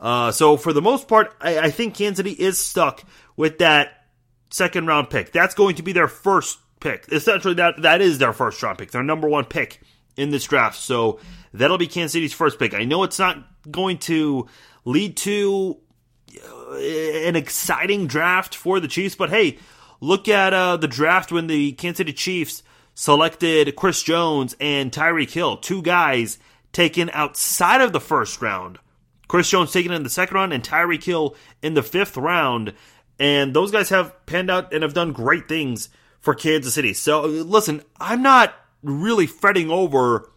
Uh, 0.00 0.32
so 0.32 0.56
for 0.56 0.72
the 0.72 0.82
most 0.82 1.06
part, 1.08 1.34
I, 1.40 1.58
I 1.58 1.70
think 1.70 1.94
Kansas 1.94 2.16
City 2.16 2.32
is 2.32 2.58
stuck 2.58 3.04
with 3.36 3.58
that 3.58 4.06
second 4.50 4.86
round 4.86 5.10
pick. 5.10 5.30
That's 5.30 5.54
going 5.54 5.76
to 5.76 5.82
be 5.82 5.92
their 5.92 6.08
first 6.08 6.58
pick. 6.80 7.06
Essentially, 7.12 7.54
that 7.54 7.82
that 7.82 8.00
is 8.00 8.18
their 8.18 8.32
first 8.32 8.62
round 8.62 8.78
pick, 8.78 8.90
their 8.90 9.02
number 9.02 9.28
one 9.28 9.44
pick 9.44 9.80
in 10.16 10.30
this 10.30 10.44
draft. 10.44 10.76
So 10.76 11.20
that'll 11.52 11.78
be 11.78 11.86
Kansas 11.86 12.12
City's 12.12 12.32
first 12.32 12.58
pick. 12.58 12.74
I 12.74 12.84
know 12.84 13.02
it's 13.02 13.18
not 13.18 13.38
going 13.70 13.98
to 13.98 14.48
lead 14.84 15.16
to 15.18 15.78
uh, 16.42 16.76
an 16.76 17.36
exciting 17.36 18.06
draft 18.06 18.54
for 18.54 18.80
the 18.80 18.88
Chiefs, 18.88 19.14
but 19.14 19.30
hey, 19.30 19.58
look 20.00 20.28
at 20.28 20.54
uh, 20.54 20.78
the 20.78 20.88
draft 20.88 21.30
when 21.30 21.46
the 21.46 21.72
Kansas 21.72 21.98
City 21.98 22.12
Chiefs 22.14 22.62
selected 22.94 23.76
Chris 23.76 24.02
Jones 24.02 24.56
and 24.60 24.90
Tyreek 24.90 25.30
Hill, 25.30 25.58
two 25.58 25.82
guys 25.82 26.38
taken 26.72 27.10
outside 27.12 27.80
of 27.80 27.92
the 27.92 28.00
first 28.00 28.40
round. 28.40 28.78
Chris 29.30 29.48
Jones 29.48 29.70
taken 29.70 29.92
in 29.92 30.02
the 30.02 30.10
second 30.10 30.34
round 30.34 30.52
and 30.52 30.60
Tyreek 30.60 31.04
Hill 31.04 31.36
in 31.62 31.74
the 31.74 31.84
fifth 31.84 32.16
round. 32.16 32.74
And 33.20 33.54
those 33.54 33.70
guys 33.70 33.88
have 33.90 34.26
panned 34.26 34.50
out 34.50 34.74
and 34.74 34.82
have 34.82 34.92
done 34.92 35.12
great 35.12 35.46
things 35.46 35.88
for 36.18 36.34
Kansas 36.34 36.74
City. 36.74 36.92
So 36.94 37.20
listen, 37.20 37.82
I'm 38.00 38.24
not 38.24 38.52
really 38.82 39.28
fretting 39.28 39.70
over 39.70 40.28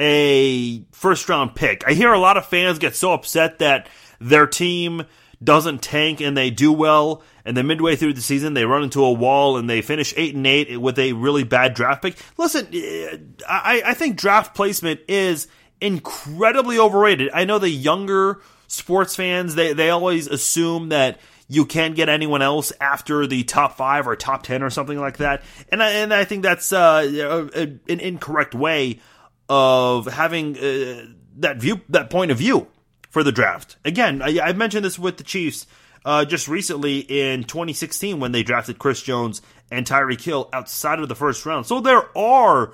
a 0.00 0.82
first 0.90 1.28
round 1.28 1.54
pick. 1.54 1.84
I 1.86 1.92
hear 1.92 2.12
a 2.12 2.18
lot 2.18 2.36
of 2.36 2.44
fans 2.44 2.80
get 2.80 2.96
so 2.96 3.12
upset 3.12 3.60
that 3.60 3.88
their 4.20 4.48
team 4.48 5.04
doesn't 5.42 5.80
tank 5.80 6.20
and 6.20 6.36
they 6.36 6.50
do 6.50 6.72
well 6.72 7.22
and 7.44 7.56
then 7.56 7.68
midway 7.68 7.94
through 7.94 8.14
the 8.14 8.20
season 8.20 8.54
they 8.54 8.64
run 8.64 8.82
into 8.82 9.04
a 9.04 9.12
wall 9.12 9.56
and 9.56 9.70
they 9.70 9.80
finish 9.80 10.12
8 10.16 10.34
and 10.34 10.44
8 10.44 10.78
with 10.78 10.98
a 10.98 11.12
really 11.12 11.44
bad 11.44 11.74
draft 11.74 12.02
pick. 12.02 12.16
Listen, 12.36 12.66
eh, 12.74 13.16
I, 13.48 13.82
I 13.86 13.94
think 13.94 14.16
draft 14.16 14.56
placement 14.56 15.00
is 15.06 15.46
incredibly 15.80 16.78
overrated. 16.78 17.30
I 17.32 17.44
know 17.44 17.58
the 17.58 17.70
younger 17.70 18.40
sports 18.66 19.16
fans 19.16 19.54
they 19.54 19.72
they 19.72 19.90
always 19.90 20.26
assume 20.26 20.90
that 20.90 21.20
you 21.48 21.66
can't 21.66 21.96
get 21.96 22.08
anyone 22.08 22.42
else 22.42 22.72
after 22.80 23.26
the 23.26 23.42
top 23.42 23.76
five 23.76 24.06
or 24.06 24.14
top 24.14 24.44
ten 24.44 24.62
or 24.62 24.70
something 24.70 24.98
like 24.98 25.16
that, 25.18 25.42
and 25.70 25.82
I, 25.82 25.90
and 25.90 26.14
I 26.14 26.24
think 26.24 26.42
that's 26.42 26.72
uh, 26.72 27.48
an 27.86 28.00
incorrect 28.00 28.54
way 28.54 29.00
of 29.48 30.06
having 30.06 30.56
uh, 30.56 31.06
that 31.38 31.56
view 31.58 31.80
that 31.88 32.10
point 32.10 32.30
of 32.30 32.38
view 32.38 32.68
for 33.10 33.24
the 33.24 33.32
draft. 33.32 33.76
Again, 33.84 34.22
I, 34.22 34.38
I 34.40 34.52
mentioned 34.52 34.84
this 34.84 34.98
with 34.98 35.16
the 35.16 35.24
Chiefs 35.24 35.66
uh, 36.04 36.24
just 36.24 36.48
recently 36.48 37.00
in 37.00 37.44
2016 37.44 38.20
when 38.20 38.32
they 38.32 38.42
drafted 38.42 38.78
Chris 38.78 39.02
Jones 39.02 39.42
and 39.70 39.86
Tyreek 39.86 40.22
Hill 40.22 40.48
outside 40.52 41.00
of 41.00 41.08
the 41.08 41.14
first 41.14 41.44
round. 41.44 41.66
So 41.66 41.80
there 41.80 42.16
are 42.16 42.72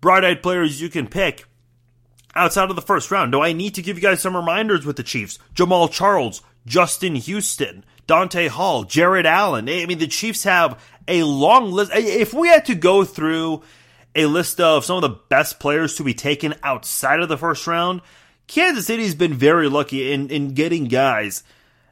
bright-eyed 0.00 0.42
players 0.42 0.80
you 0.80 0.88
can 0.88 1.08
pick 1.08 1.46
outside 2.38 2.70
of 2.70 2.76
the 2.76 2.82
first 2.82 3.10
round. 3.10 3.32
Do 3.32 3.42
I 3.42 3.52
need 3.52 3.74
to 3.74 3.82
give 3.82 3.96
you 3.96 4.02
guys 4.02 4.20
some 4.20 4.36
reminders 4.36 4.86
with 4.86 4.96
the 4.96 5.02
Chiefs? 5.02 5.38
Jamaal 5.54 5.90
Charles, 5.90 6.42
Justin 6.66 7.14
Houston, 7.16 7.84
Dante 8.06 8.48
Hall, 8.48 8.84
Jared 8.84 9.26
Allen. 9.26 9.68
I 9.68 9.86
mean, 9.86 9.98
the 9.98 10.06
Chiefs 10.06 10.44
have 10.44 10.82
a 11.06 11.22
long 11.24 11.72
list. 11.72 11.92
If 11.94 12.32
we 12.32 12.48
had 12.48 12.64
to 12.66 12.74
go 12.74 13.04
through 13.04 13.62
a 14.14 14.26
list 14.26 14.60
of 14.60 14.84
some 14.84 14.96
of 14.96 15.02
the 15.02 15.18
best 15.28 15.60
players 15.60 15.96
to 15.96 16.04
be 16.04 16.14
taken 16.14 16.54
outside 16.62 17.20
of 17.20 17.28
the 17.28 17.36
first 17.36 17.66
round, 17.66 18.00
Kansas 18.46 18.86
City's 18.86 19.14
been 19.14 19.34
very 19.34 19.68
lucky 19.68 20.12
in, 20.12 20.30
in 20.30 20.54
getting 20.54 20.84
guys 20.84 21.42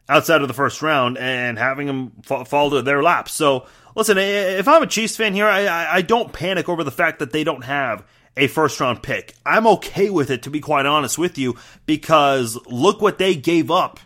outside 0.08 0.42
of 0.42 0.48
the 0.48 0.54
first 0.54 0.82
round 0.82 1.18
and 1.18 1.58
having 1.58 1.86
them 1.86 2.12
fall 2.22 2.70
to 2.70 2.82
their 2.82 3.02
laps. 3.02 3.32
So, 3.32 3.66
listen, 3.94 4.18
if 4.18 4.66
I'm 4.68 4.82
a 4.82 4.86
Chiefs 4.86 5.16
fan 5.16 5.34
here, 5.34 5.46
I, 5.46 5.96
I 5.96 6.02
don't 6.02 6.32
panic 6.32 6.68
over 6.68 6.84
the 6.84 6.90
fact 6.90 7.18
that 7.18 7.32
they 7.32 7.44
don't 7.44 7.64
have 7.64 8.04
a 8.36 8.46
first 8.48 8.78
round 8.80 9.02
pick. 9.02 9.34
I'm 9.44 9.66
okay 9.66 10.10
with 10.10 10.30
it, 10.30 10.42
to 10.42 10.50
be 10.50 10.60
quite 10.60 10.86
honest 10.86 11.18
with 11.18 11.38
you, 11.38 11.56
because 11.86 12.58
look 12.66 13.00
what 13.00 13.18
they 13.18 13.34
gave 13.34 13.70
up 13.70 13.98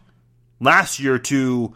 last 0.61 1.01
year 1.01 1.19
to 1.19 1.75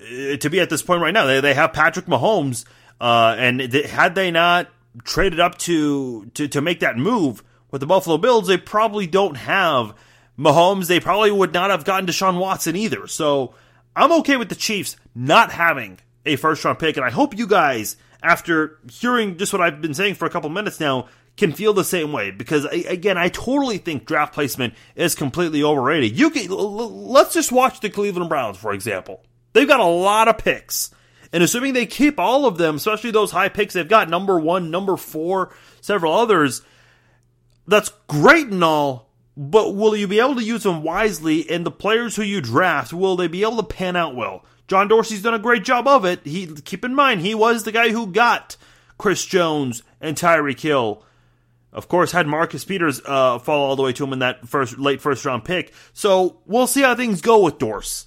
uh, 0.00 0.36
to 0.36 0.50
be 0.50 0.60
at 0.60 0.70
this 0.70 0.82
point 0.82 1.02
right 1.02 1.14
now. 1.14 1.24
They, 1.24 1.40
they 1.40 1.54
have 1.54 1.72
Patrick 1.72 2.06
Mahomes, 2.06 2.64
uh, 3.00 3.34
and 3.38 3.60
they, 3.60 3.82
had 3.82 4.14
they 4.14 4.30
not 4.30 4.68
traded 5.04 5.40
up 5.40 5.58
to, 5.58 6.26
to 6.34 6.48
to 6.48 6.60
make 6.60 6.80
that 6.80 6.96
move 6.98 7.42
with 7.70 7.80
the 7.80 7.86
Buffalo 7.86 8.18
Bills, 8.18 8.46
they 8.46 8.58
probably 8.58 9.06
don't 9.06 9.36
have 9.36 9.94
Mahomes. 10.38 10.86
They 10.86 11.00
probably 11.00 11.30
would 11.30 11.52
not 11.52 11.70
have 11.70 11.84
gotten 11.84 12.06
Deshaun 12.06 12.38
Watson 12.38 12.76
either. 12.76 13.06
So 13.06 13.54
I'm 13.96 14.12
okay 14.12 14.36
with 14.36 14.48
the 14.48 14.54
Chiefs 14.54 14.96
not 15.14 15.50
having 15.52 15.98
a 16.26 16.36
first 16.36 16.64
round 16.64 16.78
pick, 16.78 16.96
and 16.96 17.04
I 17.04 17.10
hope 17.10 17.36
you 17.36 17.46
guys, 17.46 17.96
after 18.22 18.78
hearing 18.90 19.38
just 19.38 19.52
what 19.52 19.62
I've 19.62 19.80
been 19.80 19.94
saying 19.94 20.14
for 20.14 20.26
a 20.26 20.30
couple 20.30 20.50
minutes 20.50 20.78
now, 20.78 21.08
can 21.36 21.52
feel 21.52 21.72
the 21.72 21.84
same 21.84 22.12
way 22.12 22.30
because 22.30 22.64
again, 22.66 23.18
I 23.18 23.28
totally 23.28 23.78
think 23.78 24.06
draft 24.06 24.34
placement 24.34 24.74
is 24.94 25.14
completely 25.14 25.62
overrated. 25.62 26.18
You 26.18 26.30
can 26.30 26.48
let's 26.48 27.34
just 27.34 27.52
watch 27.52 27.80
the 27.80 27.90
Cleveland 27.90 28.28
Browns 28.28 28.56
for 28.56 28.72
example. 28.72 29.22
They've 29.52 29.68
got 29.68 29.80
a 29.80 29.84
lot 29.84 30.28
of 30.28 30.38
picks. 30.38 30.90
And 31.32 31.42
assuming 31.42 31.72
they 31.72 31.86
keep 31.86 32.20
all 32.20 32.46
of 32.46 32.58
them, 32.58 32.76
especially 32.76 33.10
those 33.10 33.32
high 33.32 33.48
picks 33.48 33.74
they've 33.74 33.88
got, 33.88 34.08
number 34.08 34.38
one, 34.38 34.70
number 34.70 34.96
four, 34.96 35.52
several 35.80 36.14
others, 36.14 36.62
that's 37.66 37.90
great 38.06 38.46
and 38.48 38.62
all, 38.62 39.10
but 39.36 39.74
will 39.74 39.96
you 39.96 40.06
be 40.06 40.20
able 40.20 40.36
to 40.36 40.44
use 40.44 40.62
them 40.62 40.82
wisely? 40.84 41.50
And 41.50 41.66
the 41.66 41.72
players 41.72 42.14
who 42.14 42.22
you 42.22 42.40
draft, 42.40 42.92
will 42.92 43.16
they 43.16 43.26
be 43.26 43.42
able 43.42 43.56
to 43.56 43.64
pan 43.64 43.96
out 43.96 44.14
well? 44.14 44.44
John 44.68 44.88
Dorsey's 44.88 45.22
done 45.22 45.34
a 45.34 45.38
great 45.40 45.64
job 45.64 45.88
of 45.88 46.04
it. 46.04 46.24
He 46.24 46.46
keep 46.46 46.84
in 46.84 46.94
mind 46.94 47.20
he 47.20 47.34
was 47.34 47.64
the 47.64 47.72
guy 47.72 47.90
who 47.90 48.06
got 48.06 48.56
Chris 48.96 49.24
Jones 49.24 49.82
and 50.00 50.16
Tyreek 50.16 50.60
Hill 50.60 51.03
of 51.74 51.88
course, 51.88 52.12
had 52.12 52.26
Marcus 52.26 52.64
Peters 52.64 53.02
uh, 53.04 53.38
fall 53.40 53.68
all 53.68 53.76
the 53.76 53.82
way 53.82 53.92
to 53.92 54.04
him 54.04 54.12
in 54.12 54.20
that 54.20 54.48
first 54.48 54.78
late 54.78 55.00
first 55.00 55.24
round 55.24 55.44
pick. 55.44 55.74
So 55.92 56.40
we'll 56.46 56.68
see 56.68 56.82
how 56.82 56.94
things 56.94 57.20
go 57.20 57.42
with 57.42 57.58
Dorse, 57.58 58.06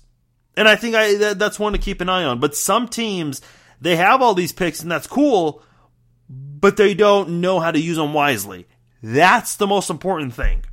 and 0.55 0.67
I 0.67 0.75
think 0.75 0.95
I 0.95 1.15
that, 1.15 1.39
that's 1.39 1.59
one 1.59 1.73
to 1.73 1.79
keep 1.79 2.01
an 2.01 2.09
eye 2.09 2.23
on. 2.23 2.39
But 2.39 2.55
some 2.55 2.87
teams 2.87 3.41
they 3.79 3.97
have 3.97 4.21
all 4.21 4.33
these 4.33 4.53
picks, 4.53 4.81
and 4.81 4.89
that's 4.89 5.05
cool, 5.05 5.61
but 6.29 6.77
they 6.77 6.93
don't 6.93 7.41
know 7.41 7.59
how 7.59 7.71
to 7.71 7.79
use 7.79 7.97
them 7.97 8.13
wisely. 8.13 8.67
That's 9.03 9.57
the 9.57 9.67
most 9.67 9.89
important 9.89 10.33
thing. 10.33 10.63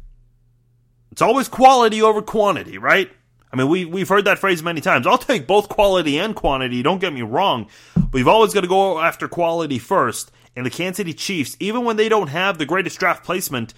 It's 1.13 1.23
always 1.23 1.49
quality 1.49 2.01
over 2.01 2.23
quantity, 2.23 2.79
right? 2.79 3.11
I 3.53 3.57
mean, 3.57 3.69
we, 3.69 3.85
we've 3.85 4.09
heard 4.09 4.25
that 4.25 4.41
phrase 4.41 4.63
many 4.63 4.81
times. 4.81 5.07
I'll 5.07 5.19
take 5.19 5.47
both 5.47 5.69
quality 5.69 6.19
and 6.19 6.35
quantity, 6.35 6.83
don't 6.83 7.01
get 7.01 7.13
me 7.13 7.23
wrong. 7.23 7.69
But 7.95 8.13
we've 8.13 8.27
always 8.27 8.53
got 8.53 8.63
to 8.63 8.67
go 8.67 8.99
after 8.99 9.29
quality 9.29 9.79
first 9.79 10.33
and 10.57 10.65
the 10.65 10.71
Kansas 10.71 10.99
City 10.99 11.13
Chiefs, 11.13 11.57
even 11.61 11.85
when 11.85 11.97
they 11.97 12.09
don't 12.09 12.29
have 12.29 12.59
the 12.59 12.67
greatest 12.67 12.99
draft 12.99 13.25
placement, 13.25 13.75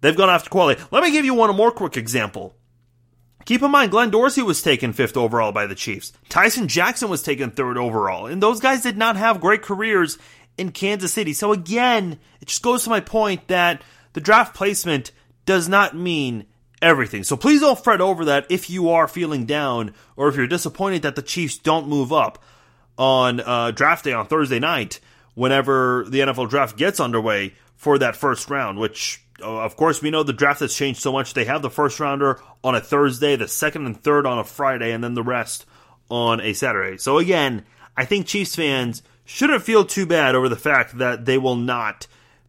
they've 0.00 0.16
gone 0.16 0.30
after 0.30 0.50
quality. 0.50 0.82
Let 0.90 1.02
me 1.02 1.10
give 1.10 1.24
you 1.24 1.34
one 1.34 1.54
more 1.56 1.70
quick 1.70 1.96
example. 1.96 2.54
Keep 3.44 3.62
in 3.62 3.70
mind, 3.70 3.90
Glenn 3.90 4.10
Dorsey 4.10 4.42
was 4.42 4.60
taken 4.60 4.92
fifth 4.92 5.16
overall 5.16 5.52
by 5.52 5.66
the 5.66 5.74
Chiefs. 5.74 6.12
Tyson 6.28 6.68
Jackson 6.68 7.08
was 7.08 7.22
taken 7.22 7.50
third 7.50 7.78
overall. 7.78 8.26
And 8.26 8.42
those 8.42 8.60
guys 8.60 8.82
did 8.82 8.98
not 8.98 9.16
have 9.16 9.40
great 9.40 9.62
careers 9.62 10.18
in 10.58 10.70
Kansas 10.70 11.14
City. 11.14 11.32
So 11.32 11.52
again, 11.52 12.18
it 12.40 12.48
just 12.48 12.62
goes 12.62 12.84
to 12.84 12.90
my 12.90 13.00
point 13.00 13.48
that 13.48 13.82
the 14.12 14.20
draft 14.20 14.54
placement 14.54 15.12
does 15.46 15.68
not 15.68 15.96
mean 15.96 16.44
everything. 16.82 17.24
So 17.24 17.36
please 17.36 17.60
don't 17.60 17.82
fret 17.82 18.02
over 18.02 18.26
that 18.26 18.46
if 18.50 18.68
you 18.68 18.90
are 18.90 19.08
feeling 19.08 19.46
down 19.46 19.94
or 20.14 20.28
if 20.28 20.36
you're 20.36 20.46
disappointed 20.46 21.02
that 21.02 21.16
the 21.16 21.22
Chiefs 21.22 21.56
don't 21.56 21.88
move 21.88 22.12
up 22.12 22.42
on 22.98 23.40
uh, 23.40 23.70
draft 23.70 24.04
day 24.04 24.12
on 24.12 24.26
Thursday 24.26 24.58
night 24.58 25.00
whenever 25.34 26.04
the 26.08 26.18
NFL 26.20 26.50
draft 26.50 26.76
gets 26.76 26.98
underway 26.98 27.54
for 27.76 27.96
that 27.98 28.16
first 28.16 28.50
round, 28.50 28.78
which 28.78 29.22
uh, 29.40 29.60
of 29.62 29.76
course 29.76 30.02
we 30.02 30.10
know 30.10 30.24
the 30.24 30.32
draft 30.32 30.60
has 30.60 30.74
changed 30.74 31.00
so 31.00 31.12
much. 31.12 31.32
They 31.32 31.44
have 31.44 31.62
the 31.62 31.70
first 31.70 32.00
rounder 32.00 32.40
on 32.64 32.74
a 32.74 32.80
Thursday, 32.80 33.36
the 33.36 33.48
second 33.48 33.86
and 33.86 34.02
third 34.02 34.26
on 34.26 34.38
a 34.38 34.44
Friday, 34.44 34.92
and 34.92 35.02
then 35.02 35.14
the 35.14 35.22
rest 35.22 35.64
on 36.10 36.40
a 36.40 36.52
Saturday. 36.52 36.98
So 36.98 37.18
again, 37.18 37.64
I 37.96 38.04
think 38.04 38.26
Chiefs 38.26 38.56
fans 38.56 39.02
shouldn't 39.24 39.62
feel 39.62 39.84
too 39.84 40.06
bad 40.06 40.34
over 40.34 40.48
the 40.48 40.56
fact 40.56 40.98
that 40.98 41.24
they 41.24 41.38
will 41.38 41.56
not 41.56 42.06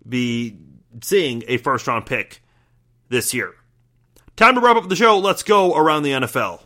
be 0.07 0.57
seeing 1.01 1.43
a 1.47 1.57
first 1.57 1.85
round 1.85 2.05
pick 2.05 2.41
this 3.09 3.33
year. 3.33 3.53
Time 4.35 4.55
to 4.55 4.61
wrap 4.61 4.77
up 4.77 4.89
the 4.89 4.95
show. 4.95 5.19
Let's 5.19 5.43
go 5.43 5.75
around 5.75 6.03
the 6.03 6.11
NFL. 6.11 6.61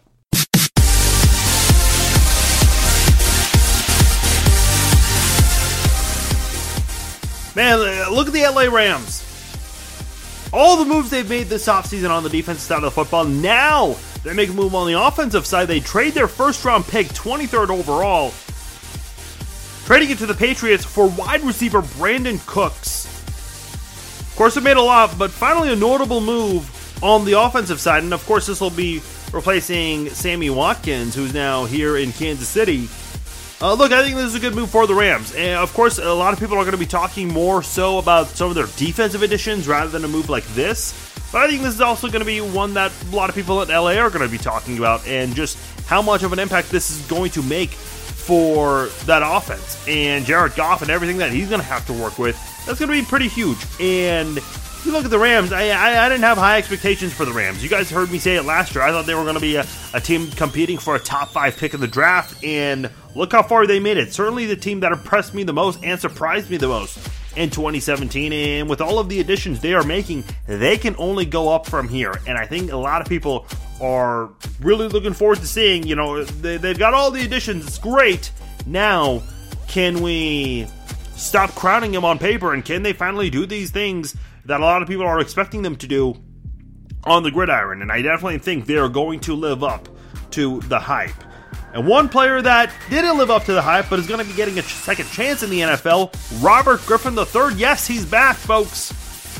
Man, 7.55 7.79
uh, 7.79 8.09
look 8.11 8.27
at 8.27 8.33
the 8.33 8.41
LA 8.41 8.63
Rams. 8.63 9.29
All 10.51 10.77
the 10.77 10.85
moves 10.85 11.09
they've 11.09 11.27
made 11.27 11.47
this 11.47 11.67
offseason 11.67 12.09
on 12.09 12.23
the 12.23 12.29
defensive 12.29 12.63
side 12.63 12.77
of 12.77 12.83
the 12.83 12.91
football. 12.91 13.25
Now 13.25 13.95
they 14.23 14.33
make 14.33 14.49
a 14.49 14.53
move 14.53 14.75
on 14.75 14.87
the 14.87 14.99
offensive 14.99 15.45
side. 15.45 15.67
They 15.67 15.79
trade 15.79 16.13
their 16.13 16.27
first 16.27 16.63
round 16.63 16.85
pick, 16.85 17.07
23rd 17.07 17.69
overall, 17.69 18.31
trading 19.85 20.11
it 20.11 20.19
to 20.19 20.25
the 20.25 20.33
Patriots 20.33 20.85
for 20.85 21.07
wide 21.09 21.41
receiver 21.41 21.81
Brandin 21.81 22.45
Cooks. 22.45 23.05
Of 23.05 24.35
course, 24.35 24.57
it 24.57 24.63
made 24.63 24.77
a 24.77 24.81
lot, 24.81 25.17
but 25.17 25.29
finally 25.29 25.71
a 25.71 25.75
notable 25.75 26.21
move 26.21 26.69
on 27.03 27.25
the 27.25 27.39
offensive 27.39 27.79
side. 27.79 28.03
And 28.03 28.13
of 28.13 28.25
course, 28.25 28.47
this 28.47 28.61
will 28.61 28.71
be 28.71 29.01
replacing 29.31 30.09
Sammy 30.09 30.49
Watkins, 30.49 31.13
who's 31.13 31.33
now 31.33 31.65
here 31.65 31.97
in 31.97 32.11
Kansas 32.13 32.47
City. 32.47 32.87
Uh, 33.63 33.73
look, 33.75 33.93
I 33.93 34.03
think 34.03 34.17
this 34.17 34.25
is 34.25 34.35
a 34.35 34.41
good 34.41 34.55
move 34.55 34.69
for 34.69 34.85
the 34.87 34.93
Rams. 34.93 35.33
And 35.35 35.57
of 35.57 35.73
course, 35.73 35.97
a 35.97 36.13
lot 36.13 36.33
of 36.33 36.39
people 36.39 36.57
are 36.57 36.63
going 36.63 36.73
to 36.73 36.77
be 36.77 36.85
talking 36.85 37.29
more 37.29 37.63
so 37.63 37.97
about 37.97 38.27
some 38.27 38.49
of 38.49 38.55
their 38.55 38.67
defensive 38.75 39.23
additions 39.23 39.69
rather 39.69 39.89
than 39.89 40.03
a 40.03 40.07
move 40.09 40.29
like 40.29 40.43
this. 40.47 40.91
But 41.31 41.43
I 41.43 41.47
think 41.47 41.61
this 41.61 41.75
is 41.75 41.79
also 41.79 42.09
going 42.09 42.19
to 42.19 42.25
be 42.25 42.41
one 42.41 42.73
that 42.73 42.91
a 43.09 43.15
lot 43.15 43.29
of 43.29 43.35
people 43.35 43.61
in 43.61 43.69
LA 43.69 43.91
are 43.91 44.09
going 44.09 44.21
to 44.21 44.29
be 44.29 44.37
talking 44.37 44.77
about 44.77 45.07
and 45.07 45.33
just 45.33 45.57
how 45.85 46.01
much 46.01 46.23
of 46.23 46.33
an 46.33 46.39
impact 46.39 46.71
this 46.71 46.91
is 46.91 47.07
going 47.07 47.31
to 47.31 47.41
make 47.41 47.69
for 47.69 48.87
that 49.05 49.21
offense 49.23 49.81
and 49.87 50.25
Jared 50.25 50.55
Goff 50.55 50.81
and 50.81 50.91
everything 50.91 51.19
that 51.19 51.31
he's 51.31 51.47
going 51.47 51.61
to 51.61 51.65
have 51.65 51.85
to 51.85 51.93
work 51.93 52.19
with. 52.19 52.35
That's 52.65 52.79
going 52.79 52.91
to 52.91 53.01
be 53.01 53.07
pretty 53.07 53.29
huge. 53.29 53.59
And 53.79 54.39
you 54.85 54.91
look 54.91 55.05
at 55.05 55.11
the 55.11 55.19
Rams, 55.19 55.51
I, 55.51 55.69
I, 55.69 56.05
I, 56.05 56.09
didn't 56.09 56.23
have 56.23 56.37
high 56.37 56.57
expectations 56.57 57.13
for 57.13 57.25
the 57.25 57.31
Rams. 57.31 57.63
You 57.63 57.69
guys 57.69 57.89
heard 57.89 58.11
me 58.11 58.19
say 58.19 58.35
it 58.35 58.43
last 58.43 58.75
year. 58.75 58.83
I 58.83 58.91
thought 58.91 59.05
they 59.05 59.15
were 59.15 59.23
going 59.23 59.35
to 59.35 59.41
be 59.41 59.55
a, 59.55 59.65
a 59.93 60.01
team 60.01 60.29
competing 60.31 60.77
for 60.77 60.95
a 60.95 60.99
top 60.99 61.29
five 61.29 61.57
pick 61.57 61.73
in 61.73 61.79
the 61.79 61.87
draft, 61.87 62.43
and 62.43 62.89
look 63.15 63.31
how 63.31 63.43
far 63.43 63.67
they 63.67 63.79
made 63.79 63.97
it. 63.97 64.13
Certainly 64.13 64.47
the 64.47 64.55
team 64.55 64.81
that 64.81 64.91
impressed 64.91 65.33
me 65.33 65.43
the 65.43 65.53
most 65.53 65.83
and 65.83 65.99
surprised 65.99 66.49
me 66.49 66.57
the 66.57 66.67
most 66.67 66.97
in 67.35 67.49
2017. 67.49 68.33
And 68.33 68.69
with 68.69 68.81
all 68.81 68.99
of 68.99 69.09
the 69.09 69.19
additions 69.19 69.59
they 69.59 69.73
are 69.73 69.83
making, 69.83 70.23
they 70.47 70.77
can 70.77 70.95
only 70.97 71.25
go 71.25 71.49
up 71.53 71.65
from 71.65 71.87
here. 71.87 72.13
And 72.27 72.37
I 72.37 72.45
think 72.45 72.71
a 72.71 72.77
lot 72.77 73.01
of 73.01 73.07
people 73.07 73.47
are 73.81 74.29
really 74.61 74.87
looking 74.87 75.13
forward 75.13 75.39
to 75.39 75.47
seeing, 75.47 75.85
you 75.85 75.95
know, 75.95 76.23
they, 76.23 76.57
they've 76.57 76.77
got 76.77 76.93
all 76.93 77.11
the 77.11 77.23
additions. 77.23 77.65
It's 77.65 77.77
great. 77.77 78.31
Now, 78.65 79.23
can 79.67 80.01
we 80.01 80.67
stop 81.15 81.51
crowning 81.51 81.91
them 81.91 82.05
on 82.05 82.19
paper 82.19 82.53
and 82.53 82.63
can 82.65 82.83
they 82.83 82.93
finally 82.93 83.29
do 83.29 83.45
these 83.45 83.71
things 83.71 84.15
that 84.45 84.59
a 84.59 84.63
lot 84.63 84.81
of 84.81 84.87
people 84.87 85.05
are 85.05 85.19
expecting 85.19 85.61
them 85.61 85.75
to 85.77 85.87
do 85.87 86.15
on 87.03 87.23
the 87.23 87.31
gridiron? 87.31 87.81
And 87.81 87.91
I 87.91 88.01
definitely 88.01 88.39
think 88.39 88.65
they're 88.65 88.89
going 88.89 89.19
to 89.21 89.35
live 89.35 89.63
up 89.63 89.87
to 90.31 90.59
the 90.61 90.79
hype. 90.79 91.15
And 91.73 91.87
one 91.87 92.07
player 92.07 92.41
that 92.41 92.71
didn't 92.89 93.17
live 93.17 93.31
up 93.31 93.45
to 93.45 93.53
the 93.53 93.61
hype, 93.61 93.89
but 93.89 93.97
is 93.97 94.07
going 94.07 94.19
to 94.19 94.25
be 94.25 94.35
getting 94.35 94.59
a 94.59 94.61
second 94.61 95.09
chance 95.09 95.41
in 95.41 95.49
the 95.49 95.61
NFL, 95.61 96.43
Robert 96.43 96.81
Griffin 96.85 97.17
III. 97.17 97.55
Yes, 97.55 97.87
he's 97.87 98.05
back, 98.05 98.35
folks. 98.35 98.93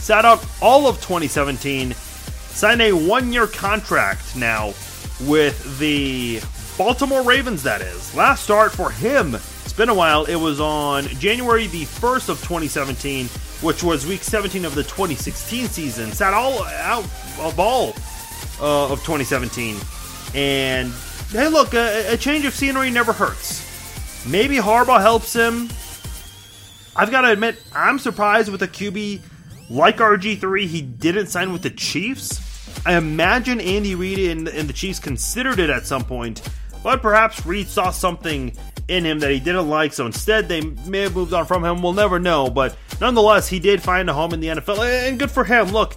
Sat 0.04 0.26
out 0.26 0.43
all 0.62 0.88
of 0.88 0.95
2017, 0.97 1.93
signed 1.93 2.82
a 2.82 2.91
one 2.91 3.32
year 3.32 3.47
contract 3.47 4.36
now 4.36 4.74
with 5.22 5.80
the 5.80 6.41
Baltimore 6.78 7.24
Ravens, 7.24 7.64
that 7.64 7.82
is. 7.82 8.14
Last 8.16 8.43
start 8.43 8.72
for 8.72 8.89
him, 8.89 9.36
it's 9.36 9.72
been 9.74 9.89
a 9.89 9.93
while. 9.93 10.26
It 10.26 10.36
was 10.36 10.60
on 10.60 11.06
January 11.06 11.68
the 11.68 11.84
1st 11.84 12.30
of 12.30 12.38
2017, 12.41 13.28
which 13.64 13.82
was 13.82 14.05
week 14.05 14.24
17 14.24 14.66
of 14.66 14.76
the 14.76 14.84
2016 14.84 15.68
season. 15.68 16.11
Sat 16.11 16.34
all 16.34 16.64
out 16.64 17.05
of 17.39 17.59
all 17.59 17.89
uh, 18.59 18.91
of 18.91 18.99
2017. 18.99 19.78
And 20.36 20.91
hey, 21.32 21.47
look, 21.47 21.74
a, 21.74 22.14
a 22.14 22.18
change 22.18 22.45
of 22.45 22.53
scenery 22.53 22.91
never 22.91 23.14
hurts. 23.14 23.64
Maybe 24.28 24.57
Harbaugh 24.57 25.01
helps 25.01 25.34
him. 25.34 25.70
I've 26.95 27.09
got 27.09 27.22
to 27.22 27.32
admit, 27.32 27.61
I'm 27.74 27.97
surprised 27.99 28.51
with 28.51 28.61
a 28.61 28.68
QB 28.68 29.22
like 29.70 29.97
RG3 29.97 30.68
he 30.68 30.82
didn't 30.82 31.28
sign 31.28 31.51
with 31.51 31.64
the 31.64 31.70
Chiefs. 31.72 32.41
I 32.86 32.95
imagine 32.97 33.61
Andy 33.61 33.95
Reid 33.95 34.20
and, 34.20 34.47
and, 34.47 34.68
the 34.68 34.74
Chiefs 34.74 34.99
considered 34.99 35.59
it 35.59 35.70
at 35.70 35.88
some 35.88 36.03
point, 36.03 36.41
but 36.84 37.02
perhaps 37.02 37.46
Reid 37.46 37.68
saw 37.68 37.90
something 37.90 38.56
in 38.88 39.06
him 39.06 39.20
that 39.20 39.32
he 39.32 39.40
didn't 39.40 39.70
like, 39.70 39.94
so 39.94 40.06
instead 40.06 40.50
they 40.50 40.62
may 40.62 41.00
have 41.00 41.16
moved 41.16 41.34
on 41.34 41.46
from 41.46 41.64
him. 41.64 41.82
We'll 41.82 41.94
never 41.94 42.20
know, 42.20 42.50
but 42.50 42.76
nonetheless, 43.00 43.48
he 43.48 43.60
did 43.60 43.82
find 43.82 44.10
a 44.10 44.14
home 44.14 44.34
in 44.34 44.40
the 44.40 44.48
NFL, 44.48 45.08
and 45.08 45.18
good 45.18 45.32
for 45.32 45.46
him. 45.46 45.72
Look, 45.72 45.96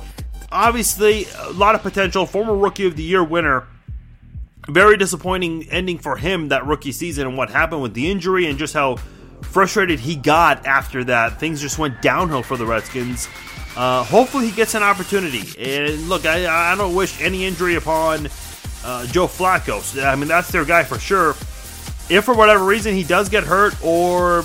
obviously, 0.53 1.26
a 1.39 1.51
lot 1.51 1.74
of 1.74 1.82
potential. 1.82 2.24
Former 2.26 2.57
Rookie 2.57 2.87
of 2.87 2.97
the 2.97 3.03
Year 3.03 3.24
winner 3.24 3.66
very 4.68 4.97
disappointing 4.97 5.68
ending 5.70 5.99
for 5.99 6.16
him 6.16 6.49
that 6.49 6.66
rookie 6.66 6.93
season 6.93 7.26
and 7.26 7.37
what 7.37 7.51
happened 7.51 7.82
with 7.82 7.95
the 7.95 8.11
injury 8.11 8.47
and 8.47 8.59
just 8.59 8.74
how 8.74 8.97
frustrated 9.43 10.01
he 10.01 10.16
got 10.16 10.66
after 10.66 11.05
that. 11.05 11.39
Things 11.39 11.61
just 11.61 11.78
went 11.78 12.03
downhill 12.03 12.43
for 12.43 12.57
the 12.57 12.66
Redskins. 12.66 13.28
Uh, 13.76 14.03
hopefully, 14.05 14.47
he 14.47 14.53
gets 14.57 14.74
an 14.74 14.82
opportunity. 14.82 15.43
And 15.59 16.09
look, 16.09 16.24
I, 16.24 16.72
I 16.72 16.74
don't 16.76 16.95
wish 16.95 17.20
any 17.20 17.45
injury 17.45 17.74
upon 17.74 18.28
uh, 18.84 19.06
Joe 19.06 19.26
Flacco. 19.26 20.04
I 20.04 20.16
mean, 20.16 20.28
that's 20.28 20.50
their 20.50 20.64
guy 20.64 20.84
for 20.84 20.98
sure. 20.98 21.30
If 22.08 22.24
for 22.24 22.34
whatever 22.34 22.64
reason 22.64 22.94
he 22.94 23.02
does 23.04 23.28
get 23.28 23.44
hurt 23.44 23.74
or 23.84 24.44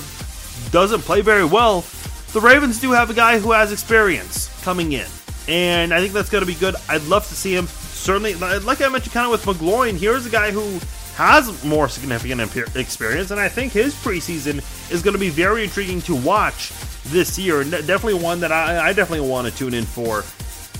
doesn't 0.70 1.02
play 1.02 1.20
very 1.20 1.44
well, 1.44 1.84
the 2.32 2.40
Ravens 2.40 2.80
do 2.80 2.92
have 2.92 3.10
a 3.10 3.14
guy 3.14 3.38
who 3.38 3.52
has 3.52 3.72
experience 3.72 4.50
coming 4.64 4.92
in. 4.92 5.06
And 5.48 5.92
I 5.92 6.00
think 6.00 6.12
that's 6.12 6.30
going 6.30 6.42
to 6.42 6.46
be 6.46 6.58
good. 6.58 6.74
I'd 6.88 7.02
love 7.04 7.26
to 7.28 7.34
see 7.34 7.54
him 7.54 7.66
certainly, 7.66 8.34
like 8.34 8.80
I 8.80 8.88
mentioned, 8.88 9.12
kind 9.12 9.26
of 9.26 9.32
with 9.32 9.44
McGloin, 9.44 9.96
here's 9.96 10.26
a 10.26 10.30
guy 10.30 10.50
who 10.50 10.80
has 11.16 11.62
more 11.64 11.88
significant 11.88 12.40
experience, 12.74 13.30
and 13.30 13.38
I 13.38 13.48
think 13.48 13.72
his 13.72 13.94
preseason 13.94 14.58
is 14.90 15.02
going 15.02 15.12
to 15.12 15.20
be 15.20 15.28
very 15.28 15.64
intriguing 15.64 16.00
to 16.02 16.16
watch 16.16 16.72
this 17.04 17.38
year. 17.38 17.60
And 17.60 17.70
definitely 17.70 18.14
one 18.14 18.40
that 18.40 18.50
I, 18.50 18.88
I 18.88 18.92
definitely 18.92 19.28
want 19.28 19.46
to 19.46 19.56
tune 19.56 19.74
in 19.74 19.84
for 19.84 20.24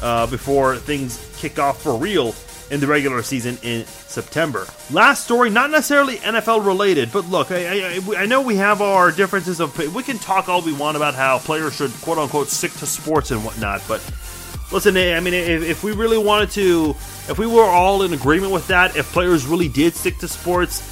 uh, 0.03 0.27
before 0.27 0.77
things 0.77 1.33
kick 1.37 1.59
off 1.59 1.83
for 1.83 1.97
real 1.97 2.33
in 2.73 2.81
the 2.81 2.87
regular 2.87 3.23
season 3.23 3.59
in 3.63 3.85
September. 3.87 4.67
Last 4.91 5.25
story, 5.25 5.51
not 5.51 5.71
necessarily 5.71 6.17
NFL 6.17 6.65
related, 6.65 7.13
but 7.13 7.27
look, 7.27 7.51
I, 7.51 7.99
I, 7.99 8.01
I, 8.17 8.27
know 8.27 8.41
we 8.41 8.57
have 8.57 8.81
our 8.81 9.13
differences 9.13 9.61
of. 9.61 9.79
We 9.95 10.03
can 10.03 10.19
talk 10.19 10.49
all 10.49 10.63
we 10.63 10.73
want 10.73 10.97
about 10.97 11.15
how 11.15 11.39
players 11.39 11.77
should 11.77 11.93
quote 12.01 12.17
unquote 12.17 12.49
stick 12.49 12.73
to 12.73 12.87
sports 12.87 13.31
and 13.31 13.45
whatnot, 13.45 13.83
but 13.87 14.01
listen, 14.73 14.97
eh, 14.97 15.15
I 15.15 15.21
mean, 15.21 15.35
eh, 15.35 15.37
if, 15.37 15.63
if, 15.63 15.85
we 15.85 15.93
really 15.93 16.17
wanted 16.17 16.51
to, 16.53 16.97
if 17.29 17.39
we 17.39 17.47
were 17.47 17.63
all 17.63 18.03
in 18.05 18.15
agreement 18.15 18.53
with 18.53 18.67
that, 18.69 18.97
if 18.97 19.13
players 19.13 19.45
really 19.47 19.69
did 19.69 19.95
stick 19.95 20.17
to 20.19 20.29
sports, 20.29 20.83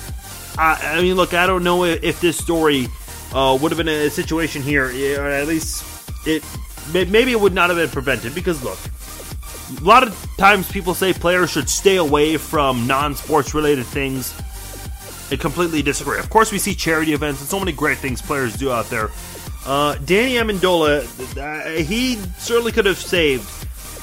I, 0.58 0.98
I 0.98 1.00
mean, 1.00 1.14
look, 1.14 1.32
I 1.32 1.46
don't 1.46 1.64
know 1.64 1.84
if, 1.84 2.04
if 2.04 2.20
this 2.20 2.36
story 2.36 2.88
uh, 3.32 3.58
would 3.60 3.72
have 3.72 3.78
been 3.78 3.88
a 3.88 4.10
situation 4.10 4.60
here, 4.60 4.90
eh, 4.92 5.16
or 5.18 5.26
at 5.26 5.48
least 5.48 5.82
it 6.26 6.44
maybe 6.92 7.32
it 7.32 7.40
would 7.40 7.54
not 7.54 7.70
have 7.70 7.78
been 7.78 7.88
prevented 7.88 8.34
because 8.34 8.62
look, 8.62 8.78
a 9.78 9.84
lot 9.84 10.02
of 10.02 10.28
times 10.36 10.70
people 10.70 10.94
say 10.94 11.12
players 11.12 11.50
should 11.50 11.68
stay 11.68 11.96
away 11.96 12.36
from 12.36 12.86
non-sports 12.86 13.54
related 13.54 13.86
things. 13.86 14.34
I 15.30 15.36
completely 15.36 15.82
disagree. 15.82 16.18
Of 16.18 16.28
course, 16.30 16.50
we 16.50 16.58
see 16.58 16.74
charity 16.74 17.12
events 17.12 17.40
and 17.40 17.48
so 17.48 17.58
many 17.58 17.72
great 17.72 17.98
things 17.98 18.20
players 18.20 18.56
do 18.56 18.72
out 18.72 18.86
there. 18.90 19.10
Uh, 19.64 19.94
Danny 20.04 20.34
Amendola, 20.34 21.04
uh, 21.38 21.82
he 21.82 22.16
certainly 22.38 22.72
could 22.72 22.86
have 22.86 22.98
saved 22.98 23.48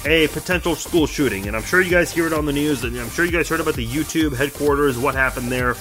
a 0.06 0.28
potential 0.30 0.76
school 0.76 1.06
shooting. 1.06 1.48
And 1.48 1.56
I'm 1.56 1.64
sure 1.64 1.82
you 1.82 1.92
guys 1.92 2.12
hear 2.12 2.28
it 2.28 2.34
on 2.34 2.46
the 2.46 2.54
news, 2.54 2.84
and 2.84 2.96
I'm 2.98 3.10
sure 3.10 3.26
you 3.26 3.32
guys 3.32 3.50
heard 3.50 3.60
about 3.60 3.76
the 3.76 3.86
YouTube 3.86 4.36
headquarters, 4.36 4.98
what 4.98 5.16
happened 5.16 5.52
there. 5.52 5.76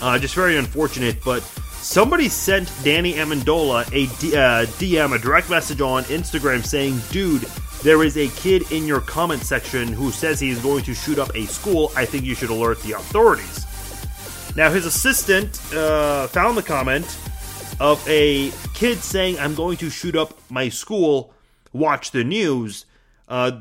Uh, 0.00 0.18
just 0.18 0.34
very 0.34 0.56
unfortunate, 0.56 1.16
but 1.24 1.42
somebody 1.42 2.28
sent 2.28 2.70
Danny 2.84 3.14
Amendola 3.14 3.86
a 3.88 4.06
D- 4.20 4.36
uh, 4.36 4.66
DM, 4.78 5.14
a 5.14 5.18
direct 5.18 5.50
message 5.50 5.80
on 5.80 6.04
Instagram 6.04 6.64
saying, 6.64 7.00
dude, 7.10 7.46
there 7.84 8.02
is 8.02 8.16
a 8.16 8.28
kid 8.28 8.72
in 8.72 8.86
your 8.86 9.00
comment 9.00 9.42
section 9.42 9.92
who 9.92 10.10
says 10.10 10.40
he 10.40 10.48
is 10.48 10.58
going 10.62 10.82
to 10.84 10.94
shoot 10.94 11.18
up 11.18 11.30
a 11.36 11.44
school. 11.44 11.92
I 11.94 12.06
think 12.06 12.24
you 12.24 12.34
should 12.34 12.48
alert 12.48 12.80
the 12.80 12.92
authorities. 12.92 13.66
Now, 14.56 14.70
his 14.70 14.86
assistant 14.86 15.60
uh, 15.74 16.26
found 16.28 16.56
the 16.56 16.62
comment 16.62 17.04
of 17.80 18.02
a 18.08 18.50
kid 18.72 18.98
saying, 18.98 19.38
I'm 19.38 19.54
going 19.54 19.76
to 19.76 19.90
shoot 19.90 20.16
up 20.16 20.32
my 20.50 20.70
school. 20.70 21.34
Watch 21.74 22.10
the 22.10 22.24
news. 22.24 22.86
Uh, 23.28 23.60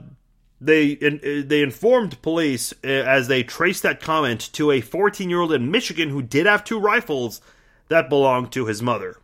they 0.61 0.95
they 0.95 1.61
informed 1.61 2.21
police 2.21 2.73
uh, 2.85 2.87
as 2.87 3.27
they 3.27 3.43
traced 3.43 3.83
that 3.83 3.99
comment 3.99 4.53
to 4.53 4.71
a 4.71 4.79
14 4.79 5.29
year 5.29 5.41
old 5.41 5.51
in 5.51 5.69
Michigan 5.69 6.07
who 6.07 6.21
did 6.21 6.45
have 6.45 6.63
two 6.63 6.79
rifles 6.79 7.41
that 7.89 8.07
belonged 8.07 8.53
to 8.53 8.67
his 8.67 8.81
mother. 8.81 9.17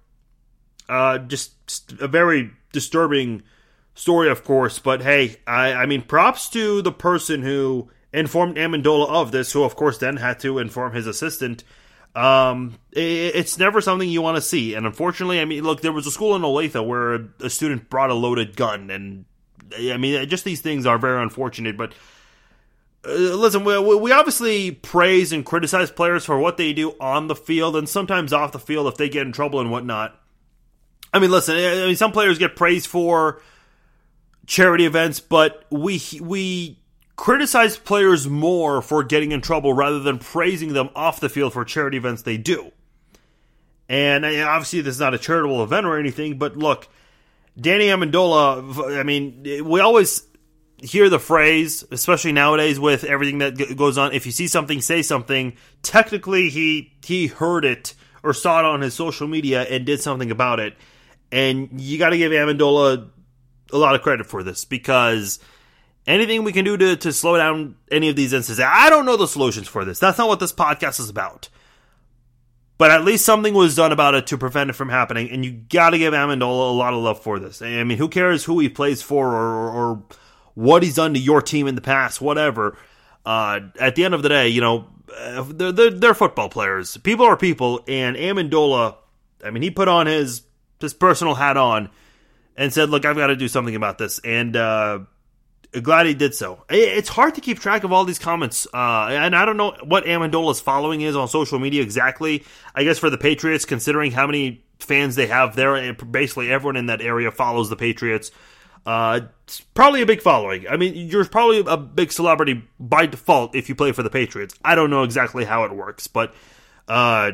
Uh, 0.89 1.19
just 1.19 1.93
a 2.01 2.07
very 2.09 2.51
disturbing 2.73 3.43
story, 3.93 4.29
of 4.29 4.43
course. 4.43 4.79
But 4.79 5.01
hey, 5.01 5.37
I, 5.47 5.73
I 5.73 5.85
mean, 5.85 6.01
props 6.01 6.49
to 6.49 6.81
the 6.81 6.91
person 6.91 7.41
who 7.43 7.89
informed 8.11 8.57
Amendola 8.57 9.07
of 9.09 9.31
this, 9.31 9.51
who 9.51 9.63
of 9.63 9.75
course 9.75 9.97
then 9.97 10.17
had 10.17 10.39
to 10.41 10.59
inform 10.59 10.93
his 10.93 11.07
assistant. 11.07 11.63
Um, 12.15 12.79
it, 12.91 13.35
it's 13.35 13.57
never 13.57 13.81
something 13.81 14.09
you 14.09 14.21
want 14.21 14.37
to 14.37 14.41
see, 14.41 14.73
and 14.73 14.85
unfortunately, 14.85 15.39
I 15.39 15.45
mean, 15.45 15.63
look, 15.63 15.81
there 15.81 15.91
was 15.91 16.07
a 16.07 16.11
school 16.11 16.35
in 16.35 16.41
Olathe 16.41 16.85
where 16.85 17.29
a 17.39 17.49
student 17.49 17.89
brought 17.89 18.09
a 18.09 18.15
loaded 18.15 18.55
gun 18.55 18.89
and 18.89 19.25
I 19.77 19.97
mean, 19.97 20.27
just 20.27 20.43
these 20.43 20.61
things 20.61 20.85
are 20.85 20.97
very 20.97 21.21
unfortunate. 21.21 21.77
But 21.77 21.93
uh, 23.05 23.11
listen, 23.11 23.63
we, 23.63 23.77
we 23.95 24.11
obviously 24.11 24.71
praise 24.71 25.31
and 25.31 25.45
criticize 25.45 25.91
players 25.91 26.25
for 26.25 26.39
what 26.39 26.57
they 26.57 26.73
do 26.73 26.95
on 26.99 27.27
the 27.27 27.35
field 27.35 27.75
and 27.75 27.87
sometimes 27.87 28.33
off 28.33 28.51
the 28.51 28.59
field 28.59 28.87
if 28.87 28.97
they 28.97 29.09
get 29.09 29.25
in 29.25 29.31
trouble 29.31 29.59
and 29.59 29.71
whatnot. 29.71 30.19
I 31.13 31.19
mean, 31.19 31.31
listen, 31.31 31.55
I 31.55 31.85
mean, 31.85 31.95
some 31.95 32.11
players 32.11 32.37
get 32.37 32.55
praised 32.55 32.87
for 32.87 33.41
charity 34.49 34.85
events, 34.85 35.19
but 35.19 35.63
we 35.69 36.01
we 36.19 36.79
criticize 37.15 37.77
players 37.77 38.27
more 38.27 38.81
for 38.81 39.03
getting 39.03 39.31
in 39.31 39.41
trouble 39.41 39.73
rather 39.73 39.99
than 39.99 40.17
praising 40.17 40.73
them 40.73 40.89
off 40.95 41.19
the 41.19 41.29
field 41.29 41.53
for 41.53 41.63
charity 41.63 41.97
events 41.97 42.23
they 42.23 42.35
do. 42.35 42.71
And 43.87 44.25
obviously, 44.25 44.81
this 44.81 44.95
is 44.95 44.99
not 44.99 45.13
a 45.13 45.19
charitable 45.19 45.63
event 45.63 45.85
or 45.85 45.97
anything, 45.97 46.37
but 46.37 46.57
look, 46.57 46.87
Danny 47.59 47.85
Amendola, 47.85 48.99
I 48.99 49.03
mean, 49.03 49.43
we 49.65 49.79
always 49.79 50.23
hear 50.81 51.09
the 51.09 51.19
phrase, 51.19 51.83
especially 51.91 52.31
nowadays 52.31 52.79
with 52.79 53.03
everything 53.03 53.39
that 53.39 53.75
goes 53.77 53.97
on. 53.97 54.13
If 54.13 54.25
you 54.25 54.31
see 54.31 54.47
something, 54.47 54.81
say 54.81 55.03
something. 55.03 55.53
Technically, 55.83 56.49
he 56.49 56.93
he 57.05 57.27
heard 57.27 57.65
it 57.65 57.93
or 58.23 58.33
saw 58.33 58.59
it 58.59 58.65
on 58.65 58.81
his 58.81 58.95
social 58.95 59.27
media 59.27 59.61
and 59.63 59.85
did 59.85 60.01
something 60.01 60.31
about 60.31 60.59
it. 60.59 60.75
And 61.31 61.79
you 61.79 61.99
got 61.99 62.09
to 62.09 62.17
give 62.17 62.31
Amendola 62.31 63.09
a 63.71 63.77
lot 63.77 63.95
of 63.95 64.01
credit 64.01 64.25
for 64.25 64.43
this 64.43 64.65
because 64.65 65.39
anything 66.07 66.43
we 66.43 66.51
can 66.51 66.65
do 66.65 66.77
to, 66.77 66.95
to 66.95 67.13
slow 67.13 67.37
down 67.37 67.75
any 67.91 68.09
of 68.09 68.15
these 68.15 68.33
instances, 68.33 68.63
I 68.67 68.89
don't 68.89 69.05
know 69.05 69.17
the 69.17 69.27
solutions 69.27 69.67
for 69.67 69.85
this. 69.85 69.99
That's 69.99 70.17
not 70.17 70.27
what 70.27 70.39
this 70.39 70.53
podcast 70.53 70.99
is 70.99 71.09
about. 71.09 71.49
But 72.77 72.91
at 72.91 73.03
least 73.03 73.25
something 73.25 73.53
was 73.53 73.75
done 73.75 73.91
about 73.91 74.15
it 74.15 74.27
to 74.27 74.37
prevent 74.37 74.69
it 74.69 74.73
from 74.73 74.87
happening, 74.87 75.29
and 75.31 75.43
you 75.43 75.51
got 75.51 75.89
to 75.89 75.97
give 75.97 76.13
Amendola 76.13 76.69
a 76.69 76.73
lot 76.73 76.93
of 76.93 77.03
love 77.03 77.21
for 77.21 77.37
this. 77.37 77.61
I 77.61 77.83
mean, 77.83 77.97
who 77.97 78.07
cares 78.07 78.45
who 78.45 78.57
he 78.59 78.69
plays 78.69 79.01
for 79.01 79.27
or, 79.27 79.69
or, 79.69 80.03
what 80.55 80.83
he's 80.83 80.95
done 80.95 81.13
to 81.13 81.19
your 81.19 81.41
team 81.41 81.67
in 81.67 81.75
the 81.75 81.81
past, 81.81 82.19
whatever. 82.19 82.77
Uh, 83.25 83.59
at 83.79 83.95
the 83.95 84.03
end 84.03 84.13
of 84.13 84.23
the 84.23 84.29
day, 84.29 84.47
you 84.49 84.59
know, 84.59 84.87
they're, 85.51 85.71
they're, 85.71 85.89
they're, 85.89 86.13
football 86.13 86.49
players. 86.49 86.97
People 86.97 87.25
are 87.25 87.37
people, 87.37 87.81
and 87.87 88.15
Amendola, 88.15 88.95
I 89.43 89.51
mean, 89.51 89.63
he 89.63 89.71
put 89.71 89.87
on 89.87 90.07
his 90.07 90.43
his 90.79 90.93
personal 90.93 91.35
hat 91.35 91.57
on 91.57 91.89
and 92.59 92.73
said, 92.73 92.89
"Look, 92.89 93.05
I've 93.05 93.15
got 93.15 93.27
to 93.27 93.35
do 93.35 93.47
something 93.47 93.75
about 93.75 93.97
this." 93.97 94.19
And 94.19 94.55
uh, 94.55 94.99
glad 95.81 96.05
he 96.05 96.13
did 96.13 96.35
so. 96.35 96.65
It's 96.69 97.09
hard 97.09 97.35
to 97.35 97.41
keep 97.41 97.59
track 97.59 97.83
of 97.83 97.91
all 97.91 98.03
these 98.03 98.19
comments, 98.19 98.67
uh, 98.71 99.07
and 99.09 99.35
I 99.35 99.45
don't 99.45 99.57
know 99.57 99.75
what 99.83 100.05
Amendola's 100.05 100.59
following 100.59 101.01
is 101.01 101.15
on 101.15 101.27
social 101.27 101.57
media 101.57 101.81
exactly. 101.81 102.43
I 102.75 102.83
guess 102.83 102.99
for 102.99 103.09
the 103.09 103.17
Patriots, 103.17 103.65
considering 103.65 104.11
how 104.11 104.27
many 104.27 104.63
fans 104.79 105.15
they 105.15 105.27
have 105.27 105.55
there, 105.55 105.93
basically 105.93 106.51
everyone 106.51 106.75
in 106.75 106.87
that 106.87 107.01
area 107.01 107.31
follows 107.31 107.69
the 107.69 107.75
Patriots. 107.75 108.29
Uh, 108.85 109.21
it's 109.45 109.61
probably 109.61 110.01
a 110.01 110.05
big 110.05 110.21
following. 110.21 110.67
I 110.67 110.77
mean, 110.77 110.93
you're 110.95 111.25
probably 111.25 111.63
a 111.65 111.77
big 111.77 112.11
celebrity 112.11 112.63
by 112.79 113.05
default 113.05 113.55
if 113.55 113.69
you 113.69 113.75
play 113.75 113.91
for 113.91 114.03
the 114.03 114.09
Patriots. 114.09 114.55
I 114.63 114.75
don't 114.75 114.89
know 114.89 115.03
exactly 115.03 115.45
how 115.45 115.63
it 115.63 115.75
works, 115.75 116.07
but 116.07 116.33
uh, 116.87 117.31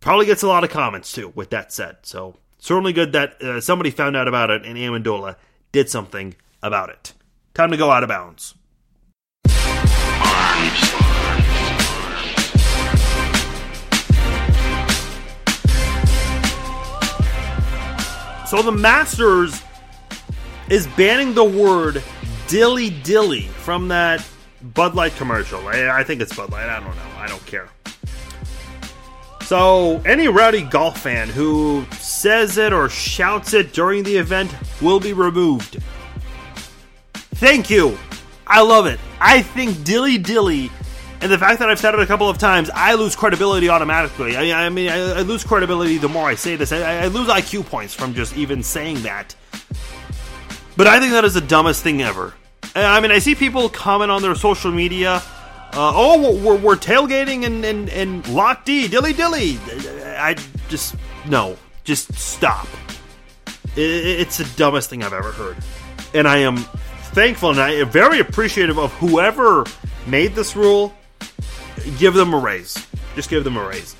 probably 0.00 0.26
gets 0.26 0.42
a 0.42 0.48
lot 0.48 0.64
of 0.64 0.70
comments 0.70 1.12
too. 1.12 1.32
With 1.34 1.50
that 1.50 1.72
said, 1.72 1.98
so 2.02 2.36
certainly 2.58 2.92
good 2.92 3.12
that 3.12 3.42
uh, 3.42 3.60
somebody 3.60 3.90
found 3.90 4.16
out 4.16 4.28
about 4.28 4.50
it 4.50 4.64
and 4.64 4.76
Amendola 4.76 5.36
did 5.72 5.88
something 5.88 6.34
about 6.62 6.90
it. 6.90 7.14
Time 7.54 7.70
to 7.70 7.76
go 7.76 7.90
out 7.90 8.02
of 8.02 8.08
bounds. 8.08 8.54
So 18.48 18.62
the 18.62 18.72
Masters 18.72 19.62
is 20.70 20.86
banning 20.96 21.34
the 21.34 21.44
word 21.44 22.02
dilly 22.46 22.88
dilly 22.88 23.42
from 23.42 23.88
that 23.88 24.26
Bud 24.62 24.94
Light 24.94 25.14
commercial. 25.16 25.60
I, 25.68 26.00
I 26.00 26.02
think 26.02 26.22
it's 26.22 26.34
Bud 26.34 26.50
Light. 26.50 26.66
I 26.66 26.80
don't 26.80 26.96
know. 26.96 27.02
I 27.18 27.26
don't 27.26 27.44
care. 27.44 27.68
So, 29.48 30.02
any 30.04 30.28
rowdy 30.28 30.60
golf 30.60 31.00
fan 31.00 31.30
who 31.30 31.86
says 31.92 32.58
it 32.58 32.70
or 32.70 32.90
shouts 32.90 33.54
it 33.54 33.72
during 33.72 34.02
the 34.02 34.14
event 34.14 34.54
will 34.82 35.00
be 35.00 35.14
removed. 35.14 35.82
Thank 37.14 37.70
you. 37.70 37.96
I 38.46 38.60
love 38.60 38.84
it. 38.84 39.00
I 39.18 39.40
think 39.40 39.84
dilly 39.84 40.18
dilly, 40.18 40.70
and 41.22 41.32
the 41.32 41.38
fact 41.38 41.60
that 41.60 41.70
I've 41.70 41.78
said 41.78 41.94
it 41.94 42.00
a 42.00 42.04
couple 42.04 42.28
of 42.28 42.36
times, 42.36 42.68
I 42.74 42.92
lose 42.92 43.16
credibility 43.16 43.70
automatically. 43.70 44.36
I, 44.36 44.66
I 44.66 44.68
mean, 44.68 44.90
I, 44.90 45.20
I, 45.20 45.22
lose 45.22 45.44
credibility 45.44 45.96
the 45.96 46.10
more 46.10 46.28
I 46.28 46.34
say 46.34 46.56
this. 46.56 46.70
I, 46.70 47.04
I 47.04 47.06
lose 47.06 47.28
IQ 47.28 47.64
points 47.64 47.94
from 47.94 48.12
just 48.12 48.36
even 48.36 48.62
saying 48.62 49.00
that. 49.04 49.34
But 50.76 50.88
I 50.88 51.00
think 51.00 51.12
that 51.12 51.24
is 51.24 51.32
the 51.32 51.40
dumbest 51.40 51.82
thing 51.82 52.02
ever. 52.02 52.34
I 52.74 53.00
mean, 53.00 53.12
I 53.12 53.18
see 53.18 53.34
people 53.34 53.70
comment 53.70 54.10
on 54.10 54.20
their 54.20 54.34
social 54.34 54.70
media. 54.70 55.22
Uh, 55.72 55.92
oh, 55.94 56.38
we're, 56.42 56.56
we're 56.56 56.76
tailgating 56.76 57.44
and, 57.44 57.64
and, 57.64 57.88
and 57.90 58.26
Lock 58.28 58.64
D, 58.64 58.88
dilly 58.88 59.12
dilly. 59.12 59.58
I 60.16 60.36
just, 60.68 60.96
no, 61.26 61.56
just 61.84 62.12
stop. 62.14 62.66
It's 63.76 64.38
the 64.38 64.50
dumbest 64.56 64.90
thing 64.90 65.02
I've 65.02 65.12
ever 65.12 65.30
heard. 65.30 65.56
And 66.14 66.26
I 66.26 66.38
am 66.38 66.56
thankful 67.12 67.50
and 67.50 67.60
I 67.60 67.70
am 67.74 67.90
very 67.90 68.18
appreciative 68.18 68.78
of 68.78 68.92
whoever 68.94 69.64
made 70.06 70.34
this 70.34 70.56
rule. 70.56 70.94
Give 71.98 72.14
them 72.14 72.34
a 72.34 72.38
raise. 72.38 72.86
Just 73.14 73.30
give 73.30 73.44
them 73.44 73.56
a 73.56 73.66
raise. 73.66 73.94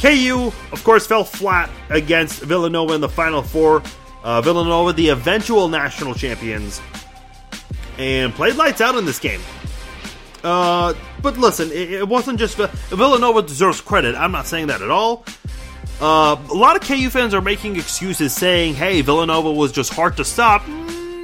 KU, 0.00 0.52
of 0.72 0.84
course, 0.84 1.06
fell 1.06 1.24
flat 1.24 1.70
against 1.88 2.42
Villanova 2.42 2.94
in 2.94 3.00
the 3.00 3.08
Final 3.08 3.42
Four. 3.42 3.82
Uh, 4.22 4.40
Villanova, 4.42 4.92
the 4.92 5.08
eventual 5.08 5.68
national 5.68 6.12
champions, 6.14 6.80
and 7.96 8.34
played 8.34 8.56
lights 8.56 8.80
out 8.80 8.96
in 8.96 9.04
this 9.04 9.18
game. 9.18 9.40
Uh, 10.46 10.94
but 11.22 11.36
listen, 11.38 11.70
it, 11.72 11.90
it, 11.92 12.08
wasn't 12.08 12.38
just 12.38 12.56
Villanova 12.56 13.42
deserves 13.42 13.80
credit. 13.80 14.14
I'm 14.14 14.32
not 14.32 14.46
saying 14.46 14.68
that 14.68 14.80
at 14.80 14.90
all. 14.90 15.24
Uh, 16.00 16.36
a 16.50 16.54
lot 16.54 16.76
of 16.76 16.82
KU 16.82 17.10
fans 17.10 17.34
are 17.34 17.40
making 17.40 17.76
excuses 17.76 18.32
saying, 18.32 18.74
"Hey, 18.74 19.00
Villanova 19.00 19.52
was 19.52 19.72
just 19.72 19.92
hard 19.92 20.16
to 20.18 20.24
stop." 20.24 20.62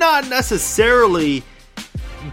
not 0.02 0.28
necessarily. 0.28 1.44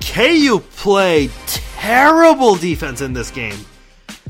KU 0.01 0.59
played 0.77 1.29
terrible 1.45 2.55
defense 2.55 3.01
in 3.01 3.13
this 3.13 3.29
game. 3.29 3.57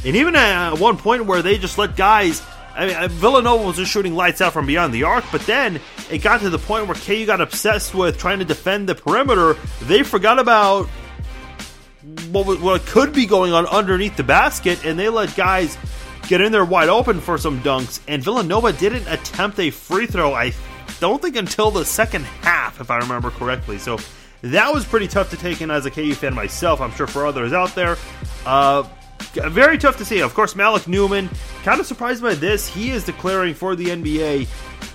And 0.05 0.17
even 0.17 0.35
at 0.35 0.77
one 0.77 0.97
point 0.97 1.25
where 1.25 1.41
they 1.41 1.57
just 1.57 1.77
let 1.77 1.95
guys. 1.95 2.41
I 2.75 2.85
mean, 2.85 2.95
uh, 2.95 3.07
Villanova 3.07 3.65
was 3.65 3.77
just 3.77 3.91
shooting 3.91 4.13
lights 4.13 4.41
out 4.41 4.51
from 4.51 4.65
beyond 4.65 4.93
the 4.93 5.03
arc, 5.03 5.23
but 5.31 5.41
then 5.41 5.79
it 6.11 6.19
got 6.19 6.41
to 6.41 6.49
the 6.49 6.59
point 6.59 6.87
where 6.87 6.95
KU 6.95 7.25
got 7.25 7.39
obsessed 7.39 7.93
with 7.93 8.17
trying 8.17 8.39
to 8.39 8.45
defend 8.45 8.89
the 8.89 8.95
perimeter. 8.95 9.55
They 9.83 10.03
forgot 10.03 10.37
about 10.37 10.89
what, 12.31 12.59
what 12.61 12.85
could 12.85 13.13
be 13.13 13.25
going 13.25 13.53
on 13.53 13.65
underneath 13.67 14.17
the 14.17 14.23
basket, 14.23 14.85
and 14.85 14.97
they 14.97 15.09
let 15.09 15.35
guys 15.35 15.77
get 16.27 16.41
in 16.41 16.51
there 16.51 16.65
wide 16.65 16.89
open 16.89 17.19
for 17.19 17.37
some 17.37 17.59
dunks. 17.61 17.99
And 18.07 18.23
Villanova 18.23 18.73
didn't 18.73 19.07
attempt 19.07 19.59
a 19.59 19.71
free 19.71 20.05
throw, 20.05 20.33
I 20.33 20.53
don't 20.99 21.21
think 21.21 21.35
until 21.35 21.71
the 21.71 21.85
second 21.85 22.25
half, 22.41 22.81
if 22.81 22.91
I 22.91 22.97
remember 22.97 23.31
correctly. 23.31 23.77
So 23.77 23.97
that 24.41 24.73
was 24.73 24.85
pretty 24.85 25.07
tough 25.07 25.29
to 25.31 25.37
take 25.37 25.61
in 25.61 25.71
as 25.71 25.85
a 25.85 25.91
KU 25.91 26.13
fan 26.13 26.33
myself. 26.33 26.81
I'm 26.81 26.91
sure 26.91 27.07
for 27.07 27.25
others 27.25 27.53
out 27.53 27.75
there. 27.75 27.97
Uh, 28.45 28.83
very 29.33 29.77
tough 29.77 29.97
to 29.97 30.05
see. 30.05 30.21
Of 30.21 30.33
course, 30.33 30.55
Malik 30.55 30.87
Newman, 30.87 31.29
kind 31.69 31.79
of 31.79 31.85
surprised 31.85 32.23
by 32.23 32.33
this. 32.33 32.67
He 32.67 32.89
is 32.89 33.05
declaring 33.05 33.53
for 33.53 33.75
the 33.75 33.89
NBA, 33.89 34.47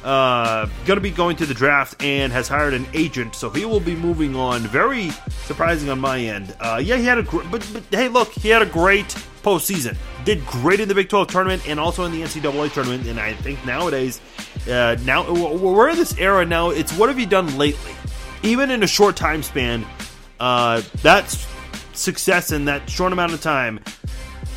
uh, 0.02 0.66
going 0.84 0.96
to 0.96 1.00
be 1.00 1.12
going 1.12 1.36
to 1.36 1.46
the 1.46 1.54
draft 1.54 2.02
and 2.02 2.32
has 2.32 2.48
hired 2.48 2.74
an 2.74 2.84
agent, 2.94 3.36
so 3.36 3.48
he 3.48 3.64
will 3.64 3.78
be 3.78 3.94
moving 3.94 4.34
on. 4.34 4.62
Very 4.62 5.10
surprising 5.44 5.88
on 5.88 6.00
my 6.00 6.18
end. 6.18 6.52
Uh, 6.58 6.82
yeah, 6.82 6.96
he 6.96 7.04
had 7.04 7.18
a 7.18 7.22
gr- 7.22 7.44
but, 7.48 7.64
but 7.72 7.84
hey, 7.92 8.08
look, 8.08 8.32
he 8.32 8.48
had 8.48 8.60
a 8.60 8.66
great 8.66 9.06
postseason. 9.44 9.96
Did 10.24 10.44
great 10.46 10.80
in 10.80 10.88
the 10.88 10.96
Big 10.96 11.08
12 11.08 11.28
tournament 11.28 11.68
and 11.68 11.78
also 11.78 12.02
in 12.06 12.10
the 12.10 12.22
NCAA 12.22 12.72
tournament. 12.72 13.06
And 13.06 13.20
I 13.20 13.34
think 13.34 13.64
nowadays, 13.64 14.20
uh, 14.68 14.96
now 15.04 15.32
we're 15.32 15.90
in 15.90 15.96
this 15.96 16.18
era 16.18 16.44
now. 16.44 16.70
It's 16.70 16.92
what 16.98 17.08
have 17.08 17.20
you 17.20 17.26
done 17.26 17.56
lately? 17.56 17.94
Even 18.42 18.72
in 18.72 18.82
a 18.82 18.88
short 18.88 19.14
time 19.14 19.44
span, 19.44 19.86
uh, 20.40 20.82
that's 21.02 21.46
success 21.92 22.50
in 22.50 22.64
that 22.64 22.90
short 22.90 23.12
amount 23.12 23.32
of 23.32 23.40
time 23.40 23.78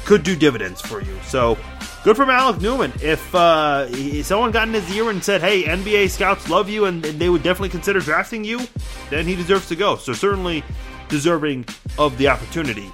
could 0.05 0.23
do 0.23 0.35
dividends 0.35 0.81
for 0.81 0.99
you. 0.99 1.15
So 1.23 1.59
good 2.07 2.15
for 2.15 2.25
Malik 2.25 2.61
Newman. 2.61 2.93
If 3.01 3.35
uh, 3.35 4.23
someone 4.23 4.51
got 4.51 4.69
in 4.69 4.73
his 4.73 4.89
ear 4.95 5.09
and 5.09 5.21
said, 5.21 5.41
"Hey, 5.41 5.63
NBA 5.63 6.09
scouts 6.09 6.49
love 6.49 6.69
you 6.69 6.85
and, 6.85 7.05
and 7.05 7.19
they 7.19 7.27
would 7.27 7.43
definitely 7.43 7.67
consider 7.67 7.99
drafting 7.99 8.45
you," 8.45 8.61
then 9.09 9.25
he 9.25 9.35
deserves 9.35 9.67
to 9.67 9.75
go. 9.75 9.97
So 9.97 10.13
certainly 10.13 10.63
deserving 11.09 11.65
of 11.99 12.17
the 12.17 12.29
opportunity. 12.29 12.89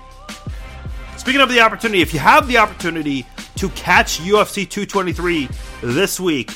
Speaking 1.16 1.42
of 1.42 1.50
the 1.50 1.60
opportunity, 1.60 2.02
if 2.02 2.12
you 2.12 2.20
have 2.22 2.48
the 2.48 2.58
opportunity 2.58 3.24
to 3.58 3.70
catch 3.70 4.18
UFC 4.18 4.68
223 4.68 5.48
this 5.84 6.20
week, 6.20 6.50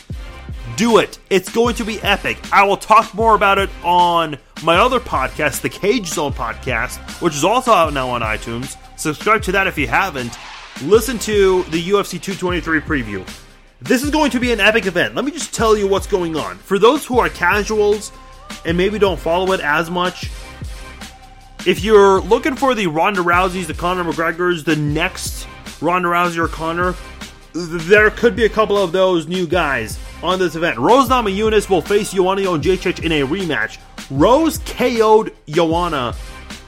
do 0.77 0.97
it. 0.97 1.19
It's 1.29 1.49
going 1.49 1.75
to 1.75 1.85
be 1.85 2.01
epic. 2.01 2.39
I 2.51 2.63
will 2.63 2.77
talk 2.77 3.13
more 3.13 3.35
about 3.35 3.59
it 3.59 3.69
on 3.83 4.35
my 4.63 4.77
other 4.77 4.99
podcast, 4.99 5.61
the 5.61 5.69
Cage 5.69 6.07
Zone 6.07 6.33
podcast, 6.33 6.97
which 7.21 7.35
is 7.35 7.43
also 7.43 7.71
out 7.71 7.93
now 7.93 8.09
on 8.09 8.21
iTunes. 8.21 8.77
Subscribe 8.97 9.43
to 9.43 9.51
that 9.51 9.67
if 9.67 9.77
you 9.77 9.85
haven't. 9.85 10.35
Listen 10.83 11.17
to 11.19 11.63
the 11.63 11.81
UFC 11.89 12.21
223 12.21 12.81
preview. 12.81 13.27
This 13.81 14.03
is 14.03 14.11
going 14.11 14.29
to 14.29 14.39
be 14.39 14.51
an 14.51 14.59
epic 14.59 14.85
event. 14.85 15.15
Let 15.15 15.25
me 15.25 15.31
just 15.31 15.51
tell 15.51 15.75
you 15.75 15.87
what's 15.87 16.05
going 16.05 16.35
on. 16.35 16.57
For 16.57 16.77
those 16.77 17.03
who 17.03 17.19
are 17.19 17.29
casuals 17.29 18.11
and 18.63 18.77
maybe 18.77 18.99
don't 18.99 19.19
follow 19.19 19.53
it 19.53 19.59
as 19.59 19.89
much, 19.89 20.29
if 21.65 21.83
you're 21.83 22.21
looking 22.21 22.55
for 22.55 22.75
the 22.75 22.85
Ronda 22.85 23.21
Rouseys, 23.21 23.65
the 23.65 23.73
Conor 23.73 24.03
McGregors, 24.03 24.63
the 24.63 24.75
next 24.75 25.47
Ronda 25.81 26.09
Rousey 26.09 26.37
or 26.37 26.47
Conor, 26.47 26.93
there 27.53 28.11
could 28.11 28.35
be 28.35 28.45
a 28.45 28.49
couple 28.49 28.77
of 28.77 28.91
those 28.91 29.27
new 29.27 29.47
guys 29.47 29.97
on 30.21 30.37
this 30.37 30.55
event. 30.55 30.77
Rose 30.77 31.09
Namajunas 31.09 31.71
will 31.71 31.81
face 31.81 32.13
Joanna 32.13 32.41
Jędrzejczyk 32.41 33.03
in 33.03 33.11
a 33.11 33.21
rematch. 33.21 33.79
Rose 34.11 34.59
KO'd 34.59 35.33
Joanna 35.47 36.13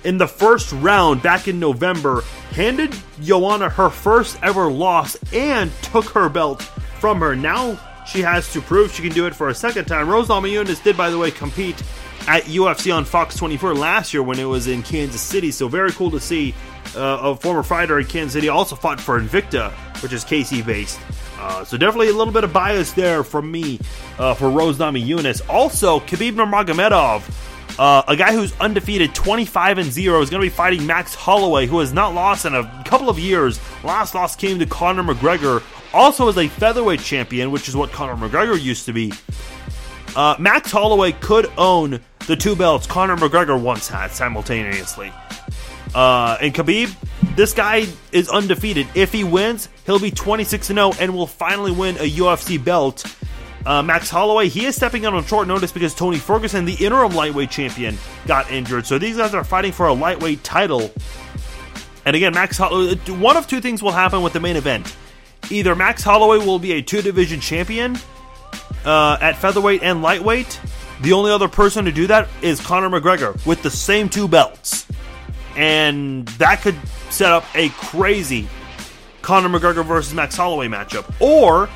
in 0.03 0.17
the 0.17 0.27
first 0.27 0.71
round 0.73 1.21
back 1.21 1.47
in 1.47 1.59
November, 1.59 2.21
handed 2.51 2.95
Joanna 3.21 3.69
her 3.69 3.89
first 3.89 4.37
ever 4.43 4.71
loss, 4.71 5.17
and 5.33 5.71
took 5.81 6.05
her 6.09 6.29
belt 6.29 6.61
from 6.99 7.19
her. 7.19 7.35
Now 7.35 7.79
she 8.07 8.21
has 8.21 8.51
to 8.53 8.61
prove 8.61 8.91
she 8.91 9.03
can 9.03 9.13
do 9.13 9.27
it 9.27 9.35
for 9.35 9.49
a 9.49 9.55
second 9.55 9.85
time. 9.85 10.09
Rose 10.09 10.27
Namajunas 10.27 10.83
did, 10.83 10.97
by 10.97 11.09
the 11.09 11.17
way, 11.17 11.31
compete 11.31 11.81
at 12.27 12.43
UFC 12.43 12.95
on 12.95 13.05
Fox 13.05 13.35
24 13.37 13.75
last 13.75 14.13
year 14.13 14.23
when 14.23 14.39
it 14.39 14.45
was 14.45 14.67
in 14.67 14.83
Kansas 14.83 15.21
City. 15.21 15.51
So 15.51 15.67
very 15.67 15.91
cool 15.91 16.11
to 16.11 16.19
see 16.19 16.53
uh, 16.95 17.19
a 17.21 17.35
former 17.35 17.63
fighter 17.63 17.99
in 17.99 18.05
Kansas 18.05 18.33
City 18.33 18.49
also 18.49 18.75
fought 18.75 18.99
for 18.99 19.19
Invicta, 19.19 19.71
which 20.01 20.13
is 20.13 20.23
KC 20.25 20.65
based. 20.65 20.99
Uh, 21.39 21.63
so 21.63 21.77
definitely 21.77 22.09
a 22.09 22.13
little 22.13 22.33
bit 22.33 22.43
of 22.43 22.51
bias 22.51 22.91
there 22.93 23.23
from 23.23 23.49
me 23.49 23.79
uh, 24.17 24.33
for 24.33 24.49
Rose 24.49 24.77
Namajunas. 24.77 25.41
Also, 25.49 25.99
Khabib 26.01 26.33
Nurmagomedov, 26.33 27.21
uh, 27.79 28.03
a 28.09 28.15
guy 28.17 28.33
who's 28.33 28.53
undefeated, 28.59 29.15
25 29.15 29.77
and 29.77 29.89
zero, 29.89 30.21
is 30.21 30.29
going 30.29 30.41
to 30.41 30.45
be 30.45 30.53
fighting 30.53 30.85
Max 30.85 31.15
Holloway, 31.15 31.65
who 31.65 31.79
has 31.79 31.93
not 31.93 32.13
lost 32.13 32.45
in 32.45 32.53
a 32.53 32.83
couple 32.85 33.09
of 33.09 33.17
years. 33.17 33.57
Last 33.85 34.13
loss 34.13 34.35
came 34.35 34.59
to 34.59 34.65
Conor 34.65 35.01
McGregor, 35.01 35.63
also 35.93 36.27
as 36.27 36.37
a 36.37 36.49
featherweight 36.49 36.99
champion, 36.99 37.51
which 37.51 37.69
is 37.69 37.77
what 37.77 37.89
Conor 37.91 38.17
McGregor 38.17 38.61
used 38.61 38.85
to 38.87 38.93
be. 38.93 39.13
Uh, 40.13 40.35
Max 40.37 40.71
Holloway 40.71 41.13
could 41.13 41.49
own 41.57 42.01
the 42.27 42.35
two 42.35 42.53
belts 42.53 42.85
Conor 42.85 43.15
McGregor 43.15 43.59
once 43.59 43.87
had 43.87 44.11
simultaneously. 44.11 45.13
Uh, 45.95 46.37
and 46.41 46.53
Khabib, 46.53 46.93
this 47.37 47.53
guy 47.53 47.85
is 48.11 48.27
undefeated. 48.27 48.87
If 48.93 49.13
he 49.13 49.23
wins, 49.23 49.69
he'll 49.85 49.99
be 49.99 50.11
26 50.11 50.67
0 50.67 50.91
and 50.99 51.15
will 51.15 51.27
finally 51.27 51.71
win 51.71 51.95
a 51.95 52.09
UFC 52.09 52.61
belt. 52.61 53.05
Uh, 53.65 53.83
Max 53.83 54.09
Holloway, 54.09 54.47
he 54.47 54.65
is 54.65 54.75
stepping 54.75 55.05
out 55.05 55.13
on 55.13 55.25
short 55.25 55.47
notice 55.47 55.71
because 55.71 55.93
Tony 55.93 56.17
Ferguson, 56.17 56.65
the 56.65 56.73
interim 56.75 57.13
lightweight 57.13 57.51
champion, 57.51 57.97
got 58.25 58.49
injured. 58.51 58.85
So 58.85 58.97
these 58.97 59.17
guys 59.17 59.33
are 59.33 59.43
fighting 59.43 59.71
for 59.71 59.87
a 59.87 59.93
lightweight 59.93 60.43
title. 60.43 60.91
And 62.05 62.15
again, 62.15 62.33
Max 62.33 62.57
Holloway, 62.57 62.95
one 62.95 63.37
of 63.37 63.47
two 63.47 63.61
things 63.61 63.83
will 63.83 63.91
happen 63.91 64.21
with 64.21 64.33
the 64.33 64.39
main 64.39 64.55
event. 64.55 64.95
Either 65.49 65.75
Max 65.75 66.03
Holloway 66.03 66.37
will 66.37 66.59
be 66.59 66.73
a 66.73 66.81
two 66.81 67.01
division 67.01 67.39
champion 67.39 67.97
uh, 68.85 69.17
at 69.21 69.33
featherweight 69.33 69.83
and 69.83 70.01
lightweight. 70.01 70.59
The 71.01 71.13
only 71.13 71.31
other 71.31 71.47
person 71.47 71.85
to 71.85 71.91
do 71.91 72.07
that 72.07 72.27
is 72.41 72.59
Conor 72.59 72.89
McGregor 72.89 73.45
with 73.45 73.61
the 73.63 73.69
same 73.69 74.09
two 74.09 74.27
belts 74.27 74.85
and 75.59 76.25
that 76.39 76.61
could 76.61 76.75
set 77.09 77.33
up 77.33 77.43
a 77.53 77.67
crazy 77.69 78.47
Conor 79.21 79.49
McGregor 79.49 79.85
versus 79.85 80.13
Max 80.13 80.37
Holloway 80.37 80.67
matchup. 80.67 81.13
Or 81.19 81.69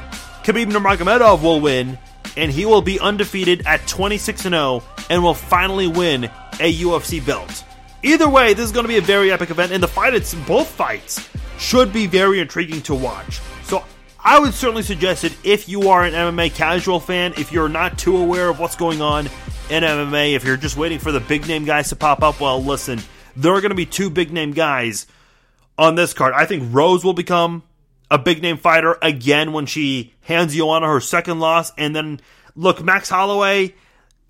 Khabib 0.43 0.71
Nurmagomedov 0.71 1.41
will 1.41 1.61
win, 1.61 1.97
and 2.35 2.51
he 2.51 2.65
will 2.65 2.81
be 2.81 2.99
undefeated 2.99 3.65
at 3.65 3.87
26 3.87 4.41
0 4.41 4.83
and 5.09 5.23
will 5.23 5.33
finally 5.33 5.87
win 5.87 6.25
a 6.59 6.73
UFC 6.81 7.25
belt. 7.25 7.63
Either 8.03 8.27
way, 8.27 8.53
this 8.53 8.65
is 8.65 8.73
going 8.73 8.83
to 8.83 8.89
be 8.89 8.97
a 8.97 9.01
very 9.01 9.31
epic 9.31 9.49
event, 9.49 9.71
and 9.71 9.81
the 9.81 9.87
fight, 9.87 10.13
it's 10.13 10.33
both 10.33 10.67
fights 10.67 11.29
should 11.57 11.93
be 11.93 12.07
very 12.07 12.41
intriguing 12.41 12.81
to 12.81 12.93
watch. 12.93 13.39
So 13.63 13.85
I 14.19 14.37
would 14.37 14.53
certainly 14.53 14.83
suggest 14.83 15.23
it 15.23 15.33
if 15.45 15.69
you 15.69 15.87
are 15.89 16.03
an 16.03 16.13
MMA 16.13 16.53
casual 16.53 16.99
fan, 16.99 17.33
if 17.37 17.53
you're 17.53 17.69
not 17.69 17.97
too 17.97 18.17
aware 18.17 18.49
of 18.49 18.59
what's 18.59 18.75
going 18.75 19.01
on 19.01 19.27
in 19.69 19.83
MMA, 19.83 20.35
if 20.35 20.43
you're 20.43 20.57
just 20.57 20.75
waiting 20.75 20.99
for 20.99 21.13
the 21.13 21.21
big 21.21 21.47
name 21.47 21.63
guys 21.63 21.87
to 21.89 21.95
pop 21.95 22.21
up, 22.21 22.41
well, 22.41 22.61
listen, 22.61 22.99
there 23.37 23.53
are 23.53 23.61
going 23.61 23.71
to 23.71 23.75
be 23.75 23.85
two 23.85 24.09
big 24.09 24.33
name 24.33 24.51
guys 24.51 25.07
on 25.77 25.95
this 25.95 26.13
card. 26.13 26.33
I 26.33 26.45
think 26.45 26.73
Rose 26.73 27.05
will 27.05 27.13
become 27.13 27.63
a 28.13 28.19
big 28.19 28.43
name 28.43 28.57
fighter 28.57 28.95
again 29.01 29.53
when 29.53 29.65
she 29.65 30.13
hands 30.21 30.55
Joanna 30.55 30.87
her 30.87 31.01
second 31.01 31.39
loss. 31.39 31.71
And 31.79 31.95
then, 31.95 32.21
look, 32.55 32.83
Max 32.83 33.09
Holloway, 33.09 33.73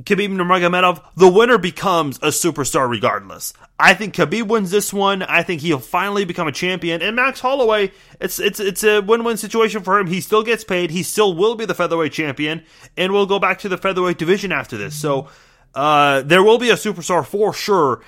Khabib 0.03 0.29
Nurmagomedov, 0.29 1.03
the 1.17 1.27
winner 1.27 1.57
becomes 1.57 2.15
a 2.19 2.27
superstar 2.27 2.89
regardless. 2.89 3.51
I 3.77 3.93
think 3.93 4.15
Khabib 4.15 4.47
wins 4.47 4.71
this 4.71 4.93
one. 4.93 5.21
I 5.21 5.43
think 5.43 5.59
he'll 5.59 5.79
finally 5.79 6.23
become 6.23 6.47
a 6.47 6.53
champion. 6.53 7.01
And 7.01 7.17
Max 7.17 7.41
Holloway, 7.41 7.91
it's 8.21 8.39
it's 8.39 8.61
it's 8.61 8.85
a 8.85 9.01
win-win 9.01 9.35
situation 9.35 9.83
for 9.83 9.99
him. 9.99 10.07
He 10.07 10.21
still 10.21 10.43
gets 10.43 10.63
paid. 10.63 10.89
He 10.89 11.03
still 11.03 11.35
will 11.35 11.55
be 11.55 11.65
the 11.65 11.75
featherweight 11.75 12.13
champion, 12.13 12.63
and 12.95 13.11
we'll 13.11 13.25
go 13.25 13.37
back 13.37 13.59
to 13.59 13.69
the 13.69 13.77
featherweight 13.77 14.17
division 14.17 14.51
after 14.51 14.77
this. 14.77 14.95
So. 14.95 15.27
Uh, 15.75 16.21
there 16.21 16.43
will 16.43 16.59
be 16.59 16.69
a 16.69 16.75
superstar 16.75 17.25
for 17.25 17.51
sure 17.51 18.03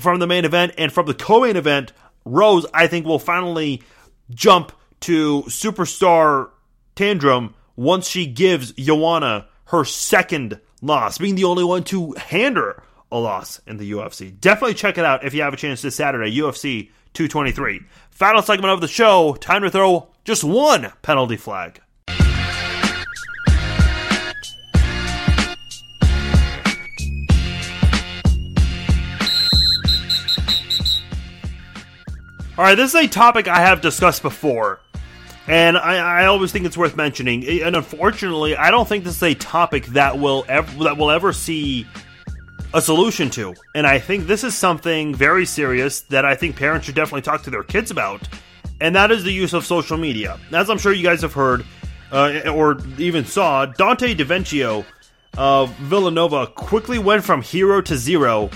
from 0.00 0.20
the 0.20 0.26
main 0.26 0.46
event 0.46 0.72
and 0.78 0.90
from 0.90 1.04
the 1.04 1.12
co-main 1.12 1.54
event, 1.54 1.92
Rose, 2.24 2.64
I 2.72 2.86
think, 2.86 3.04
will 3.04 3.18
finally 3.18 3.82
jump 4.30 4.72
to 5.04 5.42
superstar 5.48 6.48
Tandrum 6.96 7.52
once 7.76 8.08
she 8.08 8.24
gives 8.24 8.72
Joanna 8.72 9.46
her 9.66 9.84
second 9.84 10.58
loss, 10.80 11.18
being 11.18 11.34
the 11.34 11.44
only 11.44 11.62
one 11.62 11.84
to 11.84 12.12
hand 12.12 12.56
her 12.56 12.82
a 13.12 13.18
loss 13.18 13.60
in 13.66 13.76
the 13.76 13.92
UFC. 13.92 14.40
Definitely 14.40 14.74
check 14.74 14.96
it 14.96 15.04
out 15.04 15.22
if 15.22 15.34
you 15.34 15.42
have 15.42 15.52
a 15.52 15.58
chance 15.58 15.82
this 15.82 15.96
Saturday, 15.96 16.34
UFC 16.34 16.90
223. 17.12 17.82
Final 18.12 18.40
segment 18.40 18.72
of 18.72 18.80
the 18.80 18.88
show, 18.88 19.34
time 19.34 19.60
to 19.60 19.70
throw 19.70 20.08
just 20.24 20.42
one 20.42 20.90
penalty 21.02 21.36
flag. 21.36 21.82
All 32.56 32.64
right, 32.64 32.76
this 32.76 32.94
is 32.94 33.04
a 33.04 33.08
topic 33.08 33.48
I 33.48 33.60
have 33.60 33.80
discussed 33.80 34.22
before, 34.22 34.80
and 35.46 35.76
I, 35.76 36.22
I, 36.22 36.26
always 36.26 36.52
think 36.52 36.64
it's 36.64 36.76
worth 36.76 36.96
mentioning. 36.96 37.46
And 37.62 37.76
unfortunately, 37.76 38.56
I 38.56 38.70
don't 38.70 38.88
think 38.88 39.04
this 39.04 39.16
is 39.16 39.22
a 39.22 39.34
topic 39.34 39.86
that 39.86 40.18
will 40.18 40.44
ever 40.48 40.84
that 40.84 40.96
will 40.96 41.10
ever 41.10 41.32
see 41.32 41.86
a 42.72 42.80
solution 42.80 43.30
to. 43.30 43.54
And 43.74 43.86
I 43.86 43.98
think 43.98 44.26
this 44.26 44.42
is 44.42 44.56
something 44.56 45.14
very 45.14 45.44
serious 45.44 46.00
that 46.02 46.24
I 46.24 46.34
think 46.34 46.56
parents 46.56 46.86
should 46.86 46.94
definitely 46.94 47.22
talk 47.22 47.42
to 47.42 47.50
their 47.50 47.62
kids 47.62 47.90
about, 47.90 48.26
and 48.80 48.96
that 48.96 49.10
is 49.10 49.22
the 49.22 49.32
use 49.32 49.52
of 49.52 49.66
social 49.66 49.98
media. 49.98 50.38
As 50.52 50.70
I'm 50.70 50.78
sure 50.78 50.92
you 50.92 51.04
guys 51.04 51.22
have 51.22 51.34
heard 51.34 51.64
uh, 52.10 52.48
or 52.48 52.78
even 52.98 53.24
saw, 53.24 53.66
Donte 53.66 54.16
DiVincenzo 54.16 54.84
of 55.36 55.74
Villanova 55.76 56.46
quickly 56.46 56.98
went 56.98 57.22
from 57.22 57.42
hero 57.42 57.80
to 57.82 57.96
zero 57.96 58.50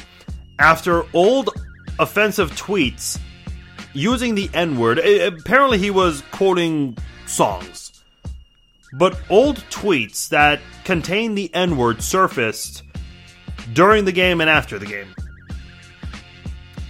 after 0.59 1.05
old 1.13 1.51
offensive 1.99 2.51
tweets 2.53 3.19
using 3.99 4.35
the 4.35 4.49
N 4.55 4.79
word. 4.79 4.99
Apparently, 4.99 5.79
he 5.79 5.91
was 5.91 6.23
quoting 6.31 6.97
songs. 7.27 8.03
But 8.95 9.21
old 9.29 9.59
tweets 9.71 10.29
that 10.31 10.61
contain 10.85 11.35
the 11.35 11.55
N 11.55 11.77
word 11.77 12.03
surfaced 12.03 12.83
during 13.75 14.05
the 14.05 14.13
game 14.13 14.41
and 14.41 14.49
after 14.49 14.79
the 14.79 14.87
game. 14.87 15.15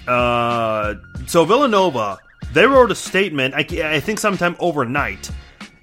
Uh, 0.06 0.94
so, 1.26 1.44
Villanova, 1.44 2.18
they 2.52 2.66
wrote 2.66 2.90
a 2.90 2.94
statement, 2.94 3.54
I, 3.54 3.66
I 3.94 4.00
think 4.00 4.18
sometime 4.18 4.56
overnight, 4.58 5.30